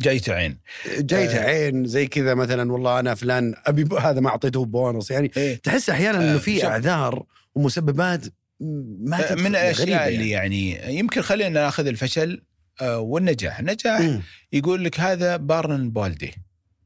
جايته 0.00 0.32
عين 0.32 0.58
جايته 0.98 1.38
آه. 1.38 1.44
عين 1.44 1.84
زي 1.86 2.06
كذا 2.06 2.34
مثلا 2.34 2.72
والله 2.72 3.00
أنا 3.00 3.14
فلان 3.14 3.54
أبي 3.66 3.96
هذا 4.00 4.20
ما 4.20 4.28
أعطيته 4.28 4.64
بونص 4.64 5.10
يعني 5.10 5.30
إيه؟ 5.36 5.56
تحس 5.56 5.90
أحيانا 5.90 6.18
إنه 6.18 6.34
آه، 6.34 6.38
في. 6.38 6.66
أعذار 6.66 7.24
ومسببات 7.54 8.26
ما 8.60 9.20
تدخل 9.22 9.40
من 9.40 9.46
الأشياء 9.46 10.08
اللي 10.08 10.30
يعني 10.30 10.96
يمكن 10.98 11.22
خلينا 11.22 11.48
نأخذ 11.48 11.86
الفشل 11.86 12.42
آه، 12.80 12.98
والنجاح، 12.98 13.58
النجاح 13.58 14.00
مم. 14.00 14.22
يقول 14.52 14.84
لك 14.84 15.00
هذا 15.00 15.36
بارن 15.36 15.90
بالدي 15.90 16.34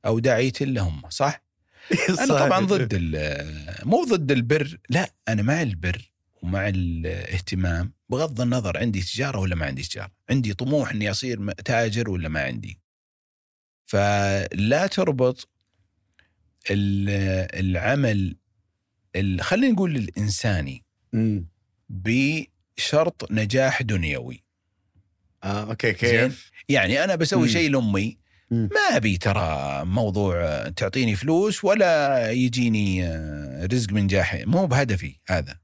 أو 0.07 0.19
داعية 0.19 0.53
لهم 0.61 1.03
صح؟ 1.09 1.43
أنا. 2.21 2.27
طبعا 2.47 2.67
ضد 2.67 2.89
ال- 2.95 3.45
مو 3.89 4.05
ضد 4.05 4.33
البر 4.33 4.79
لا 4.91 5.11
أنا 5.29 5.43
مع 5.43 5.63
البر 5.63 6.11
ومع 6.43 6.69
الاهتمام 6.69 7.93
بغض 8.09 8.41
النظر 8.41 8.79
عندي 8.79 9.01
تجارة 9.03 9.39
ولا 9.39 9.55
ما 9.55 9.67
عندي 9.67 9.83
تجارة 9.83 10.11
عندي 10.31 10.55
طموح 10.55 10.91
إني 10.93 11.11
أصير 11.11 11.41
م- 11.41 11.51
تاجر 11.51 12.11
ولا 12.11 12.29
ما 12.29 12.41
عندي 12.41 12.79
فلا 14.01 14.87
تربط 14.87 15.49
ال- 16.71 17.59
العمل 17.61 18.37
ال- 19.17 19.41
خلينا 19.41 19.73
نقول 19.73 19.97
الإنساني 19.97 20.85
مم. 21.13 21.49
بشرط 21.89 23.33
نجاح 23.33 23.83
دنيوي 23.83 24.45
آه 25.45 25.63
okay؟ 25.71 25.93
كيف؟ 25.93 26.51
يعني 26.69 27.05
أنا 27.05 27.15
بسوي. 27.17 27.49
شيء 27.49 27.71
لأمي. 27.71 28.19
ما 28.51 28.81
أبي 28.97 29.17
ترى 29.17 29.85
موضوع 29.85 30.69
تعطيني 30.69 31.17
فلوس 31.17 31.65
ولا 31.65 32.31
يجيني 32.31 33.07
آه، 33.07 33.67
رزق 33.73 33.93
نجاحي 33.93 34.45
مو 34.45 34.67
بهدفي 34.67 35.17
هذا 35.29 35.59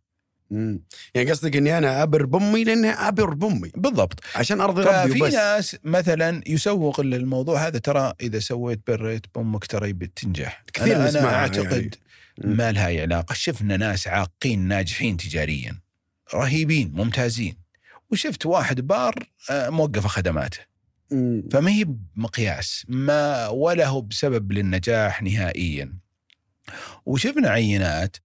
مم. 0.51 0.81
يعني 1.15 1.31
قصدك 1.31 1.57
إني 1.57 1.79
أنا 1.79 2.03
أبر 2.03 2.25
بامي 2.27 2.65
لأني 2.65 2.89
أبر 2.89 3.35
بامي 3.35 3.71
بالضبط. 3.77 4.21
عشان 4.35 4.61
أرضي 4.61 4.83
ربي 4.83 5.23
وبس. 5.23 5.35
ناس 5.35 5.77
مثلا 5.85 6.43
يسوق 6.47 7.01
للموضوع 7.01 7.67
هذا. 7.67 7.79
ترى 7.79 8.13
إذا 8.21 8.39
سويت 8.39 8.81
بريت 8.87 9.27
بأمك 9.35 9.67
ترى 9.67 9.93
بتنجح 9.93 10.65
كثير 10.73 10.97
أنا, 10.97 10.97
أنا 10.97 11.09
نسمعها 11.09 11.35
أعتقد 11.35 11.73
يعني. 11.73 12.55
ما 12.57 12.73
لها 12.73 13.03
علاقة. 13.03 13.33
شفنا 13.35 13.77
ناس 13.77 14.09
عاقين 14.09 14.69
ناجحين 14.69 15.17
تجاريا. 15.17 15.79
رهيبين 16.35 16.93
ممتازين. 16.95 17.57
وشفت 18.11 18.47
واحد 18.47 18.81
بار 18.81 19.15
آه، 19.51 19.69
موقف 19.71 20.07
خدماته. 20.07 20.59
مم. 21.11 21.43
فما 21.53 21.71
هي 21.71 21.85
بمقياس. 21.85 22.85
ما 22.89 23.49
ولا 23.49 23.87
هو 23.87 24.01
بسبب 24.01 24.53
للنجاح 24.53 25.23
نهائيا. 25.23 25.93
وشفنا 27.07 27.49
عينات 27.49 28.17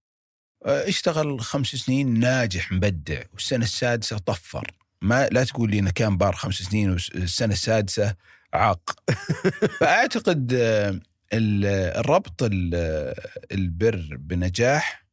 اشتغل 0.64 1.40
خمس 1.40 1.66
سنين 1.66 2.20
ناجح 2.20 2.72
مبدع. 2.72 3.22
والسنة 3.32 3.64
السادسة 3.64 4.18
طفر. 4.18 4.70
ما 5.02 5.28
لا 5.28 5.44
تقول 5.44 5.70
لي 5.70 5.78
انه 5.78 5.90
كان 5.90 6.16
بار 6.16 6.32
خمس 6.34 6.54
سنين 6.54 6.90
والسنة 6.90 7.52
السادسة 7.52 8.14
عاق. 8.54 8.96
فأعتقد 9.80 10.52
آه، 10.54 10.90
ال- 11.32 11.96
الربط 11.98 12.42
ال- 12.42 13.14
البر 13.52 14.16
بنجاح 14.20 15.04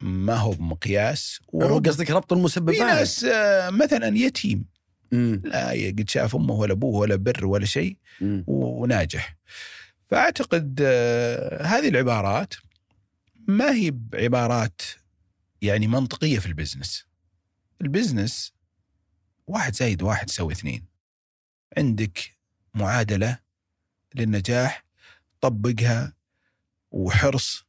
ما 0.00 0.34
هو 0.34 0.50
بمقياس. 0.50 1.40
هو 1.54 1.78
قصدك 1.78 2.10
ربط 2.10 2.32
في 2.32 2.38
المسببات 2.38 2.78
ناس 2.80 3.24
آه، 3.24 3.70
مثلا 3.70 4.16
يتيم. 4.18 4.64
مم. 5.12 5.42
لا 5.44 5.70
قد 5.70 6.04
شاف 6.10 6.36
أمه 6.36 6.54
ولا 6.54 6.72
أبوه 6.72 6.96
ولا 7.00 7.16
بر 7.16 7.46
ولا 7.46 7.64
شيء. 7.66 7.96
وناجح. 8.46 9.36
فأعتقد 10.10 10.80
آه، 10.82 11.62
هذه 11.62 11.88
العبارات 11.88 12.54
ما 13.48 13.74
هي 13.74 13.90
بعبارات 13.90 14.82
يعني 15.62 15.86
منطقية 15.86 16.38
في 16.38 16.46
ال 16.46 16.52
business. 16.52 17.06
ال 17.80 17.88
business 17.88 18.52
واحد 19.46 19.74
زائد 19.74 20.02
واحد 20.02 20.28
يساوي 20.28 20.52
اثنين. 20.52 20.84
عندك 21.76 22.36
معادلة 22.74 23.38
للنجاح 24.14 24.84
طبقها 25.40 26.12
وحرص 26.90 27.64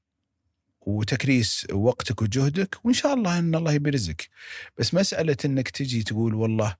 وتكريس 0.82 1.67
وقتك 1.71 2.21
وجهدك 2.21 2.86
وإن 2.86 2.93
شاء 2.93 3.13
الله 3.13 3.39
إن 3.39 3.55
الله 3.55 3.71
يبرزك 3.73 4.30
بس 4.77 4.93
مسألة 4.93 5.38
إنك 5.45 5.69
تجي 5.69 6.03
تقول 6.03 6.34
والله 6.34 6.75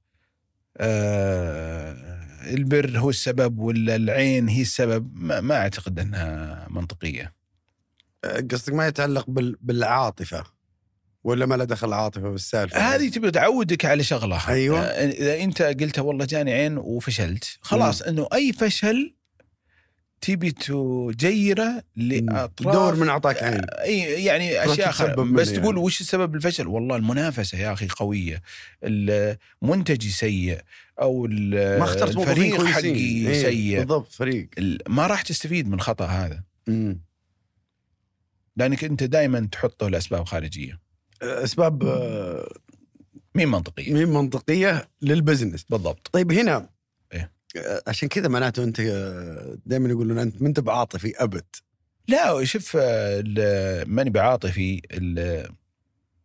آه 0.78 2.20
البر 2.54 3.00
هو 3.00 3.10
السبب 3.10 3.60
ولا 3.60 3.96
العين 3.96 4.48
هي 4.48 4.62
السبب 4.62 5.16
ما, 5.16 5.42
ما 5.42 5.56
أعتقد 5.56 6.00
إنها 6.00 6.68
منطقية. 6.70 7.39
قصدك 8.24 8.74
ما 8.74 8.88
يتعلق 8.88 9.26
بال... 9.30 9.58
بالعاطفة؟ 9.62 10.44
ولا 11.24 11.46
ما 11.46 11.56
له 11.56 11.64
دخل 11.64 11.94
عاطفة 11.94 12.30
بالسالفة 12.30 12.96
هذه؟ 12.96 13.10
تبي 13.10 13.32
تعودك 13.32 13.86
على 13.86 14.04
شغله 14.04 14.50
أيوة. 14.50 14.80
آه، 14.80 15.10
إذا 15.10 15.44
أنت 15.44 15.62
قلت 15.62 16.00
والله 16.00 16.26
جاني 16.26 16.54
عين 16.54 16.78
وفشلت. 16.78 17.58
خلاص 17.62 18.02
إنه 18.02 18.28
أي 18.34 18.54
فشل 18.54 19.16
تبي 20.22 20.52
تجيره 20.52 21.84
لأطراف 21.96 22.76
دور 22.76 22.96
من 22.96 23.10
أعطاك 23.10 23.44
عين. 23.44 23.62
إي 23.70 24.24
يعني 24.24 24.66
أشياء. 24.66 25.20
منه 25.20 25.34
بس 25.34 25.48
يعني. 25.48 25.60
تقول 25.60 25.78
وش 25.78 26.02
السبب 26.02 26.36
الفشل؟ 26.36 26.68
والله 26.68 26.96
المنافسة 26.96 27.58
يا 27.58 27.74
أخي 27.74 27.88
قوية، 27.88 28.42
المنتج 28.84 30.08
سيء 30.08 30.62
أو 31.02 31.28
ما 31.32 31.84
اخترت 31.84 32.18
الفريق 32.18 32.66
حقي 32.66 32.90
إيه، 32.90 33.42
سيء. 33.42 33.80
بالضبط 33.80 34.12
فريق. 34.12 34.50
ما 34.88 35.08
راح 35.08 35.22
تستفيد 35.22 35.68
من 35.68 35.74
الخطأ 35.74 36.06
هذا. 36.06 36.44
مم. 36.68 37.09
لأنك 38.60 38.84
أنت 38.84 39.04
دائما 39.04 39.50
تحطه 39.52 39.90
لأسباب 39.90 40.26
خارجية، 40.26 40.80
أسباب 41.22 41.84
آه، 41.84 42.54
مين 43.36 43.48
منطقية؟ 43.48 43.94
مين 43.94 44.10
منطقية 44.10 44.90
للبزنس. 45.02 45.64
بالضبط. 45.64 46.08
طيب 46.14 46.32
هنا 46.32 46.70
إيه. 47.14 47.32
آه، 47.58 47.82
عشان 47.88 48.10
كذا 48.10 48.28
معناته 48.28 48.64
أنت 48.64 48.82
دائما 49.66 49.90
يقولون 49.90 50.20
أنت 50.20 50.42
ما 50.42 50.48
أنت 50.48 50.60
بعاطفي 50.60 51.14
أبد. 51.24 51.46
لا 52.08 52.44
شوف 52.46 52.76
ماني 53.88 54.10
بعاطفي 54.10 54.82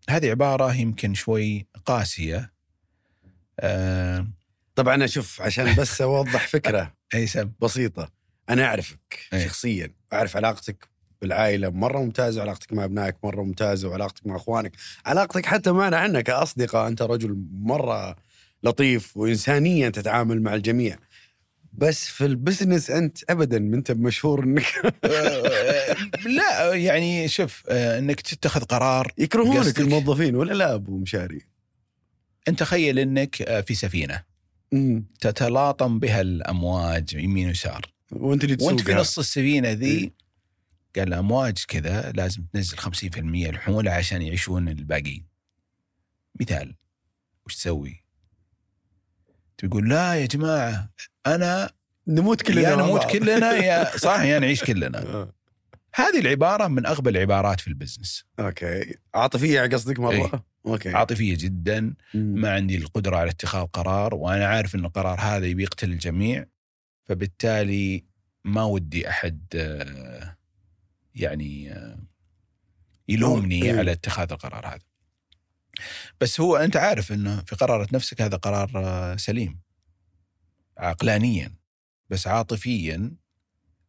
هذه 0.08 0.30
عبارة 0.30 0.74
يمكن 0.74 1.14
شوي 1.14 1.66
قاسية. 1.86 2.52
آه، 3.60 4.26
طبعا 4.74 4.94
أنا 4.94 5.06
شوف 5.06 5.40
عشان 5.40 5.74
بس 5.74 6.00
أوضح 6.00 6.48
فكرة 6.56 6.94
أي 7.14 7.26
سبب. 7.26 7.52
بسيطة 7.62 8.12
أنا 8.50 8.64
أعرفك 8.64 9.18
إيه. 9.32 9.46
شخصيا 9.46 9.94
أعرف 10.12 10.36
علاقتك 10.36 10.88
بالعائلة 11.22 11.68
مرة 11.70 11.98
ممتازة 11.98 12.38
وعلاقتك 12.40 12.72
مع 12.72 12.84
أبنائك 12.84 13.16
مرة 13.24 13.42
ممتازة 13.42 13.88
وعلاقتك 13.88 14.26
مع 14.26 14.36
أخوانك. 14.36 14.72
علاقتك 15.06 15.46
حتى 15.46 15.72
معنا 15.72 15.96
عنا 15.96 16.20
كأصدقاء 16.20 16.88
أنت 16.88 17.02
رجل 17.02 17.36
مرة 17.52 18.16
لطيف 18.62 19.16
وانسانيا 19.16 19.88
تتعامل 19.88 20.42
مع 20.42 20.54
الجميع. 20.54 20.98
بس 21.72 22.04
في 22.08 22.24
البزنس 22.26 22.90
أنت 22.90 23.18
ابدا 23.30 23.58
ما 23.58 23.76
أنت 23.76 23.90
مشهور 23.92 24.44
إنك 24.44 24.64
لا 26.26 26.74
يعني 26.74 27.28
شوف 27.28 27.62
آه، 27.68 27.98
إنك 27.98 28.20
تتخذ 28.20 28.64
قرار 28.64 29.12
يكرهونك 29.18 29.80
الموظفين 29.80 30.36
ولا 30.36 30.52
لا 30.54 30.74
أبو 30.74 30.98
مشاري؟ 30.98 31.40
أنت 32.48 32.60
تخيل 32.60 32.98
إنك 32.98 33.42
آه، 33.42 33.60
في 33.60 33.74
سفينة. 33.74 34.22
امم 34.72 35.04
تتلاطم 35.20 35.98
بها 35.98 36.20
الأمواج 36.20 37.14
يمين 37.14 37.46
ويسار. 37.48 37.86
وأنت 38.12 38.44
اللي 38.44 38.56
وأنت 38.60 38.78
في 38.80 38.84
تسوقها. 38.84 39.00
نص 39.00 39.18
السفينة 39.18 39.70
ذي 39.72 39.86
إيه. 39.86 40.10
قال 40.96 41.08
الامواج 41.08 41.64
كذا 41.68 42.12
لازم 42.12 42.44
تنزل 42.52 42.78
50% 42.78 42.88
الحموله 43.18 43.90
عشان 43.90 44.22
يعيشون 44.22 44.68
الباقيين 44.68 45.26
مثال 46.40 46.74
وش 47.46 47.54
تسوي؟ 47.56 48.04
تقول 49.58 49.88
لا 49.88 50.14
يا 50.14 50.26
جماعة 50.26 50.90
أنا 51.26 51.70
نموت 52.06 52.42
كلنا 52.42 52.60
يا 52.70 52.76
نموت. 52.76 53.04
كلنا 53.04 53.52
يا 53.52 53.96
صح 54.06 54.20
يا 54.22 54.38
نعيش 54.38 54.64
كلنا 54.64 54.98
آه. 54.98 55.32
هذه 55.94 56.20
العبارة 56.20 56.68
من 56.68 56.86
أغبى 56.86 57.10
العبارات 57.10 57.60
في 57.60 57.68
ال 57.68 57.74
business 57.74 58.24
okay 58.40 58.94
عاطفية 59.14 59.60
قصدك 59.60 60.00
مرة 60.00 60.12
إيه. 60.12 60.44
okay 60.66 60.90
عاطفية 60.90 61.36
جدا 61.36 61.94
مم. 62.14 62.34
ما 62.40 62.52
عندي 62.54 62.76
القدرة 62.76 63.16
على 63.16 63.30
اتخاذ 63.30 63.66
قرار 63.66 64.14
وأنا 64.14 64.46
عارف 64.46 64.74
إن 64.74 64.84
القرار 64.84 65.20
هذا 65.20 65.46
يبي 65.46 65.62
يقتل 65.62 65.90
الجميع 65.92 66.46
فبالتالي 67.04 68.04
ما 68.44 68.62
ودي 68.64 69.08
أحد 69.08 69.40
آه، 69.54 70.36
يعني 71.14 71.74
يلومني 73.08 73.62
إيه. 73.62 73.78
على 73.78 73.92
اتخاذ 73.92 74.32
القرار 74.32 74.66
هذا. 74.66 74.84
بس 76.20 76.40
هو 76.40 76.56
أنت 76.56 76.76
عارف 76.76 77.12
إنه 77.12 77.42
في 77.42 77.56
قرارة 77.56 77.88
نفسك 77.92 78.22
هذا 78.22 78.36
قرار 78.36 78.70
آه، 78.76 79.16
سليم. 79.16 79.60
عقلانيا 80.78 81.54
بس 82.10 82.26
عاطفيا 82.26 83.16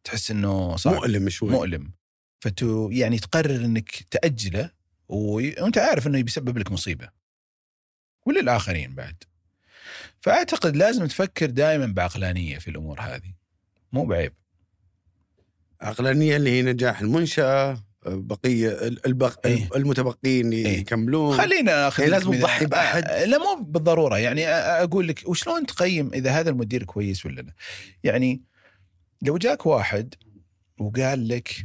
تحس 0.04 0.30
إنه 0.30 0.76
صعب. 0.76 0.94
مؤلم 0.94 1.28
شوي. 1.28 1.50
مؤلم. 1.50 1.92
فتو 2.40 2.90
يعني 2.90 3.18
تقرر 3.18 3.64
إنك 3.64 3.90
تأجله 4.10 4.70
وأنت 5.08 5.78
عارف 5.78 6.06
إنه 6.06 6.22
بيسبب 6.22 6.58
لك 6.58 6.72
مصيبة. 6.72 7.10
وللآخرين 8.26 8.94
بعد. 8.94 9.24
فأعتقد 10.20 10.76
لازم 10.76 11.06
تفكر 11.06 11.46
دائما 11.46 11.86
بعقلانية 11.86 12.58
في 12.58 12.70
الأمور 12.70 13.00
هذه. 13.00 13.34
مو 13.92 14.04
بعيب. 14.04 14.32
عقلانيه 15.80 16.36
اللي 16.36 16.50
هي 16.50 16.62
نجاح 16.62 17.00
المنشأة 17.00 17.86
بقية 18.06 18.68
البق... 19.06 19.46
إيه. 19.46 19.68
المتبقين 19.76 20.52
إيه. 20.52 20.78
يكملون 20.78 21.36
خلينا 21.36 21.88
أخذ 21.88 22.04
لك 22.04 22.10
لازم. 22.10 22.34
تضحي 22.34 22.66
بأحد. 22.66 23.04
آه، 23.04 23.24
لا 23.24 23.38
مو 23.38 23.64
بالضرورة 23.64 24.18
يعني 24.18 24.48
أقول 24.48 25.08
لك 25.08 25.28
وشلون 25.28 25.66
تقيم 25.66 26.10
إذا 26.14 26.30
هذا 26.30 26.50
المدير 26.50 26.84
كويس 26.84 27.26
ولا 27.26 27.40
لا 27.40 27.52
يعني 28.04 28.42
لو 29.22 29.38
جاك 29.38 29.66
واحد 29.66 30.14
وقال 30.78 31.28
لك 31.28 31.64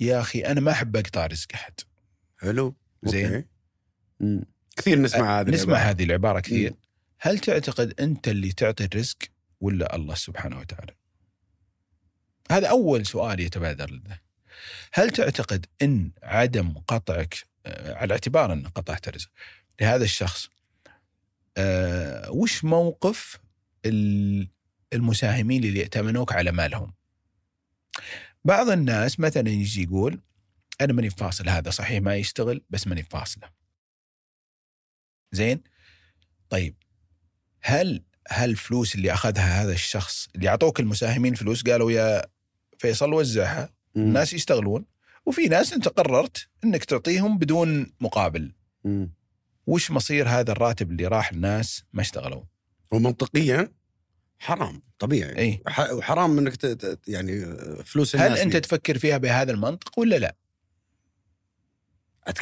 يا 0.00 0.20
أخي 0.20 0.40
أنا 0.40 0.60
ما 0.60 0.70
أحب 0.70 0.96
أقطع 0.96 1.26
رزق 1.26 1.48
أحد 1.54 1.80
حلو 2.38 2.76
زين. 3.02 3.44
مم. 4.20 4.44
كثير 4.76 4.98
نسمع 4.98 5.40
هذا 5.40 5.50
نسمع 5.50 5.74
العبارة. 5.74 5.90
هذه 5.90 6.04
العبارة 6.04 6.40
كثير 6.40 6.74
هل 7.20 7.38
تعتقد 7.38 8.00
أنت 8.00 8.28
اللي 8.28 8.52
تعطي 8.52 8.84
الرزق 8.84 9.16
ولا 9.60 9.96
الله 9.96 10.14
سبحانه 10.14 10.58
وتعالى؟ 10.58 10.99
هذا 12.50 12.68
أول 12.68 13.06
سؤال 13.06 13.40
يتبادر 13.40 13.90
لنا. 13.90 14.18
هل 14.92 15.10
تعتقد 15.10 15.66
إن 15.82 16.10
عدم 16.22 16.72
قطعك 16.86 17.44
آه، 17.66 17.94
على 17.94 18.12
اعتبار 18.14 18.52
إن 18.52 18.66
قطعت 18.68 19.08
الرزق 19.08 19.30
لهذا 19.80 20.04
الشخص 20.04 20.48
آه، 21.56 22.30
وش 22.30 22.64
موقف 22.64 23.38
ال- 23.86 24.48
المساهمين 24.92 25.64
اللي 25.64 25.80
ائتمنوك 25.82 26.32
على 26.32 26.52
مالهم؟ 26.52 26.92
بعض 28.44 28.68
الناس 28.70 29.20
مثلا 29.20 29.48
يجي 29.48 29.82
يقول 29.82 30.20
أنا 30.80 30.92
ماني 30.92 31.10
فاصل 31.10 31.48
هذا 31.48 31.70
صحيح 31.70 32.02
ما 32.02 32.16
يشتغل 32.16 32.62
بس 32.70 32.86
ماني 32.86 33.02
فاصلة. 33.02 33.50
زين؟ 35.32 35.62
طيب 36.48 36.74
هل 37.62 38.02
هل 38.28 38.50
الفلوس 38.50 38.94
اللي 38.94 39.12
أخذها 39.12 39.62
هذا 39.62 39.72
الشخص 39.72 40.28
اللي 40.34 40.48
أعطوك 40.48 40.80
المساهمين 40.80 41.34
فلوس 41.34 41.62
قالوا 41.62 41.92
يا 41.92 42.22
فيصل 42.80 43.12
وزعها 43.12 43.72
مم. 43.94 44.02
الناس 44.02 44.32
يشتغلون. 44.32 44.84
وفي 45.26 45.48
ناس 45.48 45.72
انت 45.72 45.88
قررت 45.88 46.48
انك 46.64 46.84
تعطيهم 46.84 47.38
بدون 47.38 47.86
مقابل. 48.00 48.52
مم. 48.84 49.12
وش 49.66 49.90
مصير 49.90 50.28
هذا 50.28 50.52
الراتب 50.52 50.90
اللي 50.90 51.06
راح 51.06 51.30
الناس 51.32 51.84
ما 51.92 52.00
اشتغلوا؟ 52.02 52.42
ومنطقيا 52.92 53.72
حرام 54.38 54.82
طبيعي. 54.98 55.38
اي 55.38 55.62
ح- 55.66 55.90
وحرام 55.92 56.38
انك 56.38 56.54
يعني 57.08 57.56
فلوس 57.84 58.16
هل 58.16 58.26
الناس 58.26 58.38
انت 58.40 58.52
دي. 58.52 58.60
تفكر 58.60 58.98
فيها 58.98 59.18
بهذا 59.18 59.52
المنطق 59.52 59.98
ولا 59.98 60.16
لا؟ 60.16 60.36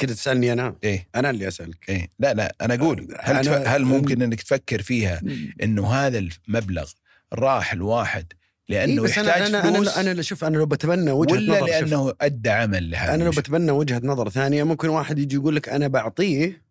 كده 0.01 0.15
تسألني 0.15 0.53
أنا؟ 0.53 0.77
إيه. 0.85 1.09
أنا 1.15 1.31
اللي 1.31 1.49
أسألك. 1.49 1.89
إيه. 1.89 2.09
لا 2.19 2.35
لا 2.35 2.57
أنا 2.61 2.75
أقول 2.75 3.17
هل, 3.21 3.37
أنا- 3.37 3.47
تف... 3.47 3.69
هل 3.69 3.85
ممكن 3.85 4.23
إنك 4.23 4.43
تفكر 4.43 4.83
فيها 4.83 5.21
إنه 5.63 5.93
هذا 5.93 6.19
المبلغ 6.19 6.91
راح 7.33 7.73
الواحد 7.73 8.33
لأنه 8.69 8.93
إيه 8.93 9.01
بس 9.01 9.11
يحتاج 9.11 9.43
أنا 9.43 9.63
فلوس 9.63 9.89
أنا 9.89 10.11
أنا 10.11 10.23
شوف 10.23 10.45
أنا 10.45 10.57
لو 10.57 10.67
بتبنى 10.67 11.11
وجهة 11.11 11.35
ولا 11.35 11.57
نظر 11.59 11.67
شوف، 11.81 11.91
لأنه 11.91 12.15
ادى 12.21 12.51
عمل 12.51 12.91
لهذا 12.91 13.15
أنا 13.15 13.25
لو؟ 13.25 13.31
بتبنى 13.31 13.71
وجهة 13.71 14.01
نظر 14.05 14.31
ثانية 14.31 14.65
ممكن 14.65 14.89
واحد 14.89 15.19
يجي 15.19 15.37
يقول 15.37 15.57
لك 15.57 15.69
أنا 15.69 15.89
بعطيه 15.89 16.63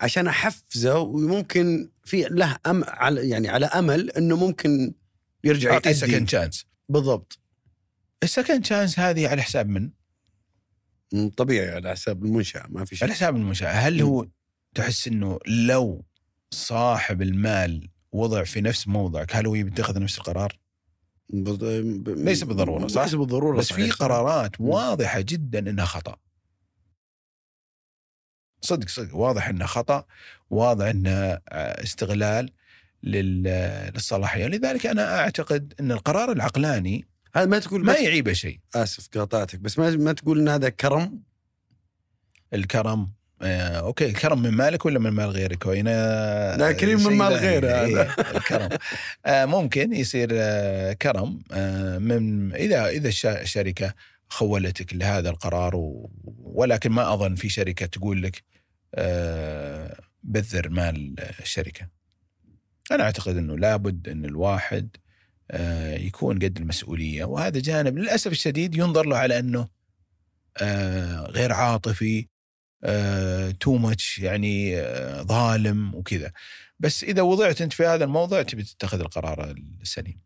عشان 0.00 0.26
أحفزه 0.26 0.98
وممكن 0.98 1.90
في 2.04 2.26
له 2.30 2.58
أم 2.66 2.84
على 2.86 3.28
يعني 3.28 3.48
على 3.48 3.66
أمل 3.66 4.10
إنه 4.10 4.36
ممكن 4.36 4.94
يرجع 5.44 5.74
يأدي. 5.74 5.94
سكند 5.94 6.28
شانس 6.28 6.66
بالضبط. 6.88 7.38
السكند 8.22 8.64
شانس 8.64 8.98
هذه 8.98 9.28
على 9.28 9.42
حساب 9.42 9.68
من؟ 9.68 9.90
طبيعي 11.36 11.70
على 11.70 11.90
حساب 11.90 12.24
المنشأة 12.24 12.66
ما 12.68 12.84
في 12.84 12.96
على 13.02 13.12
شيء 13.12 13.16
حساب 13.16 13.36
المنشأة. 13.36 13.68
هل 13.68 14.02
هو 14.02 14.26
تحس 14.74 15.08
إنه 15.08 15.38
لو 15.46 16.04
صاحب 16.50 17.22
المال 17.22 17.88
وضع 18.12 18.44
في 18.44 18.60
نفس 18.60 18.88
موضعك 18.88 19.36
هل 19.36 19.46
هو 19.46 19.54
يتخذ 19.54 19.98
نفس 19.98 20.18
القرار؟ 20.18 20.58
بض- 21.30 21.64
ب- 21.64 22.08
ليس 22.08 22.44
بالضرورة، 22.44 22.86
صح؟ 22.86 23.02
ليس 23.02 23.14
بالضرورة 23.14 23.56
بس 23.58 23.72
في. 23.72 23.90
قرارات. 23.90 24.60
واضحة 24.60 25.20
جدا 25.20 25.58
إنها 25.58 25.84
خطأ 25.84 26.16
صدق 28.60 28.88
صدق 28.88 29.16
واضح 29.16 29.48
إنها 29.48 29.66
خطأ 29.66 30.04
واضح 30.50 30.86
انها 30.86 31.40
آه، 31.48 31.82
استغلال 31.82 32.50
لل- 33.02 33.90
للصلاحية 33.94 34.46
لذلك 34.46 34.86
أنا 34.86 35.18
أعتقد 35.20 35.74
إن 35.80 35.92
القرار 35.92 36.32
العقلاني 36.32 37.08
هذا 37.34 37.46
ما 37.46 37.58
تقول 37.58 37.84
ما 37.84 37.94
يعيبه 37.94 38.32
شيء 38.32 38.60
آسف 38.74 39.08
قاطعتك 39.14 39.58
بس 39.58 39.78
ما 39.78 39.90
ما 39.96 40.12
تقول 40.12 40.38
إن 40.38 40.48
هذا 40.48 40.68
كرم 40.68 41.22
الكرم 42.54 43.12
أوكي 43.42 44.06
الكرم 44.06 44.42
من 44.42 44.50
مالك 44.50 44.86
ولا 44.86 44.98
من 44.98 45.10
مال 45.10 45.30
غيرك 45.30 45.66
وهنا 45.66 46.56
لا، 46.56 46.72
كريم 46.72 47.04
من 47.06 47.12
مال. 47.16 47.32
غيره 47.32 47.66
إيه، 47.68 48.02
هذا. 48.02 48.14
الكرم 48.36 48.68
آه، 49.26 49.44
ممكن 49.44 49.92
يصير 49.92 50.28
آه، 50.32 50.92
كرم 50.92 51.42
آه، 51.52 51.98
من 51.98 52.54
إذا 52.54 52.88
إذا 52.88 53.08
الش- 53.08 53.26
الشركة 53.26 53.94
خولتك 54.28 54.94
لهذا 54.94 55.30
القرار 55.30 55.76
و... 55.76 56.10
ولكن 56.42 56.90
ما 56.92 57.14
أظن 57.14 57.34
في 57.34 57.48
شركة 57.48 57.86
تقول 57.86 58.22
لك 58.22 58.42
آه، 58.94 59.96
بذر 60.22 60.68
مال 60.68 61.14
الشركة. 61.40 61.88
أنا 62.92 63.02
أعتقد 63.04 63.36
إنه 63.36 63.56
لابد 63.58 64.08
إن 64.08 64.24
الواحد 64.24 64.96
آه، 65.50 65.94
يكون 65.96 66.38
قد 66.38 66.56
المسؤولية 66.58 67.24
وهذا 67.24 67.60
جانب 67.60 67.98
للأسف 67.98 68.32
الشديد 68.32 68.74
ينظر 68.76 69.06
له 69.06 69.16
على 69.16 69.38
إنه 69.38 69.68
آه، 70.62 71.20
غير 71.20 71.52
عاطفي 71.52 72.26
too 73.60 73.76
much 73.76 74.18
يعني 74.18 74.76
آه، 74.76 75.22
ظالم 75.22 75.94
وكذا. 75.94 76.32
بس 76.78 77.04
إذا 77.04 77.22
وضعت 77.22 77.62
أنت 77.62 77.72
في 77.72 77.86
هذا 77.86 78.04
الموضع 78.04 78.42
تبي 78.42 78.62
تتخذ 78.62 79.00
القرار 79.00 79.54
السليم. 79.82 80.20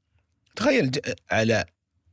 تخيل 0.56 0.90
على 1.30 1.64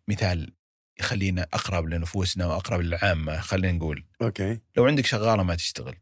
مثال 0.07 0.53
يخلينا 0.99 1.47
أقرب 1.53 1.89
لنفوسنا 1.89 2.45
وأقرب 2.45 2.81
للعامة 2.81 3.39
خلينا 3.39 3.77
نقول. 3.77 4.05
okay. 4.21 4.59
لو 4.77 4.85
عندك 4.85 5.05
شغالة 5.05 5.43
ما 5.43 5.55
تشتغل. 5.55 5.95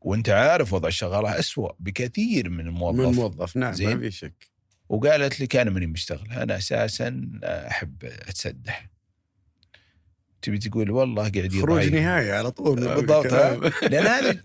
وأنت 0.00 0.28
عارف 0.28 0.72
وضع 0.72 0.88
الشغالة 0.88 1.38
أسوأ 1.38 1.72
بكثير 1.78 2.50
من 2.50 2.56
من 2.56 2.66
الموظف 2.66 3.00
الموظف 3.00 3.56
نعم 3.56 3.72
زين. 3.72 3.88
ما 3.88 4.00
في 4.00 4.10
شك. 4.10 4.50
وقالت 4.88 5.40
لي 5.40 5.46
كان 5.46 5.68
ماني 5.68 5.86
مشتغل. 5.86 6.32
أنا 6.32 6.56
أساسا 6.56 7.30
أحب 7.44 8.04
أتسدح. 8.04 8.95
تبي 10.42 10.58
تقول 10.58 10.90
والله 10.90 11.22
قاعد 11.22 11.52
خروج 11.52 11.82
يضايق. 11.82 11.92
نهائي 11.92 12.32
على 12.32 12.50
طول 12.50 12.76
بالضبط؟ 12.76 13.32
لأن 13.92 14.06
هذا 14.06 14.40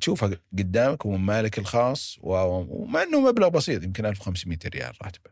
تشوفها 0.00 0.30
قدامك 0.58 1.06
ومن 1.06 1.20
مالك 1.20 1.58
الخاص 1.58 2.18
ومع 2.20 3.02
إنه 3.02 3.20
مبلغ 3.20 3.48
بسيط 3.48 3.82
يمكن 3.84 4.06
1500 4.06 4.58
ريال 4.66 4.92
راتبه 5.02 5.30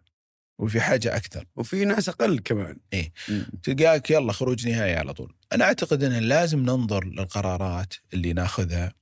وفي 0.59 0.81
حاجة 0.81 1.17
أكثر. 1.17 1.45
وفي 1.57 1.85
ناس 1.85 2.09
أقل 2.09 2.39
كمان. 2.39 2.77
مم. 3.29 3.47
تلقاك 3.63 4.11
يلا 4.11 4.33
خروج 4.33 4.69
نهائي 4.69 4.95
على 4.95 5.15
طول. 5.15 5.35
أنا 5.53 5.65
أعتقد 5.65 6.05
ان 6.05 6.13
لازم 6.13 6.59
ننظر 6.59 7.05
للقرارات 7.05 7.95
اللي 8.15 8.33
ناخذها. 8.33 8.93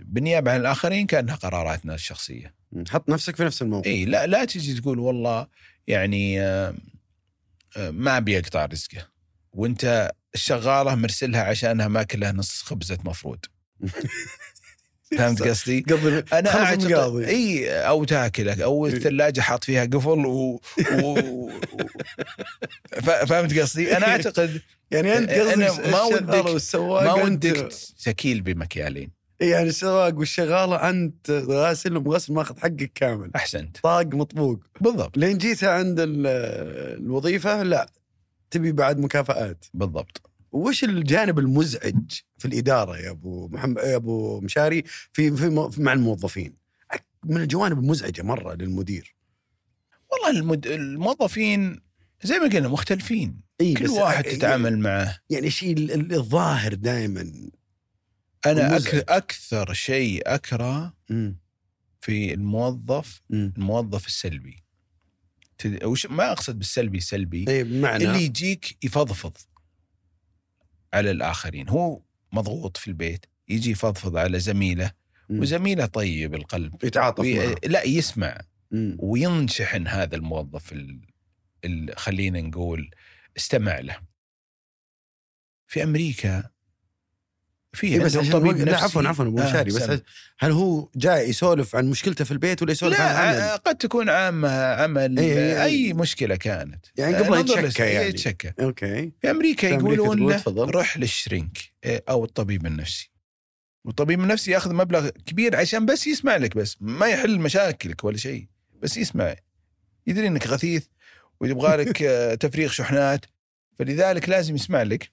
بالنيابة 0.00 0.52
عن 0.52 0.60
الآخرين 0.60 1.06
كأنها 1.06 1.34
قراراتنا 1.34 1.94
الشخصية. 1.94 2.54
حط 2.88 3.08
نفسك 3.08 3.36
في 3.36 3.44
نفس 3.44 3.62
الموقف. 3.62 3.86
اي 3.86 4.04
لا 4.04 4.26
لا 4.26 4.44
تجي 4.44 4.80
تقول 4.80 4.98
والله 4.98 5.46
يعني 5.86 6.40
آه، 6.40 6.74
آه، 7.76 7.90
ما 7.90 8.16
أبي 8.16 8.38
أقطع 8.38 8.64
رزقه. 8.64 9.08
وانت 9.52 10.10
الشغاله 10.34 10.94
مرسلها 10.94 11.42
عشانها 11.42 11.88
ماكلها 11.88 12.32
نص 12.32 12.62
خبزة 12.62 12.98
مفروض. 13.04 13.38
فهمت 15.18 15.42
قصدي؟ 15.42 15.80
قبل 15.80 16.24
أنا 16.32 16.54
أعتقد. 16.64 17.22
إي 17.22 17.70
أو 17.70 18.04
تاكلك 18.04 18.60
أو 18.60 18.86
الثلاجة 18.86 19.40
حاط 19.40 19.64
فيها 19.64 19.84
قفل 19.84 20.26
و, 20.26 20.60
و... 21.02 21.50
فهمت 23.02 23.58
قصدي؟ 23.58 23.96
أنا 23.96 24.06
أعتقد 24.12 24.60
يعني 24.90 25.18
أنت 25.18 25.30
قصدك 25.30 25.88
ما 25.88 26.02
ودك- 26.02 26.64
ما 27.04 27.12
ودك 27.12 27.72
تكيل 28.04 28.40
بمكيالين. 28.40 29.10
يعني 29.40 29.68
السواق 29.68 30.14
والشغاله 30.18 30.88
أنت 30.90 31.30
غاسل 31.30 31.96
وغسل 31.96 32.32
ماخذ 32.32 32.58
حقك 32.60 32.90
كامل. 32.94 33.30
أحسنت. 33.36 33.76
طاق 33.82 34.06
مطبوق. 34.06 34.60
بالضبط. 34.80 35.16
لين 35.18 35.38
جيتها 35.38 35.70
عند 35.70 36.00
ال- 36.00 36.26
الوظيفة 37.04 37.62
لا. 37.62 37.88
تبي 38.50 38.72
بعد 38.72 38.98
مكافآت. 38.98 39.64
بالضبط. 39.74 40.30
وش 40.52 40.84
الجانب 40.84 41.38
المزعج 41.38 42.12
في 42.38 42.44
الإدارة 42.44 42.96
يا 42.98 43.10
أبو 43.10 43.48
محمد 43.48 43.78
يا 43.78 43.96
أبو 43.96 44.40
مشاري 44.40 44.84
في, 45.12 45.36
في 45.36 45.48
م- 45.48 45.70
مع 45.78 45.92
الموظفين؟ 45.92 46.56
من 47.24 47.36
الجوانب 47.36 47.78
المزعجة 47.78 48.22
مرة 48.22 48.54
للمدير. 48.54 49.16
والله 50.12 50.40
المد... 50.40 50.66
الموظفين 50.66 51.80
زي 52.22 52.38
ما 52.38 52.48
قلنا 52.48 52.68
مختلفين. 52.68 53.40
إي 53.60 53.74
كل 53.74 53.88
واحد 53.88 54.24
تتعامل 54.24 54.78
معه. 54.78 55.18
يعني 55.30 55.50
ال- 55.62 56.14
الظاهر 56.14 56.74
دائما 56.74 57.32
أنا. 58.46 58.76
أك... 58.76 58.94
أكثر 58.94 59.72
شيء 59.72 60.22
أكره 60.26 60.94
في 62.00 62.34
الموظف 62.34 63.20
الموظف 63.30 64.06
السلبي. 64.06 64.64
وش 65.66 66.06
ما 66.06 66.32
أقصد 66.32 66.58
بالسلبي 66.58 67.00
سلبي 67.00 67.44
اي 67.48 67.64
بمعنى؟ 67.64 68.04
اللي 68.04 68.24
يجيك 68.24 68.84
يفضفض 68.84 69.36
على 70.94 71.10
الآخرين. 71.10 71.68
هو 71.68 72.02
مضغوط 72.32 72.76
في 72.76 72.88
البيت 72.88 73.26
يجي 73.48 73.70
يفضفض 73.70 74.16
على 74.16 74.40
زميله 74.40 74.92
مم. 75.28 75.40
وزميله 75.40 75.86
طيب 75.86 76.34
القلب 76.34 76.84
يتعاطف 76.84 77.20
وي... 77.20 77.46
معه. 77.46 77.56
لا 77.64 77.82
يسمع. 77.82 78.40
مم. 78.70 78.96
وينشحن 79.00 79.86
هذا 79.86 80.16
الموظف 80.16 80.72
ال... 80.72 81.00
ال... 81.64 81.98
خلينا 81.98 82.40
نقول 82.40 82.90
استمع 83.36 83.78
له. 83.78 84.00
في 85.66 85.82
أمريكا 85.82 86.50
في 87.72 87.86
إيه 87.86 88.00
بس 88.00 88.16
عشان 88.16 88.32
طبيب 88.32 88.56
لا. 88.56 88.76
عفوا 88.76 89.02
عفوا 89.02 89.24
أبو 89.24 89.38
آه، 89.38 89.48
مشاري 89.48 89.70
بس 89.70 89.82
سم. 89.82 89.98
هل 90.38 90.50
هو 90.50 90.88
جاي 90.96 91.28
يسولف 91.28 91.76
عن 91.76 91.90
مشكلته 91.90 92.24
في 92.24 92.30
البيت 92.30 92.62
ولا 92.62 92.72
يسولف 92.72 93.00
عن؟ 93.00 93.34
آه، 93.34 93.56
قد 93.56 93.76
تكون 93.76 94.08
عامة 94.08 94.48
عمل 94.72 95.18
إيه، 95.18 95.38
إيه، 95.38 95.64
أي 95.64 95.92
مشكلة 95.92 96.36
كانت 96.36 96.86
يعني 96.96 97.16
آه، 97.16 97.18
قبل 97.18 97.36
ننظر 97.38 97.64
يتشكى 97.64 97.84
إيه، 97.84 97.94
يعني. 97.94 98.08
يتشكى 98.08 98.52
أوكي 98.60 99.12
في 99.20 99.30
أمريكا 99.30 99.66
يقولون. 99.66 100.40
روح 100.48 100.98
للشرينك 100.98 101.58
إيه، 101.84 102.04
أو 102.08 102.24
الطبيب 102.24 102.66
النفسي 102.66 103.10
والطبيب 103.84 104.20
النفسي 104.20 104.50
ياخذ 104.50 104.74
مبلغ 104.74 105.08
كبير 105.08 105.56
عشان 105.56 105.86
بس 105.86 106.06
يسمع 106.06 106.36
لك 106.36 106.56
بس 106.56 106.76
ما 106.80 107.06
يحل 107.06 107.40
مشاكلك 107.40 108.04
ولا 108.04 108.16
شيء 108.16 108.46
بس 108.82 108.96
يسمع 108.96 109.34
يدري 110.06 110.26
إنك 110.26 110.46
غثيث 110.46 110.86
ويبغى 111.40 111.76
لك 111.76 112.02
آه، 112.02 112.34
تفريغ 112.34 112.70
شحنات 112.70 113.24
فلذلك 113.78 114.28
لازم 114.28 114.54
يسمع 114.54 114.82
لك 114.82 115.10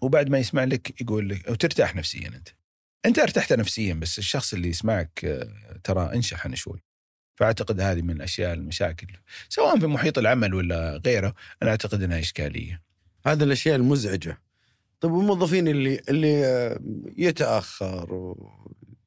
وبعد 0.00 0.28
ما 0.28 0.38
يسمع 0.38 0.64
لك 0.64 1.00
يقول 1.00 1.28
لك 1.28 1.50
وترتاح 1.50 1.96
نفسيا 1.96 2.28
أنت. 2.28 2.48
أنت 3.06 3.18
ارتحت 3.18 3.52
نفسيا 3.52 3.94
بس 3.94 4.18
الشخص 4.18 4.54
اللي 4.54 4.68
يسمعك 4.68 5.24
آه، 5.24 5.80
ترى 5.84 6.10
انشحن 6.14 6.54
شوي. 6.54 6.82
فأعتقد 7.36 7.80
هذه 7.80 8.02
من 8.02 8.10
الأشياء 8.10 8.52
المشاكل. 8.52 9.06
سواء 9.48 9.78
في 9.78 9.86
محيط 9.86 10.18
العمل 10.18 10.54
ولا 10.54 11.00
غيره 11.06 11.34
أنا 11.62 11.70
أعتقد 11.70 12.02
إنها 12.02 12.18
إشكالية. 12.18 12.82
هذا 13.26 13.44
الأشياء 13.44 13.76
المزعجة. 13.76 14.42
طيب 15.00 15.12
والموظفين 15.12 15.68
اللي 15.68 16.00
اللي 16.08 16.44
آه، 16.46 16.80
يتأخر 17.18 18.34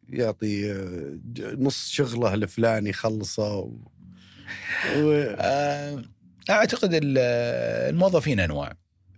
ويعطي 0.09 0.71
آه، 0.71 1.19
نص 1.39 1.89
شغله 1.89 2.35
لفلان 2.35 2.87
يخلصه 2.87 3.55
و... 3.55 3.77
و... 4.97 5.35
أعتقد 6.49 6.93
ال- 6.93 7.17
الموظفين 7.89 8.39
أنواع. 8.39 8.73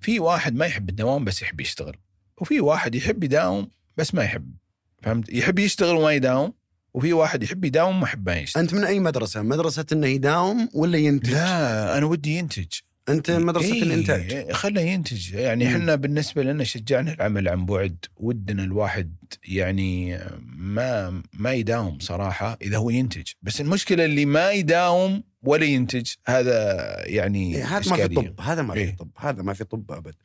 في 0.06 0.20
واحد 0.20 0.56
ما 0.56 0.66
يحب 0.66 0.90
الدوام 0.90 1.24
بس 1.24 1.42
يحب 1.42 1.62
يشتغل 1.62 1.96
وفي 2.38 2.60
واحد 2.60 2.96
يحب 2.96 3.24
يداوم 3.24 3.70
بس 3.98 4.14
ما 4.14 4.24
يحب 4.24 4.56
فهمت 5.04 5.30
يحب 5.30 5.60
يشتغل 5.60 5.96
وما 5.96 6.12
يداوم 6.12 6.54
وفي 6.94 7.14
واحد 7.14 7.44
يحب 7.44 7.66
يداوم 7.66 8.00
ما 8.00 8.08
يحب 8.08 8.30
ما 8.30 8.36
يشتغل 8.36 8.64
أنت 8.64 8.74
من 8.74 8.84
أي 8.84 9.00
مدرسة؟ 9.00 9.42
مدرسة 9.42 9.86
إنه 9.92 10.08
يداوم 10.08 10.70
ولا 10.74 10.98
ينتج؟ 10.98 11.32
لا 11.32 11.98
أنا 11.98 12.06
ودي 12.06 12.38
ينتج 12.38 12.68
أنت 13.10 13.32
مدرسه 13.32 13.74
إيه، 13.74 13.84
الإنتاج. 13.84 14.52
خله 14.52 14.82
ينتج. 14.82 15.34
يعني. 15.34 15.68
إحنا 15.68 15.96
بالنسبة 15.96 16.44
لنا 16.44 16.64
شجعنا 16.64 17.14
العمل 17.14 17.48
عن 17.48 17.66
بعد. 17.66 18.06
ودنا 18.18 18.64
الواحد 18.64 19.16
يعني 19.48 20.20
ما 20.58 21.22
ما 21.34 21.54
يداوم 21.54 22.00
صراحة 22.00 22.58
إذا 22.62 22.78
هو 22.78 22.90
ينتج. 22.90 23.32
بس 23.42 23.62
المشكلة 23.62 24.06
اللي 24.06 24.26
ما 24.26 24.52
يداوم 24.52 25.24
ولا 25.44 25.66
ينتج 25.66 26.12
هذا 26.26 26.54
يعني 27.08 27.56
إيه، 27.56 27.78
هذا 27.78 27.90
ما 27.90 28.08
في. 28.08 28.16
طب. 28.16 28.42
هذا 28.42 28.62
ما 28.62 28.74
في 28.74 28.80
إيه. 28.80 28.96
طب. 28.96 29.10
هذا 29.18 29.42
ما 29.42 29.54
في 29.54 29.64
طب 29.64 29.92
أبد. 29.92 30.16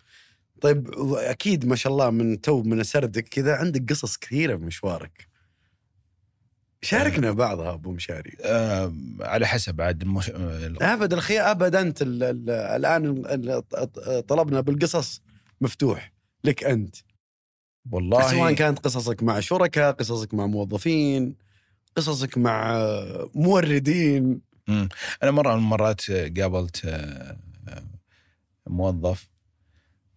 طيب 0.61 0.89
أكيد 1.14 1.66
ما 1.66 1.76
شاء 1.76 1.93
الله 1.93 2.11
من 2.11 2.41
تو 2.41 2.62
من 2.62 2.83
سردك 2.83 3.28
كذا 3.28 3.55
عندك 3.55 3.91
قصص 3.93 4.16
كثيرة 4.16 4.55
بمشوارك 4.55 5.30
شاركنا 6.83 7.33
بعضها 7.33 7.72
أبو 7.74 7.93
مشاري. 7.93 8.37
آه 8.45 8.93
على 9.20 9.47
حسب 9.47 9.81
عاد 9.81 10.03
المش... 10.03 10.31
آه، 10.31 10.72
أبد 10.81 11.12
الخي 11.12 11.39
أبد 11.41 11.74
أنت 11.74 12.03
ال 12.03 12.22
ال 12.22 12.51
الآن 12.51 13.07
ال- 13.07 13.51
ال- 13.51 14.26
طلبنا 14.26 14.61
بالقصص 14.61 15.22
مفتوح 15.61 16.12
لك 16.45 16.64
أنت. 16.64 16.97
والله 17.91 18.31
سواء 18.31 18.53
كانت 18.53 18.78
قصصك 18.78 19.22
مع 19.22 19.41
شركاء 19.41 19.93
قصصك 19.93 20.35
مع 20.35 20.47
موظفين 20.47 21.35
قصصك 21.97 22.39
مع 22.39 22.72
آه، 22.76 23.31
موردين. 23.35 24.41
مم. 24.68 24.89
أنا 25.22 25.31
مرة 25.31 25.53
من 25.55 25.59
المرات 25.59 26.11
قابلت 26.11 26.85
آه، 26.85 27.37
آه، 27.68 27.83
موظف 28.66 29.28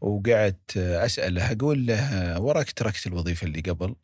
وقعدت 0.02 0.78
آه، 0.78 1.06
أسأله 1.06 1.52
أقول 1.52 1.86
له 1.86 2.40
وراك 2.42 2.72
تركت 2.72 3.08
الوظيفة 3.08 3.48
اللي 3.48 3.62
قبل؟ 3.62 3.96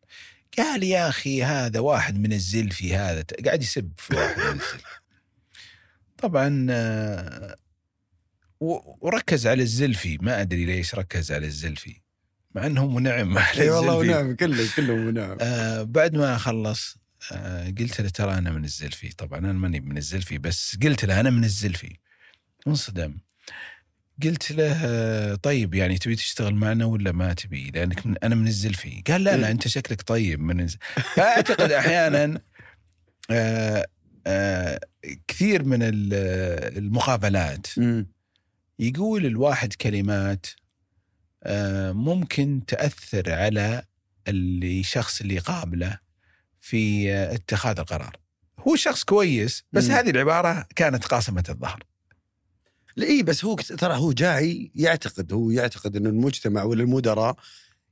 قال 0.58 0.82
يا 0.82 1.08
أخي 1.08 1.42
هذا 1.44 1.80
واحد 1.80 2.18
من 2.18 2.32
الزلفي 2.32 2.96
هذا. 2.96 3.24
قاعد 3.44 3.62
يسب 3.62 3.92
في 3.98 4.16
واحد 4.16 4.38
من 4.38 4.44
الزلفي 4.46 4.84
طبعا 6.18 6.66
وركز 9.00 9.46
على 9.46 9.62
الزلفي 9.62 10.18
ما 10.22 10.40
أدري 10.40 10.64
ليش 10.64 10.94
ركز 10.94 11.32
على 11.32 11.46
الزلفي 11.46 12.00
مع 12.54 12.66
إنه 12.66 12.86
منعم. 12.86 13.38
على 13.38 13.62
إي 13.62 13.70
والله. 13.70 13.96
ونعم 13.96 14.36
كله 14.36 14.68
كله 14.76 14.92
ونعم 14.94 15.36
آه 15.40 15.82
بعد 15.82 16.16
ما 16.16 16.38
خلص 16.38 16.96
آه 17.32 17.74
قلت 17.78 18.00
له 18.00 18.08
ترى 18.08 18.34
أنا 18.38 18.50
من 18.50 18.64
الزلفي 18.64 19.08
طبعا 19.12 19.38
أنا 19.38 19.52
ماني 19.52 19.80
من 19.80 19.96
الزلفي 19.96 20.38
بس 20.38 20.76
قلت 20.82 21.04
له 21.04 21.20
أنا 21.20 21.30
من 21.30 21.44
الزلفي 21.44 21.96
انصدم. 22.66 23.18
قلت 24.24 24.50
له 24.52 25.34
طيب 25.34 25.74
يعني 25.74 25.98
تبي 25.98 26.16
تشتغل 26.16 26.54
معنا 26.54 26.84
ولا 26.84 27.12
ما 27.12 27.32
تبي؟ 27.34 27.70
لأنك 27.70 28.06
من 28.06 28.14
أنا 28.22 28.34
من 28.34 28.46
الزلفي 28.48 29.02
قال 29.08 29.24
لا 29.24 29.36
لا 29.36 29.50
أنت 29.50 29.68
شكلك 29.68 30.02
طيب 30.02 30.40
من 30.40 30.60
الز... 30.60 30.76
فأعتقد 31.14 31.72
أحيانا 31.72 32.40
آه 33.30 33.86
آه 34.26 34.80
كثير 35.28 35.64
من 35.64 35.82
ال- 35.82 36.14
المقابلات 36.78 37.66
مم. 37.78 38.06
يقول 38.78 39.26
الواحد 39.26 39.72
كلمات 39.74 40.46
آه، 41.42 41.92
ممكن 41.92 42.62
تأثر 42.66 43.32
على 43.32 43.82
اللي 44.28 44.82
شخص 44.82 45.20
اللي 45.20 45.38
قابله 45.38 45.98
في 46.60 47.12
اتخاذ 47.14 47.78
القرار. 47.78 48.16
هو 48.68 48.76
شخص 48.76 49.04
كويس 49.04 49.64
بس 49.72 49.84
مم. 49.84 49.90
هذه 49.94 50.10
العبارة 50.10 50.66
كانت 50.76 51.04
قاصمة 51.04 51.44
الظهر. 51.48 51.82
اي 52.98 53.22
بس 53.22 53.44
هو 53.44 53.56
ترى 53.56 53.94
هو 53.96 54.12
جاي 54.12 54.70
يعتقد 54.74 55.32
هو 55.32 55.50
يعتقد 55.50 55.96
ان 55.96 56.06
المجتمع 56.06 56.62
ولا 56.62 56.82
المدراء 56.82 57.36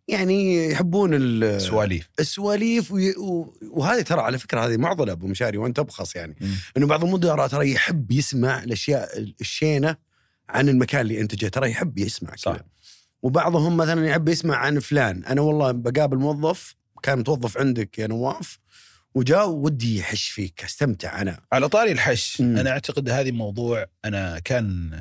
يعني 0.09 0.67
يحبون 0.71 1.11
ال- 1.15 1.61
سواليف 1.63 2.09
السواليف 2.21 2.93
وي- 2.93 3.17
و- 3.17 3.55
وهذه 3.71 4.01
ترى 4.03 4.21
على 4.21 4.39
فكرة 4.39 4.61
هذه 4.67 4.77
معضلة 4.77 5.13
أبو 5.13 5.27
مشاري 5.27 5.59
وأنت 5.59 5.79
أبخص 5.79 6.17
يعني. 6.17 6.37
إنه 6.77 6.87
بعض 6.87 7.05
المدراء 7.05 7.47
ترى 7.49 7.73
يحب 7.73 8.11
يسمع 8.11 8.63
الأشياء 8.63 9.19
الشينة 9.41 9.97
عن 10.49 10.69
المكان 10.69 11.01
اللي 11.01 11.21
انتجه 11.21 11.49
ترى 11.49 11.71
يحب 11.71 11.99
يسمع 11.99 12.37
صح. 12.37 12.53
كذا 12.53 12.65
وبعضهم 13.23 13.77
مثلا 13.77 14.07
يحب 14.07 14.29
يسمع 14.29 14.57
عن 14.57 14.79
فلان 14.79 15.25
أنا 15.25 15.41
والله 15.41 15.71
بقابل 15.73 16.17
موظف 16.17 16.75
كان 17.03 17.19
متوظف 17.19 17.59
عندك 17.59 17.99
يا 17.99 18.07
نواف 18.07 18.59
وجاء 19.19 19.49
ودي 19.49 19.99
يحش 19.99 20.29
فيك 20.29 20.65
استمتع 20.65 21.21
أنا. 21.21 21.41
على 21.53 21.69
طاري 21.69 21.93
الحش. 21.93 22.41
مم. 22.41 22.59
أنا 22.59 22.71
أعتقد 22.71 23.09
هذه 23.09 23.33
موضوع 23.33 23.87
أنا 24.05 24.39
كان 24.39 24.93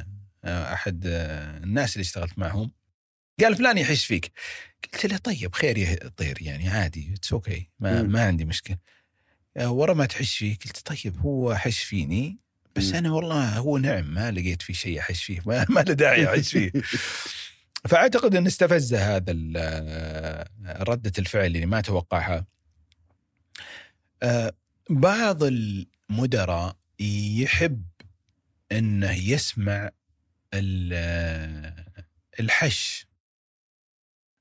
آه، 0.44 0.74
أحد 0.74 1.04
آه، 1.08 1.58
الناس 1.58 1.96
اللي 1.96 2.02
اشتغلت 2.02 2.40
معهم 2.40 2.72
قال 3.40 3.56
فلان 3.56 3.78
يحش 3.78 4.06
فيك. 4.06 4.32
قلت 4.94 5.06
له 5.06 5.18
طيب 5.18 5.56
خير 5.56 5.78
يا 5.78 6.10
طير 6.18 6.38
يعني 6.42 6.70
عادي 6.70 7.14
it's 7.14 7.34
okay 7.34 7.70
ما, 7.80 8.02
مم. 8.04 8.12
ما 8.12 8.24
عندي 8.24 8.46
مشكلة. 8.46 8.78
آه، 9.58 9.72
ورا 9.72 9.94
ما 9.94 10.06
تحش 10.06 10.38
فيه 10.38 10.58
قلت 10.66 10.80
طيب 10.88 11.20
هو 11.20 11.56
حش 11.56 11.84
فيني؟ 11.84 12.40
بس 12.76 12.90
مم. 12.90 12.96
أنا 12.96 13.12
والله 13.12 13.58
هو 13.58 13.78
نعم 13.78 14.14
ما 14.14 14.32
لقيت 14.32 14.62
في 14.62 14.74
شيء 14.74 15.00
احش 15.00 15.24
فيه 15.24 15.40
ما, 15.46 15.66
ما 15.70 15.80
له 15.80 15.94
داعي 15.94 16.28
احش 16.28 16.52
فيه. 16.52 16.72
فأعتقد 17.90 18.36
إن 18.36 18.48
استفز 18.48 18.94
هذا 18.94 19.32
ردة 20.66 21.12
الفعل 21.20 21.46
اللي 21.46 21.66
ما 21.66 21.82
توقعها. 21.82 22.57
بعض 24.90 25.44
المدراء 25.44 26.76
يحب 27.00 27.84
إنه 28.72 29.12
يسمع 29.12 29.90
آه، 30.54 31.86
الحش. 32.40 33.08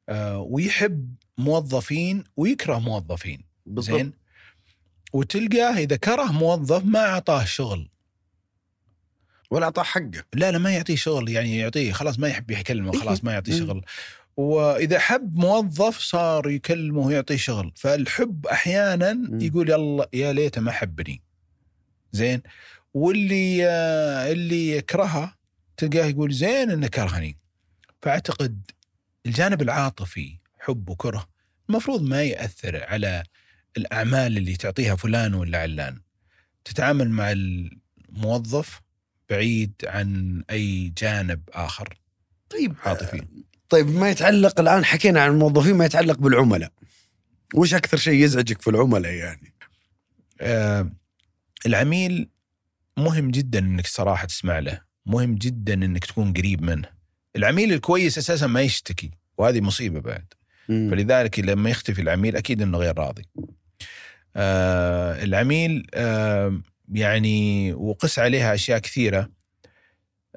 آه، 0.08 0.38
ويحب 0.38 1.14
موظفين 1.38 2.24
ويكره 2.36 2.78
موظفين. 2.78 3.44
بالضبط. 3.66 3.96
زين؟ 3.96 4.12
وتلقاه 5.12 5.78
إذا 5.78 5.96
كره 5.96 6.32
موظف 6.32 6.84
ما 6.84 7.00
أعطاه 7.00 7.44
شغل. 7.44 7.90
ولا 9.50 9.64
أعطاه 9.64 9.82
حقه. 9.82 10.24
لا 10.34 10.50
لا 10.50 10.58
ما 10.58 10.72
يعطيه 10.74 10.96
شغل 10.96 11.28
يعني 11.28 11.58
يعطيه 11.58 11.92
خلاص 11.92 12.18
ما 12.18 12.28
يحب 12.28 12.50
يكلمه 12.50 12.92
إيه. 12.94 13.00
خلاص 13.00 13.24
ما 13.24 13.32
يعطيه. 13.32 13.58
شغل. 13.58 13.84
وإذا 14.36 14.98
حب 14.98 15.36
موظف 15.36 15.98
صار 15.98 16.50
يكلمه 16.50 17.00
ويعطيه 17.00 17.36
شغل. 17.36 17.72
فالحب 17.76 18.46
أحيانا. 18.46 19.28
يقول 19.44 19.70
يلا 19.70 20.08
يا 20.12 20.32
ليته 20.32 20.60
ما 20.60 20.72
حبني. 20.72 21.22
زين؟ 22.12 22.42
واللي 22.94 23.66
اللي 24.32 24.70
يكرهه 24.70 25.34
تلقاه 25.76 26.04
يقول 26.04 26.32
زين 26.32 26.70
انه 26.70 26.86
كرهني. 26.86 27.38
فأعتقد 28.02 28.70
الجانب 29.26 29.62
العاطفي 29.62 30.38
حب 30.58 30.88
وكره 30.88 31.28
المفروض 31.68 32.02
ما 32.02 32.22
يأثر 32.22 32.84
على 32.84 33.22
الأعمال 33.76 34.36
اللي 34.36 34.56
تعطيها 34.56 34.96
فلان 34.96 35.34
ولا 35.34 35.58
علان. 35.58 36.00
تتعامل 36.64 37.10
مع 37.10 37.32
الموظف 37.32 38.80
بعيد 39.30 39.72
عن 39.84 40.42
أي 40.50 40.92
جانب 40.98 41.42
آخر. 41.52 41.98
طيب 42.50 42.74
عاطفي 42.84 43.22
طيب 43.68 43.90
ما 43.96 44.10
يتعلق 44.10 44.60
الآن 44.60 44.84
حكينا 44.84 45.20
عن 45.22 45.30
الموظفين 45.30 45.74
ما 45.74 45.84
يتعلق 45.84 46.18
بالعملاء 46.18 46.72
وش 47.54 47.74
أكثر 47.74 47.96
شيء 47.96 48.24
يزعجك 48.24 48.62
في 48.62 48.70
العملاء 48.70 49.12
يعني 49.12 49.52
آه 50.40 50.90
العميل 51.66 52.28
مهم 52.96 53.30
جدا 53.30 53.58
إنك 53.58 53.86
صراحة 53.86 54.26
تسمع 54.26 54.58
له 54.58 54.80
مهم 55.06 55.34
جدا 55.34 55.74
إنك 55.74 56.04
تكون 56.04 56.32
قريب 56.32 56.62
منه 56.62 56.88
العميل 57.36 57.72
الكويس 57.72 58.18
أساسا 58.18 58.46
ما 58.46 58.60
يشتكي 58.60 59.10
وهذه 59.38 59.60
مصيبة 59.60 60.00
بعد 60.00 60.24
مم. 60.68 60.90
فلذلك 60.90 61.40
لما 61.40 61.70
يختفي 61.70 62.02
العميل 62.02 62.36
أكيد 62.36 62.62
إنه 62.62 62.78
غير 62.78 62.98
راضي. 62.98 63.22
آه 64.36 65.24
العميل 65.24 65.86
آه 65.94 66.60
يعني 66.92 67.72
وقس 67.72 68.18
عليها 68.18 68.54
أشياء 68.54 68.78
كثيرة. 68.78 69.30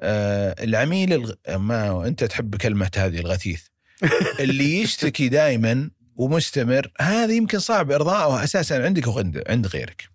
آه 0.00 0.64
العميل 0.64 1.12
الغ... 1.12 1.32
ما 1.56 2.06
أنت 2.06 2.24
تحب 2.24 2.56
كلمة 2.56 2.90
هذه 2.96 3.18
الغثيث. 3.18 3.62
اللي 4.40 4.80
يشتكي 4.80 5.28
دائما 5.28 5.90
ومستمر 6.16 6.92
هذا 7.00 7.32
يمكن 7.32 7.58
صعب 7.58 7.90
ارضائه 7.92 8.44
أساسا 8.44 8.74
عندك 8.74 9.06
وعند 9.06 9.42
عند 9.48 9.66
غيرك. 9.66 10.08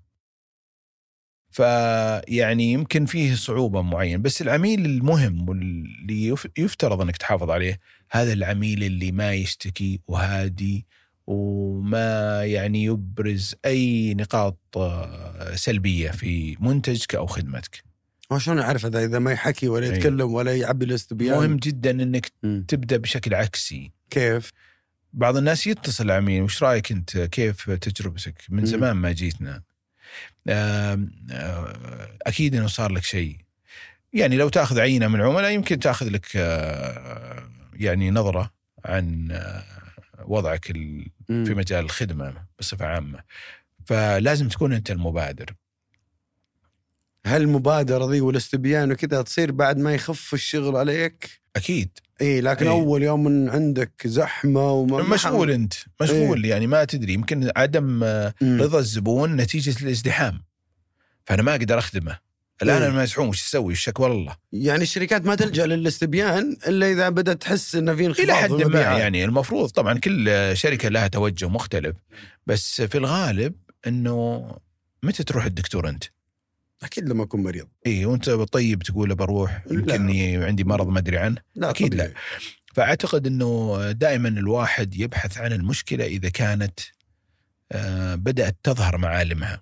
فيعني 1.51 2.71
يمكن 2.71 3.05
فيه 3.05 3.35
صعوبة 3.35 3.81
معينة 3.81 4.23
بس 4.23 4.41
العميل 4.41 4.85
المهم 4.85 5.49
واللي 5.49 6.27
يف- 6.27 6.47
يفترض 6.57 7.01
أنك 7.01 7.17
تحافظ 7.17 7.49
عليه 7.49 7.79
هذا 8.11 8.33
العميل 8.33 8.83
اللي 8.83 9.11
ما 9.11 9.33
يشتكي 9.33 10.01
وهادي 10.07 10.85
وما 11.27 12.43
يعني 12.45 12.83
يبرز 12.83 13.55
أي 13.65 14.13
نقاط 14.13 14.59
آه، 14.77 15.55
سلبية 15.55 16.11
في 16.11 16.57
منتجك 16.59 17.15
أو 17.15 17.25
خدمتك. 17.25 17.83
هو 18.31 18.39
شلون 18.39 18.59
أعرف 18.59 18.85
هذا 18.85 19.05
إذا 19.05 19.19
ما 19.19 19.31
يحكي 19.31 19.67
ولا. 19.67 19.87
يتكلم 19.87 20.33
ولا 20.33 20.55
يعبي 20.55 20.85
الاستبيان 20.85 21.37
مهم 21.37 21.57
جدا 21.57 21.91
إنك. 21.91 22.31
تبدأ 22.67 22.97
بشكل 22.97 23.33
عكسي. 23.33 23.91
كيف؟ 24.09 24.51
بعض 25.13 25.37
الناس 25.37 25.67
يتصل 25.67 26.05
العميل 26.05 26.41
وش 26.41 26.63
رأيك 26.63 26.91
أنت 26.91 27.17
كيف 27.17 27.69
تجربتك 27.69 28.41
من. 28.49 28.65
زمان 28.65 28.95
ما 28.95 29.11
جيتنا 29.11 29.61
آه، 30.47 31.07
أكيد 32.21 32.55
إنه 32.55 32.67
صار 32.67 32.91
لك 32.91 33.03
شيء 33.03 33.37
يعني 34.13 34.37
لو 34.37 34.49
تأخذ 34.49 34.79
عينة 34.79 35.07
من 35.07 35.15
العملاء 35.15 35.51
يمكن 35.51 35.79
تأخذ 35.79 36.09
لك 36.09 36.25
آه، 36.35 37.49
يعني 37.73 38.11
نظرة 38.11 38.53
عن 38.85 39.31
آه، 39.31 39.63
وضعك. 40.25 40.65
في 41.27 41.53
مجال 41.53 41.85
الخدمة 41.85 42.33
بصفة 42.59 42.85
عامة 42.85 43.19
فلازم 43.85 44.47
تكون 44.47 44.73
أنت 44.73 44.91
المبادر 44.91 45.55
هل 47.25 47.41
المبادره 47.41 48.11
ذي 48.11 48.21
والاستبيان 48.21 48.91
وكذا 48.91 49.21
تصير 49.21 49.51
بعد 49.51 49.77
ما 49.77 49.93
يخف 49.93 50.33
الشغل 50.33 50.77
عليك؟ 50.77 51.41
أكيد 51.55 51.89
إي 52.21 52.41
لكن 52.41 52.67
إيه. 52.67 52.73
أول 52.73 53.03
يوم 53.03 53.23
من 53.23 53.49
عندك 53.49 53.91
زحمة 54.05 54.71
وما 54.71 55.03
مشغول 55.03 55.51
أنت 55.51 55.73
مشغول 56.01 56.45
يعني 56.45 56.67
ما 56.67 56.83
تدري 56.83 57.13
يمكن 57.13 57.51
عدم. 57.55 58.03
رضا 58.43 58.79
الزبون 58.79 59.35
نتيجة 59.35 59.83
الازدحام 59.83 60.43
فأنا 61.25 61.41
ما 61.41 61.51
أقدر 61.51 61.79
أخدمه 61.79 62.19
الآن 62.61 62.81
إيه. 62.81 62.89
أنا 62.89 63.03
مزحوم 63.03 63.29
وش 63.29 63.43
أسوي؟ 63.43 63.73
الشكوى 63.73 64.07
الله 64.07 64.35
يعني 64.53 64.83
الشركات 64.83 65.25
ما 65.25 65.35
تلجأ 65.35 65.65
للاستبيان 65.65 66.57
إلا 66.67 66.91
إذا 66.91 67.09
بدأت 67.09 67.41
تحس 67.41 67.75
انه 67.75 67.95
في 67.95 68.05
انخفاض 68.05 68.23
إلى 68.23 68.35
حد 68.35 68.51
ما. 68.51 68.81
يعني 68.81 69.25
المفروض 69.25 69.69
طبعا 69.69 69.99
كل 69.99 70.51
شركة 70.53 70.89
لها 70.89 71.07
توجه 71.07 71.49
مختلف 71.49 71.95
بس 72.47 72.81
في 72.81 72.97
الغالب 72.97 73.53
إنه 73.87 74.47
متى 75.03 75.23
تروح 75.23 75.45
الدكتور 75.45 75.89
أنت؟ 75.89 76.03
أكيد 76.85 77.09
لما 77.09 77.23
أكون 77.23 77.43
مريض. 77.43 77.67
اي 77.85 78.05
وأنت 78.05 78.29
طيب 78.29 78.83
تقول 78.83 79.15
بروح 79.15 79.63
لا. 79.67 79.73
يمكن 79.73 80.43
عندي 80.43 80.63
مرض 80.63 80.87
ما 80.87 80.99
أدري 80.99 81.17
عنه؟ 81.17 81.37
لا 81.55 81.69
أكيد 81.69 81.91
طبيعي. 81.91 82.13
فأعتقد 82.73 83.27
إنه 83.27 83.91
دائما 83.91 84.29
الواحد 84.29 84.95
يبحث 84.95 85.37
عن 85.37 85.53
المشكلة 85.53 86.05
إذا 86.05 86.29
كانت 86.29 86.79
آه، 87.71 88.15
بدأت 88.15 88.57
تظهر 88.63 88.97
معالمها. 88.97 89.61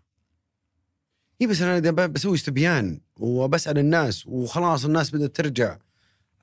اي 1.41 1.47
بس 1.47 1.61
أنا 1.61 1.77
إذا 1.77 1.91
بسوي 1.91 2.35
استبيان 2.35 3.01
وبسأل 3.17 3.77
الناس 3.77 4.27
وخلاص 4.27 4.85
الناس 4.85 5.15
بدأت 5.15 5.35
ترجع 5.35 5.77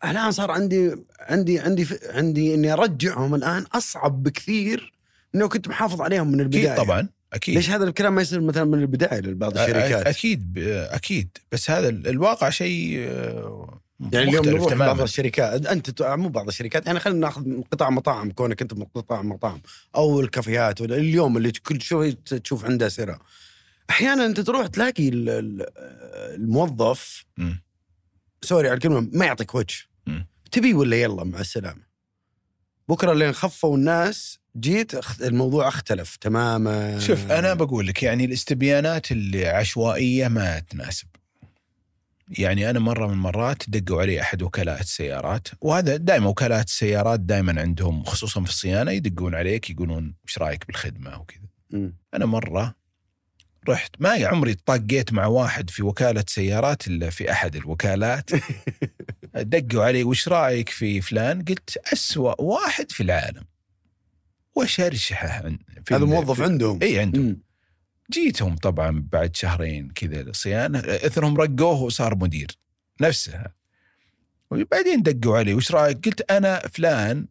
الآن 0.04 0.32
صار 0.32 0.50
عندي 0.50 0.96
عندي 1.20 1.60
عندي 1.60 1.86
عندي 2.10 2.54
إني 2.54 2.72
أرجعهم 2.72 3.34
الآن 3.34 3.62
أصعب 3.62 4.22
بكثير 4.22 4.92
إنه 5.34 5.48
كنت 5.48 5.68
محافظ 5.68 6.00
عليهم 6.00 6.32
من 6.32 6.40
البداية. 6.40 6.72
أكيد 6.72 6.84
طبعا. 6.84 7.08
أكيد. 7.32 7.54
ليش 7.54 7.70
هذا 7.70 7.84
الكلام 7.84 8.14
ما 8.14 8.22
يصير 8.22 8.40
مثلا 8.40 8.64
من 8.64 8.78
البداية 8.78 9.20
لبعض 9.20 9.58
الشركات؟ 9.58 10.06
أكيد 10.06 10.58
أكيد. 10.68 11.38
بس 11.52 11.70
هذا 11.70 11.88
ال- 11.88 12.08
الواقع 12.08 12.50
شيء 12.50 12.96
آه، 13.08 13.80
يعني 14.12 14.28
اليوم 14.28 14.46
نروح 14.46 14.60
بعض 14.62 14.70
تماما 14.70 15.04
الشركات. 15.04 15.66
أنت 15.66 16.02
مو 16.02 16.28
بعض 16.28 16.48
الشركات 16.48 16.86
يعني 16.86 17.00
خلينا 17.00 17.20
ناخذ 17.20 17.48
من 17.48 17.62
قطاع 17.62 17.90
مطاعم 17.90 18.30
كونك 18.30 18.62
أنت 18.62 18.74
من 18.74 18.84
قطاع 18.84 19.22
مطاعم 19.22 19.60
أو 19.96 20.20
الكافيهات 20.20 20.80
ولا 20.80 20.96
اليوم 20.96 21.36
اللي 21.36 21.52
كل 21.52 21.82
شوي 21.82 22.12
تشوف 22.12 22.64
عنده 22.64 22.88
سرة. 22.88 23.18
أحيانا 23.90 24.26
أنت 24.26 24.40
تروح 24.40 24.66
تلاقي 24.66 25.08
ال- 25.08 25.28
ال- 25.28 25.66
الموظف 26.34 27.24
مم. 27.36 27.62
سوري 28.42 28.68
على 28.68 28.74
الكلمة 28.74 29.08
ما 29.12 29.26
يعطيك 29.26 29.54
وجه. 29.54 29.76
تبي 30.52 30.74
ولا 30.74 30.96
يلا 30.96 31.24
مع 31.24 31.40
السلامة؟ 31.40 31.82
بكرة 32.88 33.12
لين 33.12 33.32
خفوا 33.32 33.76
الناس 33.76 34.38
جيت 34.56 35.20
الموضوع 35.22 35.68
اختلف 35.68 36.16
تماما. 36.16 36.98
شوف 36.98 37.30
أنا 37.30 37.54
بقول 37.54 37.86
لك 37.86 38.02
يعني 38.02 38.24
الاستبيانات 38.24 39.12
اللي 39.12 39.46
عشوائية 39.46 40.28
ما 40.28 40.58
تناسب. 40.58 41.06
يعني 42.38 42.70
أنا 42.70 42.78
مرة 42.78 43.06
من 43.06 43.12
المرات 43.12 43.62
دقوا 43.70 44.00
علي 44.00 44.20
أحد 44.20 44.42
وكلاء 44.42 44.80
السيارات 44.80 45.48
وهذا 45.60 45.96
دائما 45.96 46.26
وكلاء 46.26 46.60
السيارات 46.60 47.20
دائما 47.20 47.60
عندهم 47.60 48.04
خصوصا 48.04 48.42
في 48.42 48.50
الصيانة 48.50 48.90
يدقون 48.90 49.34
عليك 49.34 49.70
يقولون 49.70 50.14
إيش 50.28 50.38
رأيك 50.38 50.66
بالخدمة 50.66 51.20
وكذا. 51.20 51.42
أنا 52.14 52.26
مرة 52.26 52.74
رحت 53.68 53.90
ما 53.98 54.26
عمري 54.26 54.54
طاقيت 54.54 55.12
مع 55.12 55.26
واحد 55.26 55.70
في 55.70 55.82
وكالة 55.82 56.24
سيارات 56.28 56.86
إلا 56.86 57.10
في 57.10 57.32
أحد 57.32 57.56
الوكالات. 57.56 58.30
دقوا 59.34 59.84
علي 59.84 60.04
وش 60.04 60.28
رأيك 60.28 60.68
في 60.68 61.00
فلان؟ 61.00 61.44
قلت 61.44 61.76
أسوأ 61.92 62.40
واحد 62.40 62.92
في 62.92 63.02
العالم. 63.02 63.44
وشرشحه 64.56 65.28
عن- 65.28 65.58
في 65.84 65.94
هذا 65.94 66.04
موظف 66.04 66.36
في- 66.36 66.44
عندهم 66.44 66.78
إي 66.82 66.98
عندهم 67.00 67.24
مم. 67.24 67.42
جيتهم 68.12 68.56
طبعا 68.56 69.08
بعد 69.12 69.36
شهرين 69.36 69.90
كذا 69.90 70.32
صيانه 70.32 70.78
إثرهم 70.78 71.36
رقوه 71.36 71.82
وصار 71.82 72.14
مدير 72.16 72.50
نفسها 73.00 73.54
وبعدين 74.50 75.02
دقوا 75.02 75.38
علي 75.38 75.54
وش 75.54 75.72
رأيك؟ 75.72 76.06
قلت 76.08 76.30
أنا 76.30 76.58
فلان 76.58 77.26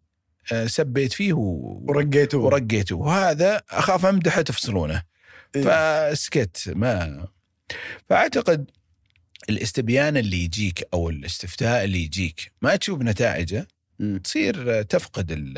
آه، 0.51 0.65
سبيت 0.67 1.13
فيه 1.13 1.33
و- 1.33 1.81
ورقيته 1.87 2.37
ورقيته 2.37 2.95
وهذا 2.95 3.61
أخاف 3.69 4.05
أمدحه 4.05 4.41
تفصلونه 4.41 5.03
إيه. 5.55 5.61
فسكت 6.13 6.69
ما 6.75 7.27
فأعتقد 8.09 8.71
الاستبيان 9.49 10.17
اللي 10.17 10.43
يجيك 10.43 10.87
أو 10.93 11.09
الاستفتاء 11.09 11.83
اللي 11.83 12.03
يجيك 12.03 12.51
ما 12.61 12.75
تشوف 12.75 13.01
نتائجه. 13.01 13.67
تصير 14.23 14.81
تفقد 14.81 15.31
ال- 15.31 15.53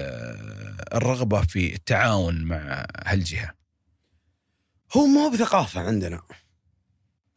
الرغبة 0.93 1.41
في 1.41 1.75
التعاون 1.75 2.43
مع 2.43 2.85
هالجهة. 3.05 3.53
هو 4.97 5.05
مو 5.05 5.29
بثقافة 5.29 5.81
عندنا. 5.81 6.21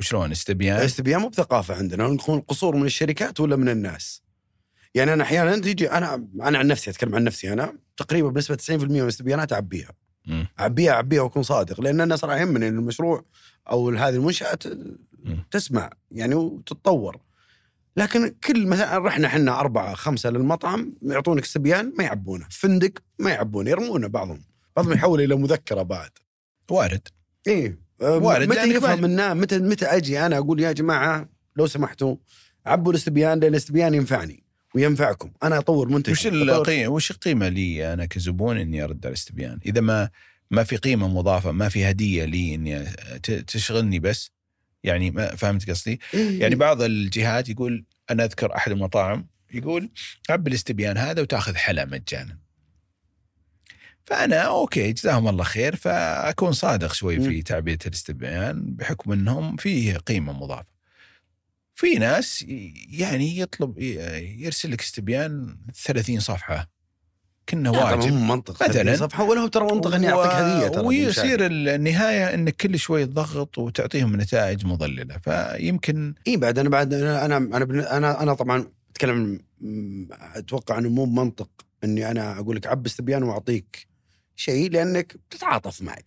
وشلون 0.01 0.31
استبيان؟ 0.31 0.77
الاستبيان 0.77 1.21
مو 1.21 1.29
بثقافة 1.29 1.75
عندنا. 1.75 2.09
نكون 2.09 2.41
قصور 2.41 2.77
من 2.77 2.87
الشركات 2.87 3.41
ولا 3.41 3.57
من 3.57 3.69
الناس. 3.69 4.23
يعني 4.95 5.13
أنا 5.13 5.23
أحيانا 5.25 5.59
تيجي 5.59 5.91
أنا 5.91 6.15
أنا 6.43 6.59
عن 6.59 6.67
نفسي 6.67 6.91
أتكلم 6.91 7.15
عن 7.15 7.25
نفسي 7.25 7.53
أنا 7.53 7.79
تقريبا 7.97 8.29
بنسبة 8.29 8.55
90% 8.55 8.71
من 8.71 9.01
الاستبيانات 9.01 9.53
أعبيها. 9.53 9.91
أعبيها 10.61 10.93
أعبيها 10.93 11.23
وأكون 11.23 11.43
صادق. 11.43 11.81
لأن 11.81 12.01
أنا 12.01 12.17
صراحة 12.17 12.39
يهمني 12.41 12.69
إن 12.69 12.79
المشروع 12.79 13.25
أو 13.71 13.91
هذه 13.91 14.15
المنشأة. 14.15 14.59
تسمع 15.51 15.91
يعني 16.11 16.35
وتتطور. 16.35 17.21
لكن 17.97 18.35
كل 18.45 18.67
مثلا 18.67 18.99
رحنا 18.99 19.27
إحنا 19.27 19.61
أربعة 19.61 19.95
خمسة 19.95 20.31
للمطعم 20.31 20.93
يعطونك 21.03 21.43
استبيان 21.43 21.93
ما 21.99 22.05
يعبونه. 22.05 22.47
فندق 22.51 22.93
ما 23.19 23.31
يعبونه 23.31 23.71
يرمونه 23.71 24.09
بعضهم. 24.09 24.45
بعضهم 24.77 24.93
يحول 24.93 25.21
إلى 25.21 25.37
مذكرة 25.37 25.83
بعد. 25.83 26.11
وارد. 26.71 27.09
إيه. 27.47 27.79
وارد، 28.01 28.49
متى 28.49 28.71
يفهم 28.71 29.05
الناس 29.05 29.37
متى 29.37 29.59
متى 29.59 29.87
أجي 29.87 30.27
أنا 30.27 30.39
أقول 30.39 30.61
يا 30.61 30.73
جماعة 30.73 31.29
لو 31.57 31.67
سمحتوا 31.67 32.17
عبوا 32.67 32.93
الاستبيان 32.93 33.41
لأن 33.41 33.51
الاستبيان 33.51 33.95
ينفعني 33.95 34.45
وينفعكم. 34.75 35.31
أنا 35.43 35.59
أطور 35.59 35.89
منتج 35.89 36.13
وش 36.13 36.27
القيمه 36.27 36.89
وش 36.89 37.11
القيمة 37.11 37.49
لي 37.49 37.93
أنا 37.93 38.05
كزبون 38.05 38.59
إني 38.59 38.85
أرد 38.85 39.07
على 39.07 39.13
الاستبيان 39.13 39.59
إذا 39.67 39.81
ما 39.81 40.11
ما 40.51 40.65
في 40.65 40.77
قيمة 40.77 41.09
مضافة 41.09 41.53
ما 41.53 41.69
في 41.69 41.91
هدية 41.91 42.25
لي 42.25 42.55
إني 42.55 42.85
تشغلني 43.47 43.99
بس 43.99 44.31
يعني 44.85 45.11
ما 45.11 45.35
فهمت 45.37 45.70
قصدي. 45.70 46.01
إيه. 46.14 46.41
يعني 46.41 46.55
بعض 46.55 46.82
الجهات 46.82 47.49
يقول 47.49 47.85
أنا 48.11 48.24
أذكر 48.24 48.57
أحد 48.57 48.72
المطاعم 48.72 49.26
يقول 49.55 49.91
عب 50.30 50.49
الاستبيان 50.49 50.99
هذا 50.99 51.22
وتأخذ 51.22 51.55
حلا 51.55 51.85
مجانا. 51.85 52.39
فأنا 54.05 54.37
أوكي 54.37 54.93
جزاهم 54.93 55.28
الله 55.28 55.45
خير 55.45 55.76
فأكون 55.76 56.53
صادق 56.53 56.93
شوي 56.93 57.20
في 57.20 57.43
تعبئه 57.43 57.78
الاستبيان 57.87 58.74
بحكم 58.74 59.12
إنهم 59.12 59.57
فيه 59.57 59.97
قيمة 59.97 60.32
مضافة. 60.32 60.74
في 61.74 61.95
ناس 61.95 62.45
يعني 62.89 63.39
يطلب 63.39 63.78
يرسل 64.39 64.72
لك 64.72 64.80
استبيان 64.80 65.59
30 65.74 66.20
صفحة. 66.20 66.74
كنا 67.49 67.71
واجب. 67.71 68.13
مو 68.13 68.35
منطق 68.35 68.69
مثلاً. 68.69 68.97
صفحه 68.97 69.25
ولا 69.25 69.41
هو 69.41 69.47
ترى 69.47 69.65
منطق 69.75 69.95
إني 69.95 70.13
أعطيك 70.13 70.33
هدية 70.33 70.69
ترى 70.69 70.87
ويصير 70.87 71.47
النهاية 71.47 72.35
انك 72.35 72.57
كل 72.57 72.79
شوي 72.79 73.07
تضغط 73.07 73.59
وتعطيهم 73.59 74.17
نتائج 74.21 74.67
مضللة. 74.67 75.19
فيمكن 75.19 76.15
إي 76.27 76.37
بعد 76.37 76.59
أنا 76.59 76.69
بعد 76.69 76.95
أنا 76.95 77.25
أنا 77.25 77.37
أنا 77.97 78.23
أنا 78.23 78.35
طبعا 78.35 78.67
أتكلم 78.91 79.41
أتوقع 80.35 80.79
إنه 80.79 80.89
مو 80.89 81.07
منطق 81.07 81.51
إني 81.85 82.11
أنا 82.11 82.39
أقول 82.39 82.57
لك 82.57 82.67
عب 82.67 82.87
استبيان 82.87 83.23
وأعطيك 83.23 83.87
شيء 84.37 84.71
لأنك 84.71 85.17
تتعاطف 85.31 85.83
معي. 85.83 86.05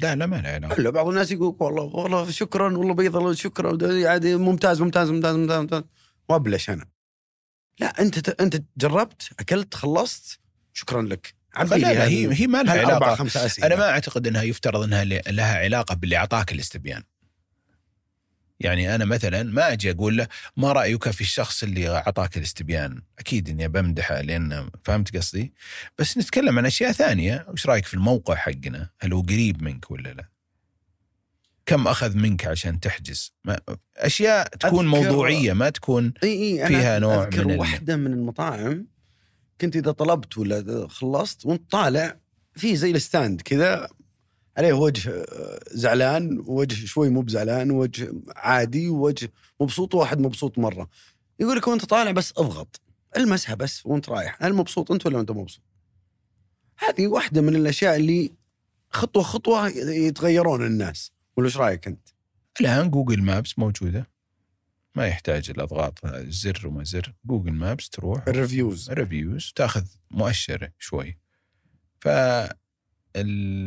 لا 0.00 0.14
لا 0.14 0.26
ما 0.26 0.36
له 0.36 0.48
علاقه 0.48 0.78
الا 0.78 0.90
بعض 0.90 1.08
الناس 1.08 1.30
يقول 1.32 1.56
والله 1.60 1.82
والله 1.82 2.30
شكرا 2.30 2.76
والله 2.78 2.94
بيض 2.94 3.16
الله 3.16 3.34
شكرا. 3.34 3.78
عادي 4.08 4.36
ممتاز 4.36 4.82
ممتاز 4.82 5.10
ممتاز 5.10 5.36
ممتاز, 5.36 5.58
ممتاز. 5.60 5.82
وأبلش 6.28 6.70
أنا. 6.70 6.84
لا 7.80 8.02
أنت 8.02 8.28
أنت 8.28 8.62
جربت 8.76 9.30
أكلت 9.40 9.74
خلصت 9.74 10.40
شكرا 10.76 11.02
لك. 11.02 11.34
عبي 11.54 11.68
لا 11.76 11.94
لا 11.94 12.04
هي 12.06 12.40
هي 12.40 12.46
ما 12.46 12.62
لها 12.62 12.80
علاقة. 12.80 13.28
أنا 13.66 13.76
ما 13.76 13.90
أعتقد 13.90 14.26
إنها 14.26 14.42
يفترض 14.42 14.82
إنها 14.82 15.04
لها 15.04 15.58
علاقة 15.58 15.94
باللي 15.94 16.16
أعطاك 16.16 16.52
الاستبيان. 16.52 17.02
يعني 18.60 18.94
أنا 18.94 19.04
مثلا 19.04 19.42
ما 19.42 19.72
أجي 19.72 19.90
أقول 19.90 20.16
له 20.16 20.28
ما 20.56 20.72
رأيك 20.72 21.10
في 21.10 21.20
الشخص 21.20 21.62
اللي 21.62 21.88
أعطاك 21.88 22.36
الاستبيان؟ 22.36 23.02
أكيد 23.18 23.48
إني 23.48 23.68
بمدحه 23.68 24.20
لأن 24.20 24.70
فهمت 24.84 25.16
قصدي. 25.16 25.52
بس 25.98 26.18
نتكلم 26.18 26.58
عن 26.58 26.66
أشياء 26.66 26.92
ثانية. 26.92 27.46
وش 27.48 27.66
رأيك 27.66 27.84
في 27.86 27.94
الموقع 27.94 28.34
حقنا؟ 28.34 28.90
هل 29.00 29.12
هو 29.12 29.20
قريب 29.20 29.62
منك 29.62 29.90
ولا 29.90 30.08
لا؟ 30.08 30.28
كم 31.66 31.88
أخذ 31.88 32.16
منك 32.16 32.46
عشان 32.46 32.80
تحجز؟ 32.80 33.34
ما 33.44 33.60
أشياء 33.96 34.48
تكون 34.48 34.84
أذكر- 34.84 34.88
موضوعية 34.88 35.52
ما 35.52 35.70
تكون 35.70 36.12
إي 36.22 36.60
أنا 36.60 36.68
فيها 36.68 36.98
نوع 36.98 37.22
أذكر 37.22 37.44
من 37.44 37.58
واحدة 37.58 37.96
من 37.96 38.12
المطاعم. 38.12 38.86
كنت 39.60 39.76
إذا 39.76 39.92
طلبت 39.92 40.38
ولا 40.38 40.88
خلصت 40.88 41.46
وأنت 41.46 41.70
طالع 41.70 42.20
في 42.54 42.76
زي 42.76 42.90
الستاند 42.90 43.40
كذا 43.40 43.88
عليه 44.58 44.72
وجه 44.72 45.10
آه، 45.10 45.60
زعلان 45.70 46.38
ووجه 46.46 46.86
شوي 46.86 47.08
مو 47.08 47.20
بزعلان 47.20 47.70
ووجه 47.70 48.12
عادي 48.36 48.88
ووجه 48.88 49.32
مبسوط 49.60 49.94
وواحد 49.94 50.20
مبسوط 50.20 50.58
مرة 50.58 50.88
يقول 51.40 51.56
لك 51.56 51.68
وانت 51.68 51.84
طالع 51.84 52.10
بس 52.10 52.32
أضغط 52.36 52.80
المسها 53.16 53.54
بس 53.54 53.86
وأنت 53.86 54.08
رايح 54.08 54.38
هل 54.40 54.54
مبسوط 54.54 54.92
أنت 54.92 55.06
ولا 55.06 55.20
أنت 55.20 55.30
مبسوط؟ 55.30 55.62
هذه 56.78 57.06
واحدة 57.06 57.40
من 57.40 57.56
الأشياء 57.56 57.96
اللي 57.96 58.32
خطوة 58.90 59.22
خطوة 59.22 59.68
يتغيرون 59.78 60.66
الناس 60.66 61.12
ولا 61.36 61.46
إيش 61.46 61.56
رأيك 61.56 61.86
أنت؟ 61.86 62.08
الآن 62.60 62.90
Google 62.90 63.22
Maps 63.22 63.58
موجودة 63.58 64.08
ما 64.96 65.06
يحتاج 65.06 65.50
لا 65.50 65.64
ضغاط 65.64 66.06
زر 66.16 66.66
وما 66.66 66.84
زر 66.84 67.14
Google 67.24 67.52
Maps 67.52 67.88
تروح 67.88 68.28
ال 68.28 68.36
reviews 68.36 68.90
reviews 68.90 69.52
تأخذ 69.56 69.86
مؤشر 70.10 70.70
شوي 70.78 71.18
ف. 72.00 72.08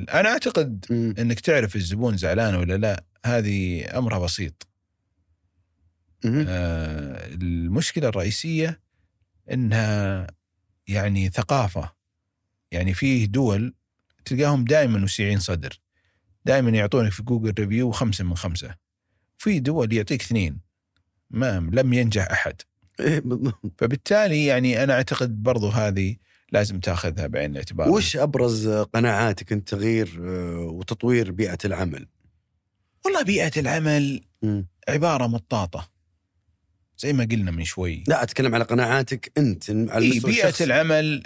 أنا 0.09 0.29
أعتقد 0.29 0.85
مم. 0.89 1.13
إنك 1.19 1.39
تعرف 1.39 1.75
الزبون 1.75 2.17
زعلان 2.17 2.55
ولا 2.55 2.77
لا 2.77 3.03
هذه 3.25 3.85
امرها 3.97 4.19
بسيط. 4.19 4.67
آه 6.25 7.27
المشكلة 7.27 8.09
الرئيسية 8.09 8.81
إنها 9.51 10.27
يعني 10.87 11.29
ثقافة 11.29 11.93
يعني 12.71 12.93
فيه 12.93 13.25
دول 13.25 13.73
تلقاهم 14.25 14.65
دائما 14.65 15.03
وسيعين 15.03 15.39
صدر 15.39 15.79
دائما 16.45 16.69
يعطونك 16.69 17.11
في 17.11 17.23
جوجل 17.23 17.53
ريفيو 17.59 17.91
خمسة 17.91 18.23
من 18.23 18.35
خمسة 18.35 18.75
في 19.37 19.59
دول 19.59 19.93
يعطيك 19.93 20.21
اثنين 20.21 20.68
ما 21.31 21.69
لم 21.73 21.93
ينجح 21.93 22.27
أحد 22.31 22.61
إيه. 22.99 23.23
فبالتالي 23.77 24.45
يعني 24.45 24.83
أنا 24.83 24.93
أعتقد 24.93 25.43
برضو 25.43 25.69
هذه 25.69 26.15
لازم 26.51 26.79
تأخذها 26.79 27.27
بعين 27.27 27.51
الاعتبار 27.51 27.89
وش 27.89 28.17
أبرز 28.17 28.67
قناعاتك 28.69 29.51
أنت 29.51 29.69
تغيير 29.69 30.19
آه، 30.23 30.59
وتطوير 30.59 31.31
بيئة 31.31 31.57
العمل؟ 31.65 32.07
والله 33.05 33.23
بيئة 33.23 33.51
العمل 33.59 34.21
مم. 34.41 34.67
عبارة 34.89 35.27
مطاطة 35.27 35.89
زي 36.97 37.13
ما 37.13 37.27
قلنا 37.31 37.51
من 37.51 37.63
شوي 37.63 38.03
لا 38.07 38.23
أتكلم 38.23 38.55
على 38.55 38.63
قناعاتك 38.63 39.31
أنت 39.37 39.69
على 39.69 40.05
إيه 40.05 40.21
بيئة 40.21 40.47
الشخصي. 40.47 40.63
العمل 40.63 41.23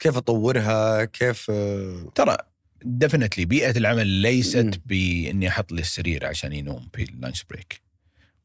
كيف 0.00 0.16
أطورها؟ 0.16 1.04
كيف 1.04 1.46
آه، 1.50 2.12
ترى 2.14 2.36
دفنتلي 2.84 3.44
بيئة 3.44 3.78
العمل. 3.78 4.06
ليست 4.06 4.80
بإني 4.86 5.48
أحط 5.48 5.72
لي 5.72 5.80
السرير 5.80 6.26
عشان 6.26 6.52
ينوم 6.52 6.88
في 6.94 7.02
اللانش 7.02 7.44
بريك 7.44 7.80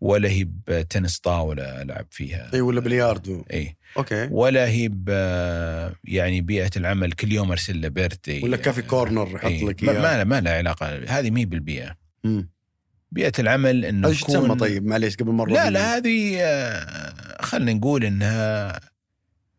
ولا 0.02 0.30
هي 0.30 0.48
بتنس 0.68 1.20
طاولة 1.20 1.82
ألعب 1.82 2.08
فيها. 2.12 2.52
إي 2.54 2.62
ولا 2.62 2.82
بلياردو. 2.82 3.46
إي. 3.54 3.76
okay. 3.98 4.28
ولا 4.32 4.68
هي 4.68 4.88
ب 4.92 5.10
يعني 6.04 6.42
بيئة 6.42 6.72
العمل 6.78 7.12
كل 7.12 7.32
يوم 7.32 7.52
أرسل 7.52 7.82
له 7.82 7.88
birthday 7.88 8.44
ولا 8.44 8.58
coffee 8.58 8.82
corner 8.82 9.36
يحط 9.36 9.46
إيه. 9.46 9.66
لك 9.66 9.84
ما, 9.84 9.92
إياه. 9.92 10.02
ما, 10.02 10.24
ما 10.24 10.42
لها 10.42 10.58
علاقة. 10.58 11.00
هذه 11.08 11.32
مي 11.32 11.46
بالبيئة. 11.46 11.96
مم. 12.24 12.50
بيئة 13.12 13.32
العمل 13.40 13.86
إنه 13.86 14.08
إيش 14.08 14.22
تسمى 14.22 14.56
طيب؟ 14.56 14.86
معليش 14.86 15.16
قبل 15.16 15.32
مره 15.32 15.54
لا 15.54 15.70
لا 15.70 15.98
هذه 15.98 16.38
آه، 16.42 17.42
خلينا 17.42 17.74
نقول 17.74 18.06
إنها 18.06 18.80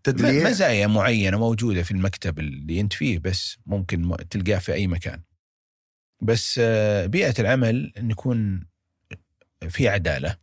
تدليع؟ 0.05 0.51
مزايا 0.51 0.87
معينة 0.87 1.39
موجودة 1.39 1.83
في 1.83 1.91
المكتب 1.91 2.39
اللي 2.39 2.81
أنت 2.81 2.93
فيه 2.93 3.19
بس 3.19 3.59
ممكن 3.67 4.17
تلقاه 4.31 4.59
في 4.59 4.73
أي 4.73 4.87
مكان. 4.87 5.23
بس 6.23 6.61
آه، 6.63 7.07
بيئة 7.07 7.35
العمل 7.39 7.93
إن 7.99 8.11
يكون 8.11 8.67
في 9.69 9.89
عدالة 9.89 10.37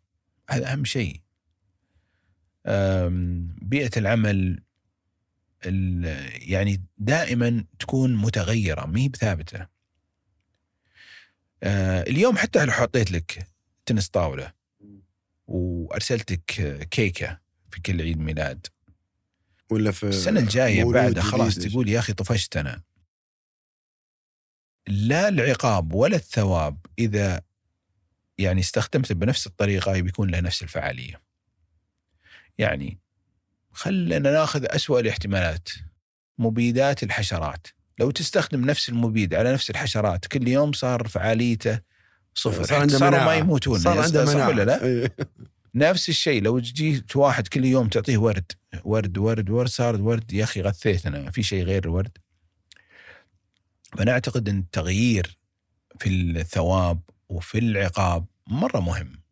هذا 0.49 0.71
أهم 0.71 0.85
شيء. 0.85 1.21
بيئة 3.61 3.91
العمل 3.97 4.63
ال- 5.65 6.51
يعني 6.51 6.81
دائما 6.97 7.65
تكون 7.79 8.15
متغيرة 8.15 8.85
ما 8.85 8.99
هي 8.99 9.07
بثابتة. 9.09 9.67
آه، 11.63 12.01
اليوم 12.01 12.37
حتى 12.37 12.65
لو 12.65 12.71
حطيت 12.71 13.11
لك 13.11 13.47
تنس 13.85 14.09
طاولة 14.09 14.53
وأرسلتك 15.47 16.43
كيكة 16.91 17.39
في 17.71 17.81
كل 17.81 18.01
عيد 18.01 18.17
ميلاد 18.19 18.67
ولا 19.71 19.91
في 19.91 20.03
السنة 20.03 20.39
الجاية 20.39 20.83
مولود 20.83 21.01
بعدها 21.03 21.23
خلاص. 21.23 21.55
تقول 21.55 21.89
يا 21.89 21.99
أخي 21.99 22.13
طفشت 22.13 22.57
أنا 22.57 22.81
لا 24.87 25.27
العقاب 25.27 25.93
ولا 25.93 26.15
الثواب 26.15 26.77
إذا 26.99 27.41
يعني 28.37 28.61
استخدمته 28.61 29.15
بنفس 29.15 29.47
الطريقة 29.47 30.01
بيكون 30.01 30.29
له 30.29 30.39
نفس 30.39 30.63
الفعالية 30.63 31.21
يعني 32.57 32.99
خلنا 33.71 34.19
ناخذ 34.19 34.65
أسوأ 34.65 34.99
الاحتمالات 34.99 35.69
مبيدات 36.37 37.03
الحشرات 37.03 37.67
لو 37.99 38.11
تستخدم 38.11 38.65
نفس 38.65 38.89
المبيد 38.89 39.33
على 39.33 39.53
نفس 39.53 39.69
الحشرات 39.69 40.25
كل 40.25 40.47
يوم 40.47 40.71
صار 40.71 41.07
فعاليته 41.07 41.79
صفر 42.33 42.63
صار 42.63 42.81
عنده 42.81 42.97
صاروا 42.97 43.25
ما. 43.25 43.35
يموتون 43.35 43.79
صار 43.79 43.99
عنده 43.99 44.25
صح 44.25 44.47
ولا 44.47 44.65
لا؟ 44.65 44.83
إيه. 44.83 45.15
نفس 45.75 46.09
الشيء 46.09 46.41
لو 46.41 46.59
جيت 46.59 47.15
واحد 47.15 47.47
كل 47.47 47.65
يوم 47.65 47.87
تعطيه 47.87 48.17
ورد 48.17 48.51
ورد 48.83 49.17
ورد 49.17 49.49
ورد 49.49 49.67
صار 49.67 50.01
ورد 50.01 50.33
يا 50.33 50.43
أخي 50.43 50.61
غثيت 50.61 51.05
أنا 51.05 51.31
في 51.31 51.43
شيء 51.43 51.63
غير 51.63 51.83
الورد 51.83 52.17
فانا 53.97 54.11
أعتقد 54.11 54.49
إن 54.49 54.59
التغيير 54.59 55.37
في 55.99 56.09
الثواب 56.09 56.99
وفي 57.29 57.57
العقاب. 57.57 58.25
مرة 58.47 58.79
مهم. 58.79 59.23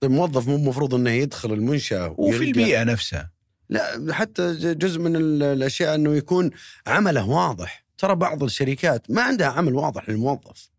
طيب 0.00 0.10
موظف 0.10 0.48
مو 0.48 0.56
المفروض 0.56 0.94
إنه 0.94 1.10
يدخل 1.10 1.52
المنشأة 1.52 2.14
وفي 2.18 2.44
البيئة 2.44 2.84
نفسها. 2.84 3.30
لا 3.68 4.12
حتى 4.14 4.54
جزء 4.74 5.00
من 5.00 5.16
ال- 5.16 5.42
الأشياء 5.42 5.94
إنه 5.94 6.14
يكون 6.14 6.50
عمله 6.86 7.28
واضح. 7.28 7.84
ترى 7.98 8.14
بعض 8.14 8.42
الشركات 8.42 9.10
ما 9.10 9.22
عندها 9.22 9.46
عمل 9.48 9.74
واضح 9.74 10.08
للموظف. 10.08 10.70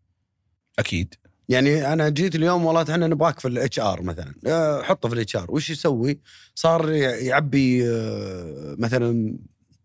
أكيد. 0.78 1.14
يعني 1.48 1.92
أنا 1.92 2.08
جيت 2.08 2.34
اليوم 2.34 2.64
والله 2.64 2.82
إحنا 2.82 3.06
نبغاك 3.06 3.40
في 3.40 3.48
ال 3.48 3.78
HR 3.80 4.02
مثلا. 4.02 4.34
آه، 4.46 4.82
حطه 4.82 5.08
في 5.08 5.14
ال 5.14 5.36
HR 5.36 5.50
وش 5.50 5.70
يسوي؟ 5.70 6.20
صار 6.54 6.90
يعبي 6.92 7.88
آه، 7.90 8.76
مثلا 8.78 9.36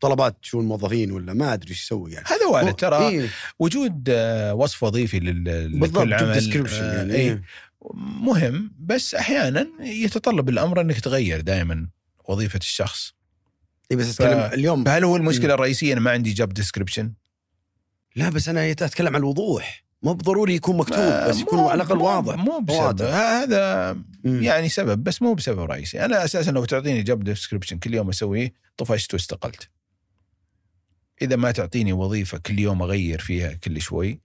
طلبات 0.02 0.38
شؤون 0.42 0.60
الموظفين 0.60 1.12
ولا 1.12 1.34
ما 1.34 1.54
أدري 1.54 1.70
إيش 1.70 1.84
يسوي 1.84 2.12
يعني. 2.12 2.26
هذا 2.28 2.45
وارد 2.45 2.76
ترى 2.76 3.08
إيه. 3.08 3.30
وجود 3.60 4.08
آه، 4.10 4.54
وصف 4.54 4.84
وظيفي 4.84 5.20
لل- 5.20 5.80
بالضبط 5.80 5.97
لكل 6.04 6.14
عمل 6.14 6.68
آه، 6.72 6.95
يعني 6.97 7.14
إيه. 7.14 7.20
إيه. 7.30 7.41
مهم 7.95 8.72
بس 8.80 9.16
أحيانا 9.16 9.68
يتطلب 9.82 10.50
الأمر 10.50 10.82
إنك 10.82 11.00
تغير 11.00 11.41
دائما 11.41 11.88
وظيفة 12.28 12.60
الشخص. 12.60 13.14
إيه 13.91 13.97
بس 13.97 14.22
أتكلم 14.22 14.50
ف- 14.50 14.54
اليوم. 14.54 14.84
فهل 14.84 15.04
هو 15.04 15.16
المشكلة 15.16 15.54
الرئيسية؟ 15.54 15.93
أنا 15.93 16.02
ما 16.02 16.12
عندي 16.12 16.34
job 16.34 16.54
description 16.54 17.14
لا 18.16 18.30
بس 18.30 18.50
أنا 18.50 18.72
أتكلم 18.72 19.08
عن 19.16 19.22
الوضوح. 19.22 19.84
مو 20.04 20.14
بضروري 20.14 20.56
يكون 20.56 20.78
مكتوب 20.78 21.30
بس 21.30 21.39
يكون 21.39 21.60
على 21.60 21.74
الأقل 21.74 21.97
واضح. 21.97 22.36
مو 22.36 22.60
بسبب. 22.60 23.02
هذا 23.02 23.93
مم. 24.24 24.43
يعني 24.43 24.70
سبب 24.70 25.04
بس 25.04 25.22
مو 25.22 25.34
بسبب 25.34 25.60
رئيسي. 25.60 26.06
أنا 26.06 26.26
أساسا 26.26 26.52
لو 26.52 26.66
تعطيني 26.66 27.04
job 27.04 27.24
description 27.24 27.78
كل 27.80 27.93
يوم 27.93 28.10
أسويه 28.10 28.54
طفشت 28.78 29.14
واستقلت. 29.14 29.70
إذا 31.22 31.36
ما 31.36 31.52
تعطيني 31.52 31.94
وظيفة 31.94 32.38
كل 32.38 32.60
يوم 32.60 32.82
أغير 32.82 33.20
فيها 33.20 33.54
كل 33.54 33.82
شوي 33.82 34.20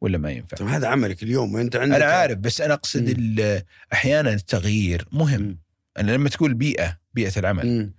ولا 0.00 0.18
ما 0.18 0.30
ينفع 0.30 0.56
طيب 0.56 0.68
هذا 0.68 0.88
عملك 0.88 1.22
اليوم 1.22 1.54
وانت 1.54 1.76
عندك 1.76 1.96
أنا 1.96 2.04
عارف 2.04 2.38
بس 2.38 2.60
أنا 2.60 2.74
أقصد 2.74 3.62
أحيانا 3.92 4.32
التغيير 4.32 5.08
مهم. 5.12 5.58
أنا 5.98 6.12
لما 6.12 6.28
تقول 6.28 6.54
بيئة 6.54 6.98
بيئة 7.14 7.32
العمل. 7.38 7.92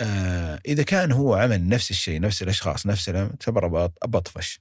آه 0.00 0.60
إذا 0.66 0.82
كان 0.82 1.12
هو 1.12 1.34
عمل 1.34 1.68
نفس 1.68 1.90
الشيء 1.90 2.20
نفس 2.20 2.42
الأشخاص 2.42 2.86
نفس 2.86 3.04
تبى 3.40 3.88
بطفش 4.04 4.60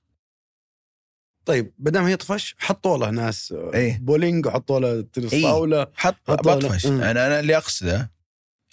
طيب 1.46 1.74
بدام 1.78 2.04
هي 2.06 2.16
طفش 2.16 2.56
حطوا 2.60 2.98
له 2.98 3.10
ناس 3.10 3.52
آه، 3.52 3.74
إيه. 3.74 4.00
بولينج 4.02 4.46
وحطوا 4.46 4.80
له 4.80 5.02
تنس 5.02 5.34
إيه. 5.34 5.44
طاولة 5.44 5.88
حط 5.96 6.32
بطفش. 6.32 6.86
أنا 6.86 7.12
أنا 7.12 7.40
اللي 7.40 7.58
أقصده 7.58 8.12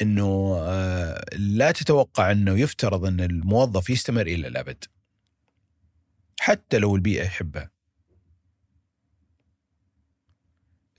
إنه 0.03 0.57
آه، 0.59 1.25
لا 1.37 1.73
تتوقع 1.73 2.33
إنه 2.33 2.59
يفترض 2.59 3.05
إن 3.05 3.21
الموظف 3.21 3.91
يستمر 3.91 4.27
إلى 4.27 4.49
الأبد. 4.49 4.85
حتى 6.41 6.79
لو 6.79 6.97
البيئة 6.97 7.25
يحبها 7.25 7.71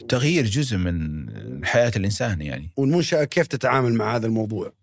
التغيير 0.01 0.45
جزء 0.45 0.77
من 0.77 1.65
حياة 1.65 1.91
الإنسان 1.95 2.41
يعني. 2.41 2.69
والمنشأة 2.77 3.23
كيف 3.23 3.47
تتعامل 3.47 3.93
مع 3.93 4.15
هذا 4.15 4.27
الموضوع؟ 4.27 4.73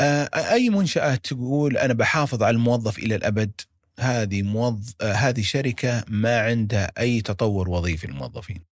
آه، 0.00 0.30
أي 0.52 0.70
منشات 0.70 1.26
تقول 1.26 1.76
أنا 1.76 1.94
بحافظ 1.94 2.42
على 2.42 2.54
الموظف 2.54 2.98
إلى 2.98 3.14
الأبد 3.14 3.60
هذه 4.00 4.42
موظف 4.42 4.94
آه، 5.00 5.12
هذه 5.12 5.42
شركة 5.42 6.04
ما 6.08 6.40
عندها 6.40 6.92
أي 6.98 7.20
تطور 7.20 7.68
وظيفي 7.68 8.06
للموظفين. 8.06 8.62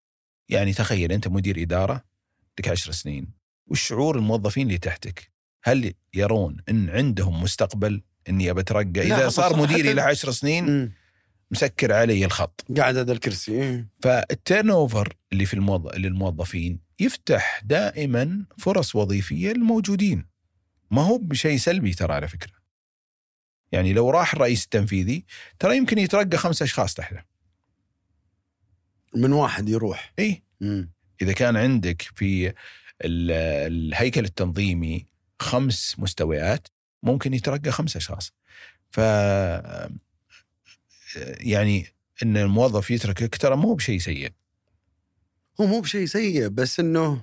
يعني 0.48 0.72
تخيل 0.72 1.12
أنت 1.12 1.28
مدير 1.28 1.62
إدارة 1.62 2.04
لك 2.58 2.68
عشر 2.68 2.92
سنين. 2.92 3.41
والشعور 3.66 4.16
الموظفين 4.16 4.66
اللي 4.66 4.78
تحتك. 4.78 5.32
هل 5.64 5.94
يرون 6.14 6.56
إن 6.68 6.90
عندهم 6.90 7.42
مستقبل 7.42 8.02
إني 8.28 8.50
ابى 8.50 8.60
أترقى؟ 8.60 9.08
لا، 9.08 9.16
إذا 9.16 9.28
صار 9.28 9.56
مديري 9.56 9.92
له 9.92 10.02
عشر 10.02 10.30
سنين 10.30 10.66
مم. 10.66 10.92
مسكر 11.50 11.92
علي 11.92 12.24
الخط. 12.24 12.64
قاعد 12.76 12.96
هذا 12.96 13.12
الكرسي 13.12 13.52
إيه. 13.52 13.88
فالتيرن 14.02 14.70
أوفر 14.70 15.16
اللي 15.32 15.46
في 15.46 15.54
الموظ... 15.54 15.94
للموظفين 15.96 16.80
يفتح 17.00 17.60
دائما 17.64 18.46
فرص 18.58 18.96
وظيفية 18.96 19.52
للموجودين. 19.52 20.26
ما 20.90 21.02
هو 21.02 21.18
بشيء 21.18 21.58
سلبي 21.58 21.94
ترى 21.94 22.14
على 22.14 22.28
فكرة. 22.28 22.52
يعني 23.72 23.92
لو 23.92 24.10
راح 24.10 24.34
الرئيس 24.34 24.64
التنفيذي 24.64 25.24
ترى 25.58 25.76
يمكن 25.76 25.98
يترقى 25.98 26.36
خمس 26.36 26.62
أشخاص 26.62 26.94
تحته. 26.94 27.22
من 29.16 29.32
واحد 29.32 29.68
يروح. 29.68 30.12
اي. 30.18 30.42
إذا 31.22 31.32
كان 31.32 31.56
عندك 31.56 32.02
في 32.02 32.54
الهيكل 33.04 34.24
التنظيمي 34.24 35.06
خمس 35.40 35.94
مستويات 35.98 36.68
ممكن 37.02 37.34
يترقى 37.34 37.70
خمس 37.70 37.96
أشخاص. 37.96 38.32
ف 38.90 39.00
يعني 41.40 41.86
إن 42.22 42.36
الموظف 42.36 42.90
يتركك 42.90 43.36
ترى 43.36 43.56
مو 43.56 43.74
بشيء 43.74 43.98
سيء. 43.98 44.32
هو 45.60 45.66
مو 45.66 45.80
بشيء 45.80 46.06
سيء 46.06 46.48
بس 46.48 46.80
إنه 46.80 47.22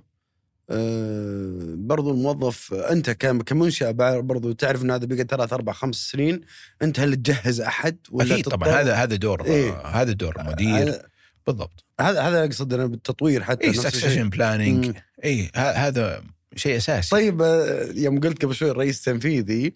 آه 0.70 1.74
برضو 1.78 2.12
الموظف 2.12 2.74
أنت 2.74 3.10
كم- 3.10 3.42
كمنشأة 3.42 3.92
برضو 4.22 4.52
تعرف 4.52 4.84
إنه 4.84 4.96
هذا 4.96 5.06
بقى 5.06 5.24
ثلاث 5.30 5.54
أربع 5.54 5.74
خمس 5.74 5.96
سنين 6.12 6.42
أنت 6.82 7.00
هل 7.00 7.16
تجهز 7.16 7.62
أحد 7.62 7.98
ولا 8.12 8.34
أكيد 8.34 8.46
طبعا 8.46 8.70
هذا 8.70 8.94
هذا 8.96 9.16
دور 9.16 9.46
إيه. 9.46 9.72
هذا 9.88 10.12
دور 10.12 10.40
المدير 10.42 10.78
هذا- 10.90 11.10
بالضبط 11.52 11.86
هذا 12.02 12.22
هذا 12.22 12.46
أقصد 12.46 12.74
أنا 12.74 12.86
بالتطوير 12.86 13.44
حتى 13.44 13.68
اي. 13.68 13.74
succession 13.74 14.30
planning. 14.30 14.96
اي 15.24 15.52
هذا 15.56 16.24
شيء 16.56 16.78
أساسي 16.78 17.10
طيب 17.10 17.42
آه، 17.42 17.90
يوم 17.96 18.20
قلت 18.20 18.46
قبل 18.46 18.56
شوي 18.56 18.72
الرئيس 18.72 19.00
التنفيذي 19.08 19.74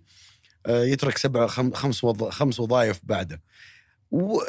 آه، 0.66 0.84
يترك 0.84 1.18
سبع 1.18 1.48
خم- 1.48 1.74
خمس. 1.74 2.06
خمس 2.30 2.60
وظائف 2.60 3.00
بعده 3.04 3.42
و... 4.12 4.40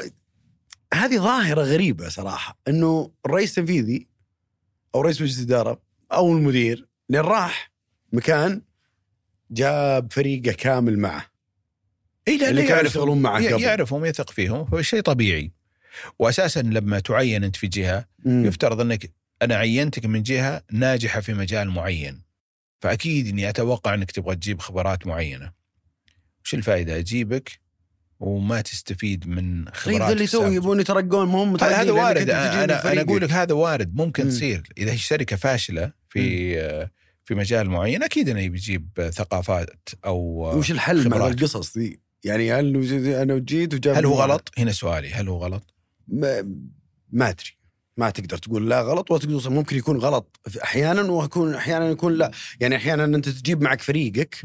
هذه 0.95 1.17
ظاهرة 1.19 1.63
غريبة 1.63 2.09
صراحة 2.09 2.59
إنه 2.69 3.11
الرئيس 3.27 3.51
التنفيذي 3.59 4.07
أو 4.95 5.01
رئيس 5.01 5.21
مجلس 5.23 5.39
الإدارة 5.39 5.81
أو 6.13 6.33
المدير 6.33 6.89
لين 7.09 7.21
راح 7.21 7.73
مكان 8.13 8.63
جاب 9.51 10.13
فريقه 10.13 10.53
كامل 10.53 10.99
معه 10.99 11.27
اي 12.29 12.51
اللي 12.51 12.63
كانوا 12.63 12.83
يشتغلون 12.83 13.23
معه 13.23 13.49
قبل. 13.49 13.63
يعرفهم 13.63 14.05
يثق 14.05 14.31
فيهم 14.31 14.65
فشيء 14.67 15.01
طبيعي 15.01 15.53
واساسا 16.19 16.61
لما 16.61 16.99
تعين 17.01 17.45
أنت 17.45 17.57
في 17.57 17.67
جهة 17.67 18.05
مم. 18.25 18.47
يفترض 18.47 18.81
أنك 18.81 19.13
أنا 19.43 19.55
عينتك 19.55 20.07
من 20.07 20.23
جهة 20.23 20.63
ناجحة 20.73 21.21
في 21.21 21.35
مجال 21.35 21.71
معين 21.71 22.23
فأكيد 22.81 23.29
إني 23.29 23.49
أتوقع 23.49 23.95
أنك 23.95 24.11
تبغى 24.11 24.37
تجيب 24.37 24.61
خبرات 24.61 25.07
معينة 25.07 25.53
وش 26.45 26.55
الفائدة 26.55 26.99
أجيبك 26.99 27.61
وما 28.21 28.61
تستفيد 28.61 29.29
من 29.29 29.65
طيب 29.65 29.75
خبرات 29.75 30.13
اللي 30.13 30.25
يسوي 30.25 30.55
يبون 30.55 30.81
يترقون 30.81 31.29
ما 31.29 31.43
هم 31.43 31.57
هذا 31.61 31.93
وارد 31.93 32.31
أنا 32.31 32.65
أنا 32.65 32.79
فريقك. 32.79 33.07
أقول 33.07 33.23
لك 33.23 33.31
هذا 33.31 33.55
وارد 33.55 33.97
ممكن 33.97 34.25
مم. 34.25 34.31
تصير 34.31 34.63
إذا 34.79 34.91
هي 34.91 34.95
الشركة 34.95 35.37
فاشلة 35.37 35.93
في 36.09 36.55
في 37.25 37.35
مجال 37.35 37.71
معين 37.71 38.03
أكيد 38.03 38.29
انه 38.29 38.49
بيجيب 38.49 39.11
ثقافات 39.15 39.89
أو 40.05 40.17
وش 40.59 40.71
الحل 40.71 41.09
مع. 41.09 41.27
القصص 41.27 41.79
دي؟ 41.79 42.01
يعني 42.25 42.53
هل 42.53 43.07
أنا 43.15 43.39
جيت 43.39 43.75
وجاب 43.75 43.97
هل 43.97 44.07
هو 44.07 44.15
غلط؟ 44.15 44.51
هنا 44.59 44.73
سؤالي 44.73 45.11
هل 45.13 45.29
هو 45.29 45.39
غلط؟ 45.39 45.74
ما, 46.09 46.55
ما 47.13 47.29
أدري. 47.29 47.59
ما 47.97 48.11
تقدر 48.11 48.39
تقول 48.39 48.71
لا 48.71 48.81
غلط 48.83 49.11
ولا 49.11 49.21
تقول 49.21 49.53
ممكن 49.53 49.77
يكون 49.77 49.97
غلط 49.97 50.41
أحيانا 50.63 51.03
ويكون 51.03 51.55
أحيانا 51.55 51.91
يكون 51.91 52.15
لا. 52.15 52.31
يعني 52.61 52.77
أحيانا 52.77 53.05
أنت 53.05 53.29
تجيب 53.29 53.63
معك 53.63 53.81
فريقك. 53.81 54.37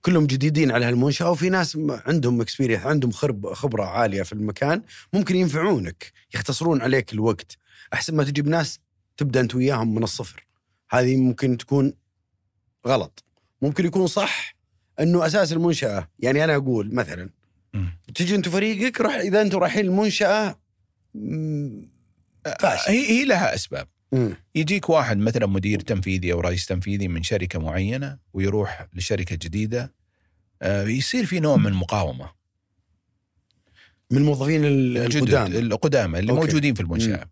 كلهم 0.00 0.26
جديدين 0.26 0.70
على 0.70 0.86
هالمنشأة 0.86 1.30
وفي 1.30 1.48
ناس 1.50 1.78
عندهم 2.06 2.40
اكسبيرينس 2.40 2.86
عندهم 2.86 3.10
خرب 3.10 3.52
خبرة 3.52 3.84
عالية 3.84 4.22
في 4.22 4.32
المكان 4.32 4.82
ممكن 5.12 5.36
ينفعونك 5.36 6.12
يختصرون 6.34 6.82
عليك 6.82 7.12
الوقت. 7.12 7.56
أحسن 7.92 8.16
ما 8.16 8.24
تجيب 8.24 8.48
ناس 8.48 8.80
تبدأ 9.16 9.40
أنت 9.40 9.54
وياهم 9.54 9.94
من 9.94 10.02
الصفر. 10.02 10.46
هذه 10.90 11.16
ممكن 11.16 11.56
تكون 11.56 11.92
غلط. 12.86 13.24
ممكن 13.62 13.86
يكون 13.86 14.06
صح 14.06 14.56
إنه 15.00 15.26
أساس 15.26 15.52
المنشأة. 15.52 16.08
يعني 16.18 16.44
أنا 16.44 16.56
أقول 16.56 16.94
مثلا. 16.94 17.30
تجي 18.14 18.34
أنت 18.34 18.48
فريقك 18.48 19.00
راح 19.00 19.14
إذا 19.14 19.42
أنتم 19.42 19.58
رايحين 19.58 19.84
المنشأة 19.84 20.58
فاشل. 22.60 22.90
هي 22.92 23.10
هي 23.10 23.24
لها 23.24 23.54
أسباب. 23.54 23.88
مم. 24.12 24.36
يجيك 24.54 24.88
واحد 24.90 25.18
مثلا 25.18 25.46
مدير 25.46 25.80
تنفيذي 25.80 26.32
أو 26.32 26.40
رئيس 26.40 26.66
تنفيذي 26.66 27.08
من 27.08 27.22
شركة 27.22 27.58
معينة 27.58 28.18
ويروح 28.32 28.86
لشركة 28.94 29.36
جديدة 29.36 29.94
آه، 30.62 30.82
يصير 30.84 31.26
في 31.26 31.40
نوع 31.40 31.56
من 31.56 31.66
المقاومه 31.66 32.30
من 34.10 34.18
الموظفين 34.18 34.64
ال- 34.64 34.98
الجدد 34.98 35.22
القدام 35.34 35.54
القدامى 35.66 36.18
اللي 36.18 36.32
okay. 36.32 36.46
موجودين 36.46 36.74
في 36.74 36.80
المنشاه 36.80 37.30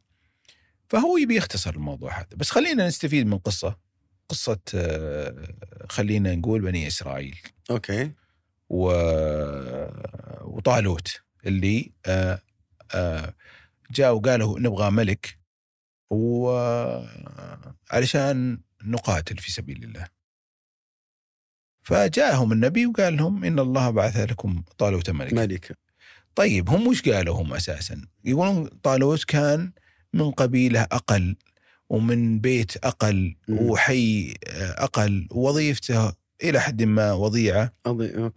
فهو 0.88 1.16
يبي 1.16 1.36
يختصر 1.36 1.70
الموضوع 1.74 2.18
هذا. 2.18 2.26
بس 2.36 2.50
خلينا 2.50 2.86
نستفيد 2.86 3.26
من 3.26 3.38
قصة. 3.38 3.76
قصة 4.28 4.58
آه، 4.74 5.48
خلينا 5.88 6.34
نقول 6.34 6.60
بني 6.60 6.86
إسرائيل. 6.86 7.36
okay. 7.70 8.10
و... 8.68 8.92
وطالوت 10.40 11.20
اللي 11.46 11.92
آه، 12.06 12.42
آه، 12.94 13.34
جاء 13.92 14.14
وقالوا 14.14 14.60
نبغى 14.60 14.90
ملك 14.90 15.38
وعلشان 16.10 16.98
نقاتل 18.84 19.36
في 19.36 19.52
سبيل 19.52 19.84
الله. 19.84 20.06
فجاءهم 21.82 22.52
النبي 22.52 22.86
وقال 22.86 23.16
لهم 23.16 23.44
إن 23.44 23.58
الله 23.58 23.90
بعث 23.90 24.16
لكم 24.16 24.62
طالوت 24.78 25.10
ملك 25.10 25.32
ملك 25.32 25.78
طيب 26.34 26.70
هم 26.70 26.86
وش 26.86 27.02
قالوا 27.08 27.42
هم 27.42 27.54
أساسا؟ 27.54 28.06
يقولون 28.24 28.66
طالوت 28.66 29.24
كان 29.24 29.72
من 30.12 30.30
قبيلة 30.30 30.82
أقل 30.82 31.36
ومن 31.88 32.40
بيت 32.40 32.76
أقل. 32.76 33.36
وحي 33.48 34.34
أقل 34.56 35.28
ووظيفته 35.30 36.12
إلى 36.42 36.60
حد 36.60 36.82
ما 36.82 37.12
وضيعة. 37.12 37.72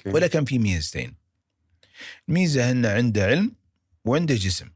ولا 0.06 0.28
كان 0.28 0.46
في 0.46 0.60
ميزتين. 0.60 1.14
ميزة 2.28 2.72
أنه 2.72 2.90
عنده 2.90 3.26
علم 3.26 3.56
وعنده 4.06 4.36
جسم. 4.36 4.70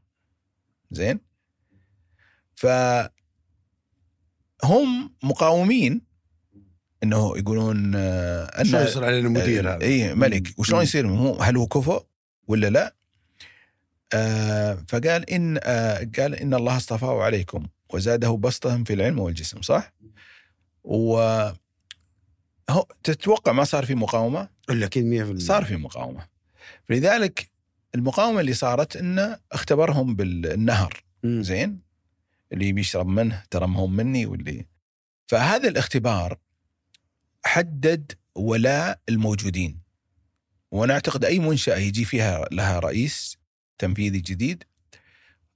زين 0.90 1.20
ف 2.54 2.66
هم 4.64 5.14
مقاومين 5.22 6.02
إنه 7.02 7.38
يقولون 7.38 7.92
آه، 7.94 8.44
أن 8.44 8.64
شلون 8.64 8.82
يصير 8.82 9.04
علينا 9.04 9.28
مدير 9.28 9.70
هذا؟ 9.76 9.82
اي 9.82 10.14
ملك 10.14 10.48
وشلون. 10.58 10.82
يصير 10.82 11.08
هو 11.08 11.34
هل 11.42 11.56
هو 11.56 11.66
كفؤ 11.66 12.02
ولا 12.46 12.70
لا؟ 12.70 12.94
آه 14.12 14.84
فقال 14.88 15.30
إن 15.30 15.58
آه 15.62 16.10
قال 16.18 16.34
إن 16.34 16.54
الله 16.54 16.76
اصطفاه 16.76 17.22
عليكم 17.22 17.66
وزاده 17.94 18.36
بسطهم 18.36 18.84
في 18.84 18.92
العلم 18.92 19.18
والجسم 19.18 19.62
صح؟ 19.62 19.92
و 20.84 21.20
تتوقع 23.02 23.52
ما 23.52 23.64
صار 23.64 23.86
في 23.86 23.94
مقاومة؟ 23.94 24.48
إلا 24.70 24.86
أكيد 24.86 25.38
100% 25.38 25.38
صار 25.38 25.64
في 25.64 25.76
مقاومة 25.76 26.26
فلذلك 26.84 27.50
المقاومة 27.94 28.40
اللي 28.40 28.52
صارت 28.52 28.96
إنه 28.96 29.38
اختبرهم 29.52 30.16
بالنهر 30.16 31.04
مم. 31.22 31.42
زين 31.42 31.80
اللي 32.52 32.72
بيشرب 32.72 33.06
منه 33.06 33.42
ترى 33.50 33.66
ما 33.66 33.86
مني 33.86 34.26
واللي 34.26 34.66
فهذا 35.26 35.68
الاختبار 35.68 36.38
حدد 37.44 38.12
ولاء 38.34 39.00
الموجودين 39.08 39.80
وأنا 40.70 40.94
أعتقد 40.94 41.24
أي 41.24 41.38
منشأة 41.38 41.76
يجي 41.76 42.04
فيها 42.04 42.44
لها 42.52 42.78
رئيس 42.78 43.38
تنفيذي 43.78 44.18
جديد 44.18 44.64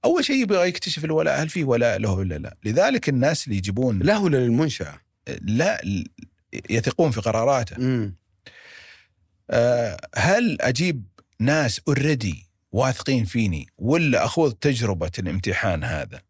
أول 0.05 0.25
شيء 0.25 0.35
يبغى 0.35 0.67
يكتشف 0.67 1.05
الولاء 1.05 1.41
هل 1.41 1.49
في 1.49 1.63
ولاء 1.63 1.99
له 1.99 2.11
ولا 2.11 2.35
لا 2.35 2.57
لذلك 2.63 3.09
الناس 3.09 3.45
اللي 3.47 3.57
يجيبون 3.57 3.99
له 3.99 4.19
ولا 4.23 4.37
للمنشأة؟ 4.37 4.99
لا 5.41 5.81
يثقون 6.69 7.11
في 7.11 7.21
قراراته. 7.21 7.75
آه، 9.49 9.97
هل 10.15 10.61
أجيب 10.61 11.03
ناس 11.39 11.81
اوريدي 11.87 12.49
واثقين 12.71 13.25
فيني 13.25 13.67
ولا 13.77 14.25
أخوض 14.25 14.53
تجربة 14.53 15.11
الامتحان 15.19 15.83
هذا؟ 15.83 16.21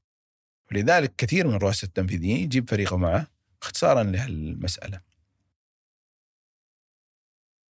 لذلك 0.72 1.14
كثير 1.18 1.48
من 1.48 1.56
الرؤساء 1.56 1.86
التنفيذيين 1.86 2.38
يجيب 2.38 2.69
فريقه 2.69 2.98
معه 2.98 3.27
اختصارا 3.61 4.03
لهالمسألة. 4.03 5.02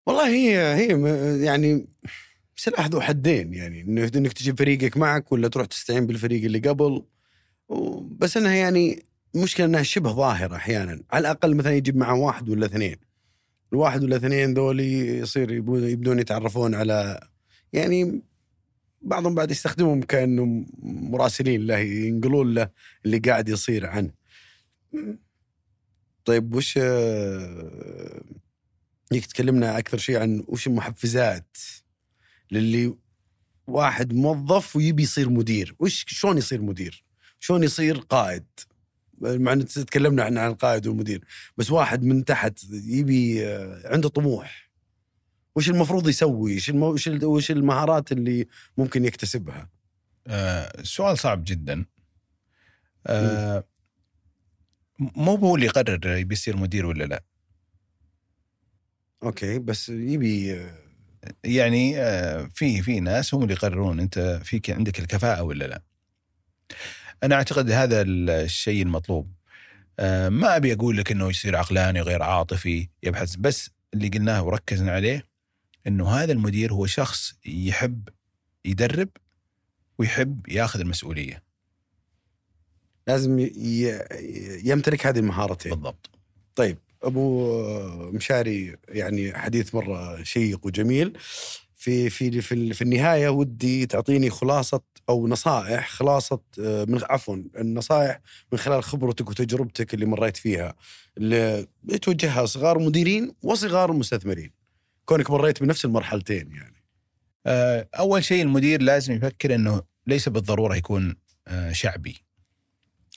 والله 0.07 0.27
هي 0.27 0.75
هي 0.75 1.01
يعني 1.45 1.87
سلاح 2.55 2.87
ذو 2.87 3.01
حدين 3.01 3.53
يعني 3.53 3.81
إنك 3.81 4.33
تجيب 4.33 4.59
فريقك 4.59 4.97
معك 4.97 5.31
ولا 5.31 5.47
تروح 5.47 5.67
تستعين 5.67 6.07
بالفريق 6.07 6.43
اللي 6.43 6.59
قبل 6.59 7.03
بس 8.19 8.37
إنها 8.37 8.53
يعني 8.53 9.03
المشكلة 9.35 9.65
إنها 9.65 9.83
شبه 9.83 10.11
ظاهرة 10.11 10.55
أحيانا 10.55 11.03
على 11.11 11.21
الأقل 11.21 11.55
مثلا 11.55 11.73
يجيب 11.73 11.97
معه 11.97 12.13
واحد 12.13 12.49
ولا 12.49 12.65
اثنين 12.65 12.95
الواحد 13.73 14.03
ولا 14.03 14.15
اثنين 14.15 14.53
ذولي 14.53 15.17
يصير 15.17 15.51
يبدون 15.51 16.19
يتعرفون 16.19 16.75
على 16.75 17.27
يعني 17.73 18.21
بعضهم 19.01 19.35
بعد 19.35 19.51
يستخدمهم 19.51 20.01
كأنهم 20.01 20.67
مراسلين 20.83 21.67
له 21.67 21.77
ينقلون 21.77 22.53
له 22.53 22.69
اللي 23.05 23.17
قاعد 23.17 23.49
يصير 23.49 23.85
عنه. 23.85 24.11
طيب 26.25 26.55
وش 26.55 26.77
آه، 26.81 28.21
هيك 29.11 29.25
تكلمنا 29.25 29.77
أكثر 29.77 29.97
شيء 29.97 30.17
عن 30.17 30.43
وش 30.47 30.67
المحفزات 30.67 31.57
للي 32.51 32.95
واحد 33.67 34.13
موظف 34.13 34.75
ويبي 34.75 35.03
يصير 35.03 35.29
مدير؟ 35.29 35.75
وش 35.79 36.05
شلون 36.07 36.37
يصير 36.37 36.61
مدير؟ 36.61 37.03
شلون 37.39 37.63
يصير 37.63 37.97
قائد؟ 37.97 38.45
مع 39.21 39.53
إن 39.53 39.65
تكلمنا 39.65 40.23
عن 40.23 40.37
عن 40.37 40.51
القائد 40.51 40.87
والمدير 40.87 41.25
بس 41.57 41.71
واحد 41.71 42.03
من 42.03 42.25
تحت 42.25 42.59
يبي 42.71 43.47
آه، 43.47 43.81
عنده 43.93 44.09
طموح 44.09 44.71
وش 45.55 45.69
المفروض 45.69 46.09
يسوي 46.09 46.55
وش. 46.55 46.69
وش 46.69 47.07
وش 47.07 47.51
المهارات 47.51 48.11
اللي 48.11 48.47
ممكن 48.77 49.05
يكتسبها 49.05 49.69
آه، 50.27 50.81
السؤال 50.81 51.17
صعب 51.17 51.43
جدا. 51.43 51.85
آه، 53.07 53.63
مو 54.99 55.35
هو 55.35 55.55
اللي 55.55 55.65
يقرر 55.65 56.17
يبي 56.17 56.33
يصير 56.33 56.57
مدير 56.57 56.85
ولا 56.85 57.03
لا. 57.03 57.23
أوكي 59.23 59.59
بس 59.59 59.89
يبي 59.89 60.53
آه، 60.53 60.77
يعني 61.43 61.99
آه، 61.99 62.49
في 62.53 62.81
في 62.81 62.99
ناس 62.99 63.33
هم 63.33 63.43
اللي 63.43 63.53
يقررون 63.53 63.99
أنت 63.99 64.39
فيك 64.43 64.69
عندك 64.69 64.99
الكفاءة 64.99 65.43
ولا 65.43 65.65
لا. 65.65 65.81
أنا 67.23 67.35
أعتقد 67.35 67.71
هذا 67.71 68.01
الشيء 68.01 68.83
المطلوب. 68.83 69.31
آه، 69.99 70.29
ما 70.29 70.55
أبي 70.55 70.73
أقول 70.73 70.97
لك 70.97 71.11
إنه 71.11 71.29
يصير 71.29 71.55
عقلاني 71.55 72.01
غير 72.01 72.23
عاطفي 72.23 72.87
يبحث 73.03 73.35
بس 73.35 73.69
اللي 73.93 74.07
قلناه 74.07 74.43
وركزنا 74.43 74.91
عليه 74.91 75.25
إنه 75.87 76.09
هذا 76.09 76.31
المدير 76.31 76.73
هو 76.73 76.85
شخص 76.85 77.33
يحب 77.45 78.09
يدرب 78.65 79.09
ويحب 79.97 80.47
ياخذ 80.47 80.79
المسؤولية. 80.79 81.43
لازم 83.07 83.49
يمتلك 84.63 85.07
هذه 85.07 85.19
المهارتين 85.19 85.71
بالضبط. 85.71 86.09
طيب 86.55 86.77
أبو 87.03 88.11
مشاري 88.11 88.75
يعني 88.89 89.33
حديث 89.33 89.75
مرة 89.75 90.23
شيق 90.23 90.65
وجميل 90.65 91.17
في 91.75 92.09
في 92.09 92.41
في, 92.41 92.73
في 92.73 92.81
النهاية 92.81 93.29
ودي 93.29 93.85
تعطيني 93.85 94.29
خلاصة 94.29 94.81
أو 95.09 95.27
نصائح 95.27 95.89
خلاصة 95.89 96.39
آه، 96.59 96.85
من 96.85 96.99
عفوا 97.09 97.35
النصائح 97.57 98.19
من 98.51 98.59
خلال 98.59 98.83
خبرتك 98.83 99.29
وتجربتك 99.29 99.93
اللي 99.93 100.05
مريت 100.05 100.37
فيها 100.37 100.75
اللي 101.17 101.67
توجهها 102.01 102.45
صغار 102.45 102.79
مديرين 102.79 103.33
وصغار 103.41 103.93
مستثمرين 103.93 104.51
كونك 105.05 105.31
مريت 105.31 105.63
بنفس 105.63 105.85
المرحلتين 105.85 106.51
يعني 106.51 106.83
آه، 107.45 107.87
أول 107.99 108.23
شيء 108.23 108.41
المدير 108.41 108.81
لازم 108.81 109.13
يفكر 109.13 109.55
إنه 109.55 109.81
ليس 110.07 110.29
بالضرورة 110.29 110.75
يكون 110.75 111.15
آه، 111.47 111.71
شعبي. 111.71 112.15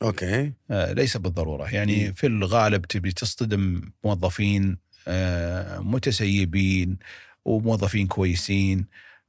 أوكي 0.03 0.53
ليس 0.71 1.17
بالضرورة 1.17 1.75
يعني. 1.75 2.13
في 2.13 2.27
الغالب 2.27 2.85
تبي 2.85 3.13
تصطدم 3.13 3.83
موظفين 4.05 4.79
متسيبين 5.79 6.99
وموظفين 7.45 8.07
كويسين. 8.07 8.87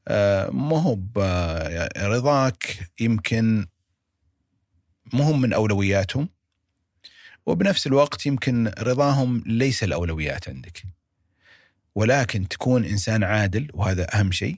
آه، 0.08 0.50
ما 0.50 0.82
هو 0.82 0.96
ب- 0.96 1.90
رضاك 1.98 2.90
يمكن 3.00 3.68
مهم 5.14 5.42
من 5.42 5.54
أولوياتهم 5.54 6.30
وبنفس 7.46 7.88
الوقت 7.88 8.26
يمكن 8.26 8.72
رضاهم 8.80 9.44
ليس 9.46 9.84
الأولويات 9.84 10.50
عندك. 10.50 10.84
ولكن 11.96 12.48
تكون 12.48 12.86
إنسان 12.86 13.24
عادل 13.24 13.68
وهذا 13.74 14.16
أهم 14.20 14.32
شيء. 14.32 14.58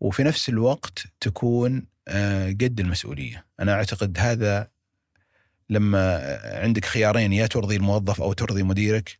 وفي 0.00 0.22
نفس 0.22 0.48
الوقت 0.48 1.06
تكون 1.20 1.86
آه، 2.08 2.48
قد 2.48 2.80
المسؤولية. 2.80 3.46
أنا 3.60 3.72
أعتقد 3.72 4.18
هذا 4.18 4.70
لما 5.70 6.38
عندك 6.44 6.84
خيارين 6.84 7.32
يا 7.32 7.46
ترضي 7.46 7.76
الموظف 7.76 8.20
أو 8.22 8.32
ترضي 8.32 8.62
مديرك 8.62 9.18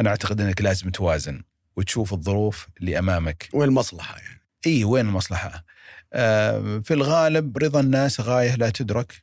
أنا 0.00 0.10
أعتقد 0.10 0.40
إنك 0.40 0.62
لازم 0.62 0.90
توازن. 0.90 1.42
وتشوف 1.76 2.12
الظروف 2.12 2.68
اللي 2.80 2.98
أمامك. 2.98 3.48
وين 3.52 3.68
المصلحة 3.68 4.18
يعني؟ 4.18 4.40
إي 4.66 4.84
وين 4.84 5.06
المصلحة؟ 5.08 5.64
آه، 6.12 6.78
في 6.78 6.94
الغالب 6.94 7.58
رضا 7.58 7.80
الناس 7.80 8.20
غاية 8.20 8.54
لا 8.54 8.70
تدرك 8.70 9.20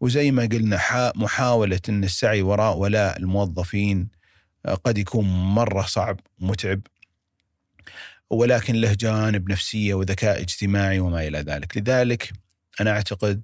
وزي 0.00 0.30
ما 0.30 0.42
قلنا 0.42 0.78
حا- 0.78 1.12
محاولة 1.16 1.80
إن 1.88 2.04
السعي 2.04 2.42
وراء 2.42 2.76
ولاء 2.76 3.18
الموظفين 3.18 4.08
آه، 4.66 4.74
قد 4.74 4.98
يكون 4.98 5.24
مرة 5.54 5.82
صعب 5.82 6.20
ومتعب 6.40 6.80
ولكن 8.30 8.74
له 8.74 8.94
جانب 8.94 9.50
نفسية 9.50 9.94
وذكاء 9.94 10.40
اجتماعي 10.40 11.00
وما 11.00 11.26
إلى 11.26 11.38
ذلك. 11.38 11.76
لذلك 11.76 12.32
أنا 12.80 12.90
أعتقد 12.90 13.42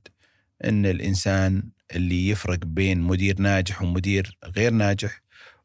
إن 0.64 0.86
الإنسان 0.86 1.62
اللي 1.94 2.28
يفرق 2.28 2.58
بين 2.64 3.00
مدير 3.00 3.40
ناجح 3.40 3.82
ومدير 3.82 4.38
غير 4.44 4.72
ناجح 4.72 5.22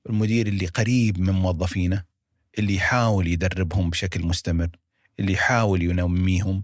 المدير 0.09 0.47
اللي 0.47 0.65
قريب 0.65 1.19
من 1.19 1.33
موظفينه 1.33 2.03
اللي 2.59 2.75
يحاول 2.75 3.27
يدربهم 3.27 3.89
بشكل 3.89 4.25
مستمر 4.25 4.69
اللي 5.19 5.33
يحاول 5.33 5.83
ينميهم 5.83 6.63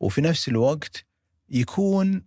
وفي 0.00 0.20
نفس 0.20 0.48
الوقت 0.48 1.06
يكون 1.50 2.22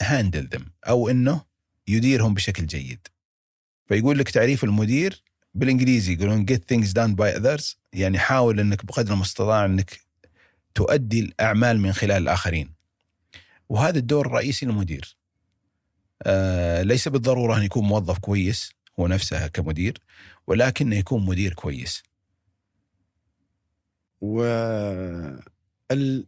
هاندل 0.00 0.48
ذم 0.52 0.66
أو 0.88 1.08
إنه 1.08 1.44
يديرهم 1.88 2.34
بشكل 2.34 2.66
جيد. 2.66 3.08
فيقول 3.86 4.18
لك 4.18 4.30
تعريف 4.30 4.64
المدير 4.64 5.22
بالإنجليزي 5.54 6.12
يقولون 6.12 6.46
get 6.46 6.58
things 6.74 6.88
done 6.88 7.16
by 7.16 7.40
others 7.40 7.74
يعني 7.92 8.18
حاول 8.18 8.60
إنك 8.60 8.84
بقدر 8.84 9.14
المستطاع 9.14 9.64
إنك 9.64 10.00
تؤدي 10.74 11.20
الأعمال 11.20 11.80
من 11.80 11.92
خلال 11.92 12.22
الآخرين. 12.22 12.74
وهذا 13.68 13.98
الدور 13.98 14.26
الرئيسي 14.26 14.66
للمدير. 14.66 15.16
آه 16.22 16.82
ليس 16.82 17.08
بالضرورة 17.08 17.56
أن 17.56 17.62
يكون 17.62 17.84
موظف 17.84 18.18
كويس. 18.18 18.75
هو 19.00 19.06
نفسه 19.06 19.46
كمدير 19.46 19.98
ولكنه 20.46 20.96
يكون 20.96 21.26
مدير 21.26 21.54
كويس. 21.54 22.02
و 24.20 24.42
ال- 25.90 26.26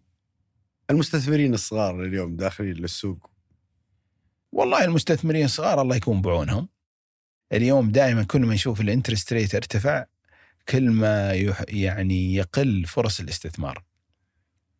المستثمرين 0.90 1.54
الصغار 1.54 2.04
اليوم 2.04 2.36
داخلين 2.36 2.72
للسوق؟ 2.74 3.30
والله 4.52 4.84
المستثمرين 4.84 5.44
الصغار 5.44 5.82
الله 5.82 5.96
يكون 5.96 6.22
بعونهم. 6.22 6.68
اليوم 7.52 7.90
دائما 7.90 8.22
كل 8.24 8.40
ما 8.40 8.54
نشوف 8.54 8.80
ال 8.80 8.86
interest 8.86 9.32
rate 9.32 9.54
ارتفع 9.54 10.04
كل 10.68 10.90
ما 10.90 11.32
يح 11.32 11.64
يعني 11.68 12.34
يقل 12.34 12.84
فرص 12.84 13.20
الاستثمار. 13.20 13.84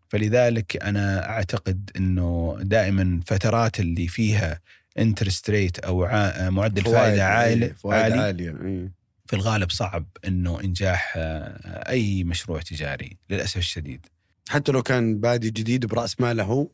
فلذلك 0.09 0.82
أنا 0.82 1.28
أعتقد 1.31 1.90
إنه 1.97 2.59
دائما 2.62 3.20
فترات 3.27 3.81
اللي 3.81 4.09
فيها 4.09 4.60
interest 4.99 5.51
rate 5.51 5.79
أو 5.79 6.07
معدل 6.51 6.83
فائدة 6.83 7.25
عالي, 7.25 7.66
إيه، 7.66 7.73
فوائد 7.73 8.03
عالي 8.03 8.20
عالية 8.20 8.51
إيه. 8.51 8.93
في 9.27 9.37
الغالب 9.37 9.70
صعب 9.70 10.07
إنه 10.27 10.61
إنجاح 10.61 11.15
آه، 11.16 11.91
أي 11.91 12.25
مشروع 12.25 12.61
تجاري 12.61 13.16
للأسف 13.31 13.57
الشديد 13.57 14.07
حتى 14.49 14.73
لو 14.73 14.83
كان 14.83 15.20
بادي 15.20 15.51
جديد 15.51 15.87
برأس 15.87 16.20
ماله 16.20 16.43
هو 16.43 16.69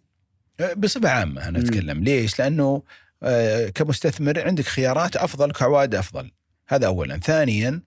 بصفة 0.76 1.08
عامة 1.08 1.48
أنا. 1.48 1.58
أتكلم 1.58 2.04
ليش؟ 2.04 2.38
لأنه 2.38 2.82
آه، 3.22 3.68
كمستثمر 3.68 4.40
عندك 4.46 4.64
خيارات 4.64 5.16
أفضل 5.16 5.52
كعوائد 5.52 5.94
أفضل 5.94 6.30
هذا 6.68 6.86
اولا 6.86 7.18
ثانيا 7.18 7.82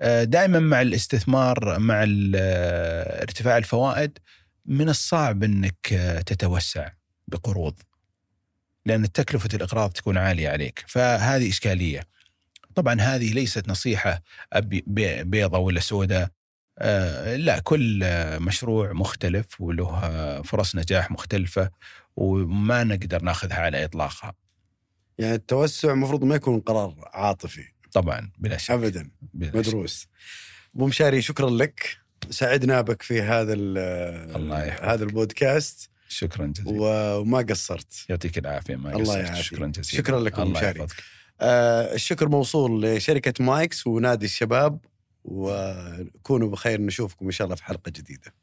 آه، 0.00 0.24
دائما 0.24 0.58
مع 0.58 0.82
الاستثمار 0.82 1.78
مع 1.78 2.06
آه، 2.34 3.22
ارتفاع 3.22 3.58
الفوائد 3.58 4.18
من 4.66 4.88
الصعب 4.88 5.44
إنك 5.44 5.92
آه، 5.92 6.20
تتوسع 6.20 6.90
بقروض 7.28 7.74
لأن 8.88 9.12
تكلفة 9.12 9.48
الإقراض 9.54 9.90
تكون 9.90 10.16
عالية 10.18 10.48
عليك. 10.48 10.84
فهذه 10.86 11.48
إشكالية. 11.48 12.00
طبعا 12.74 13.00
هذه 13.00 13.32
ليست 13.32 13.68
بي- 14.86 15.24
بيضة 15.24 15.58
ولا 15.58 15.80
سوداء 15.80 16.28
آه، 16.78 17.36
لا 17.36 17.58
كل 17.58 18.04
مشروع 18.40 18.92
مختلف 18.92 19.60
وله 19.60 20.42
فرص 20.42 20.76
نجاح 20.76 21.10
مختلفة 21.10 21.70
وما 22.16 22.84
نقدر 22.84 23.22
ناخذها 23.22 23.56
على 23.56 23.84
إطلاقها. 23.84 24.34
يعني 25.18 25.34
التوسع 25.34 25.92
المفروض 25.92 26.24
ما 26.24 26.34
يكون 26.34 26.60
قرار 26.60 26.94
عاطفي. 27.12 27.64
طبعا 27.92 28.30
بلا 28.38 28.56
شك. 28.56 28.70
ابدا. 28.70 29.10
بلا. 29.34 29.56
مدروس. 29.58 30.06
أبو 30.76 30.86
مشاري 30.86 31.22
شكرا 31.22 31.50
لك. 31.50 31.96
سعدنا 32.30 32.80
بك 32.80 33.02
في 33.02 33.22
هذا 33.22 33.52
ال- 33.52 33.78
الله. 34.36 34.68
هذا 34.94 35.04
البودكاست. 35.04 35.90
شكرا 36.08 36.46
جزيلا 36.46 36.80
و- 36.80 37.20
وما 37.20 37.38
قصرت 37.38 38.04
يعطيك 38.08 38.38
العافية 38.38 38.76
ما 38.76 38.92
الله 38.96 39.02
قصرت. 39.14 39.24
يعافيك. 39.26 39.42
شكرا 39.44 39.66
جزيلا 39.66 40.02
شكرا 40.02 40.20
لكم 40.20 40.42
الله 40.42 40.58
مشاري. 40.58 40.86
آه 41.40 41.94
الشكر 41.94 42.28
موصول 42.28 42.82
لشركة 42.82 43.44
مايكس 43.44 43.86
ونادي 43.86 44.24
الشباب 44.26 44.78
وكونوا 45.24 46.48
بخير 46.50 46.80
نشوفكم 46.80 47.26
إن 47.26 47.30
شاء 47.32 47.44
الله 47.44 47.56
في 47.56 47.64
حلقة 47.64 47.90
جديدة 47.90 48.34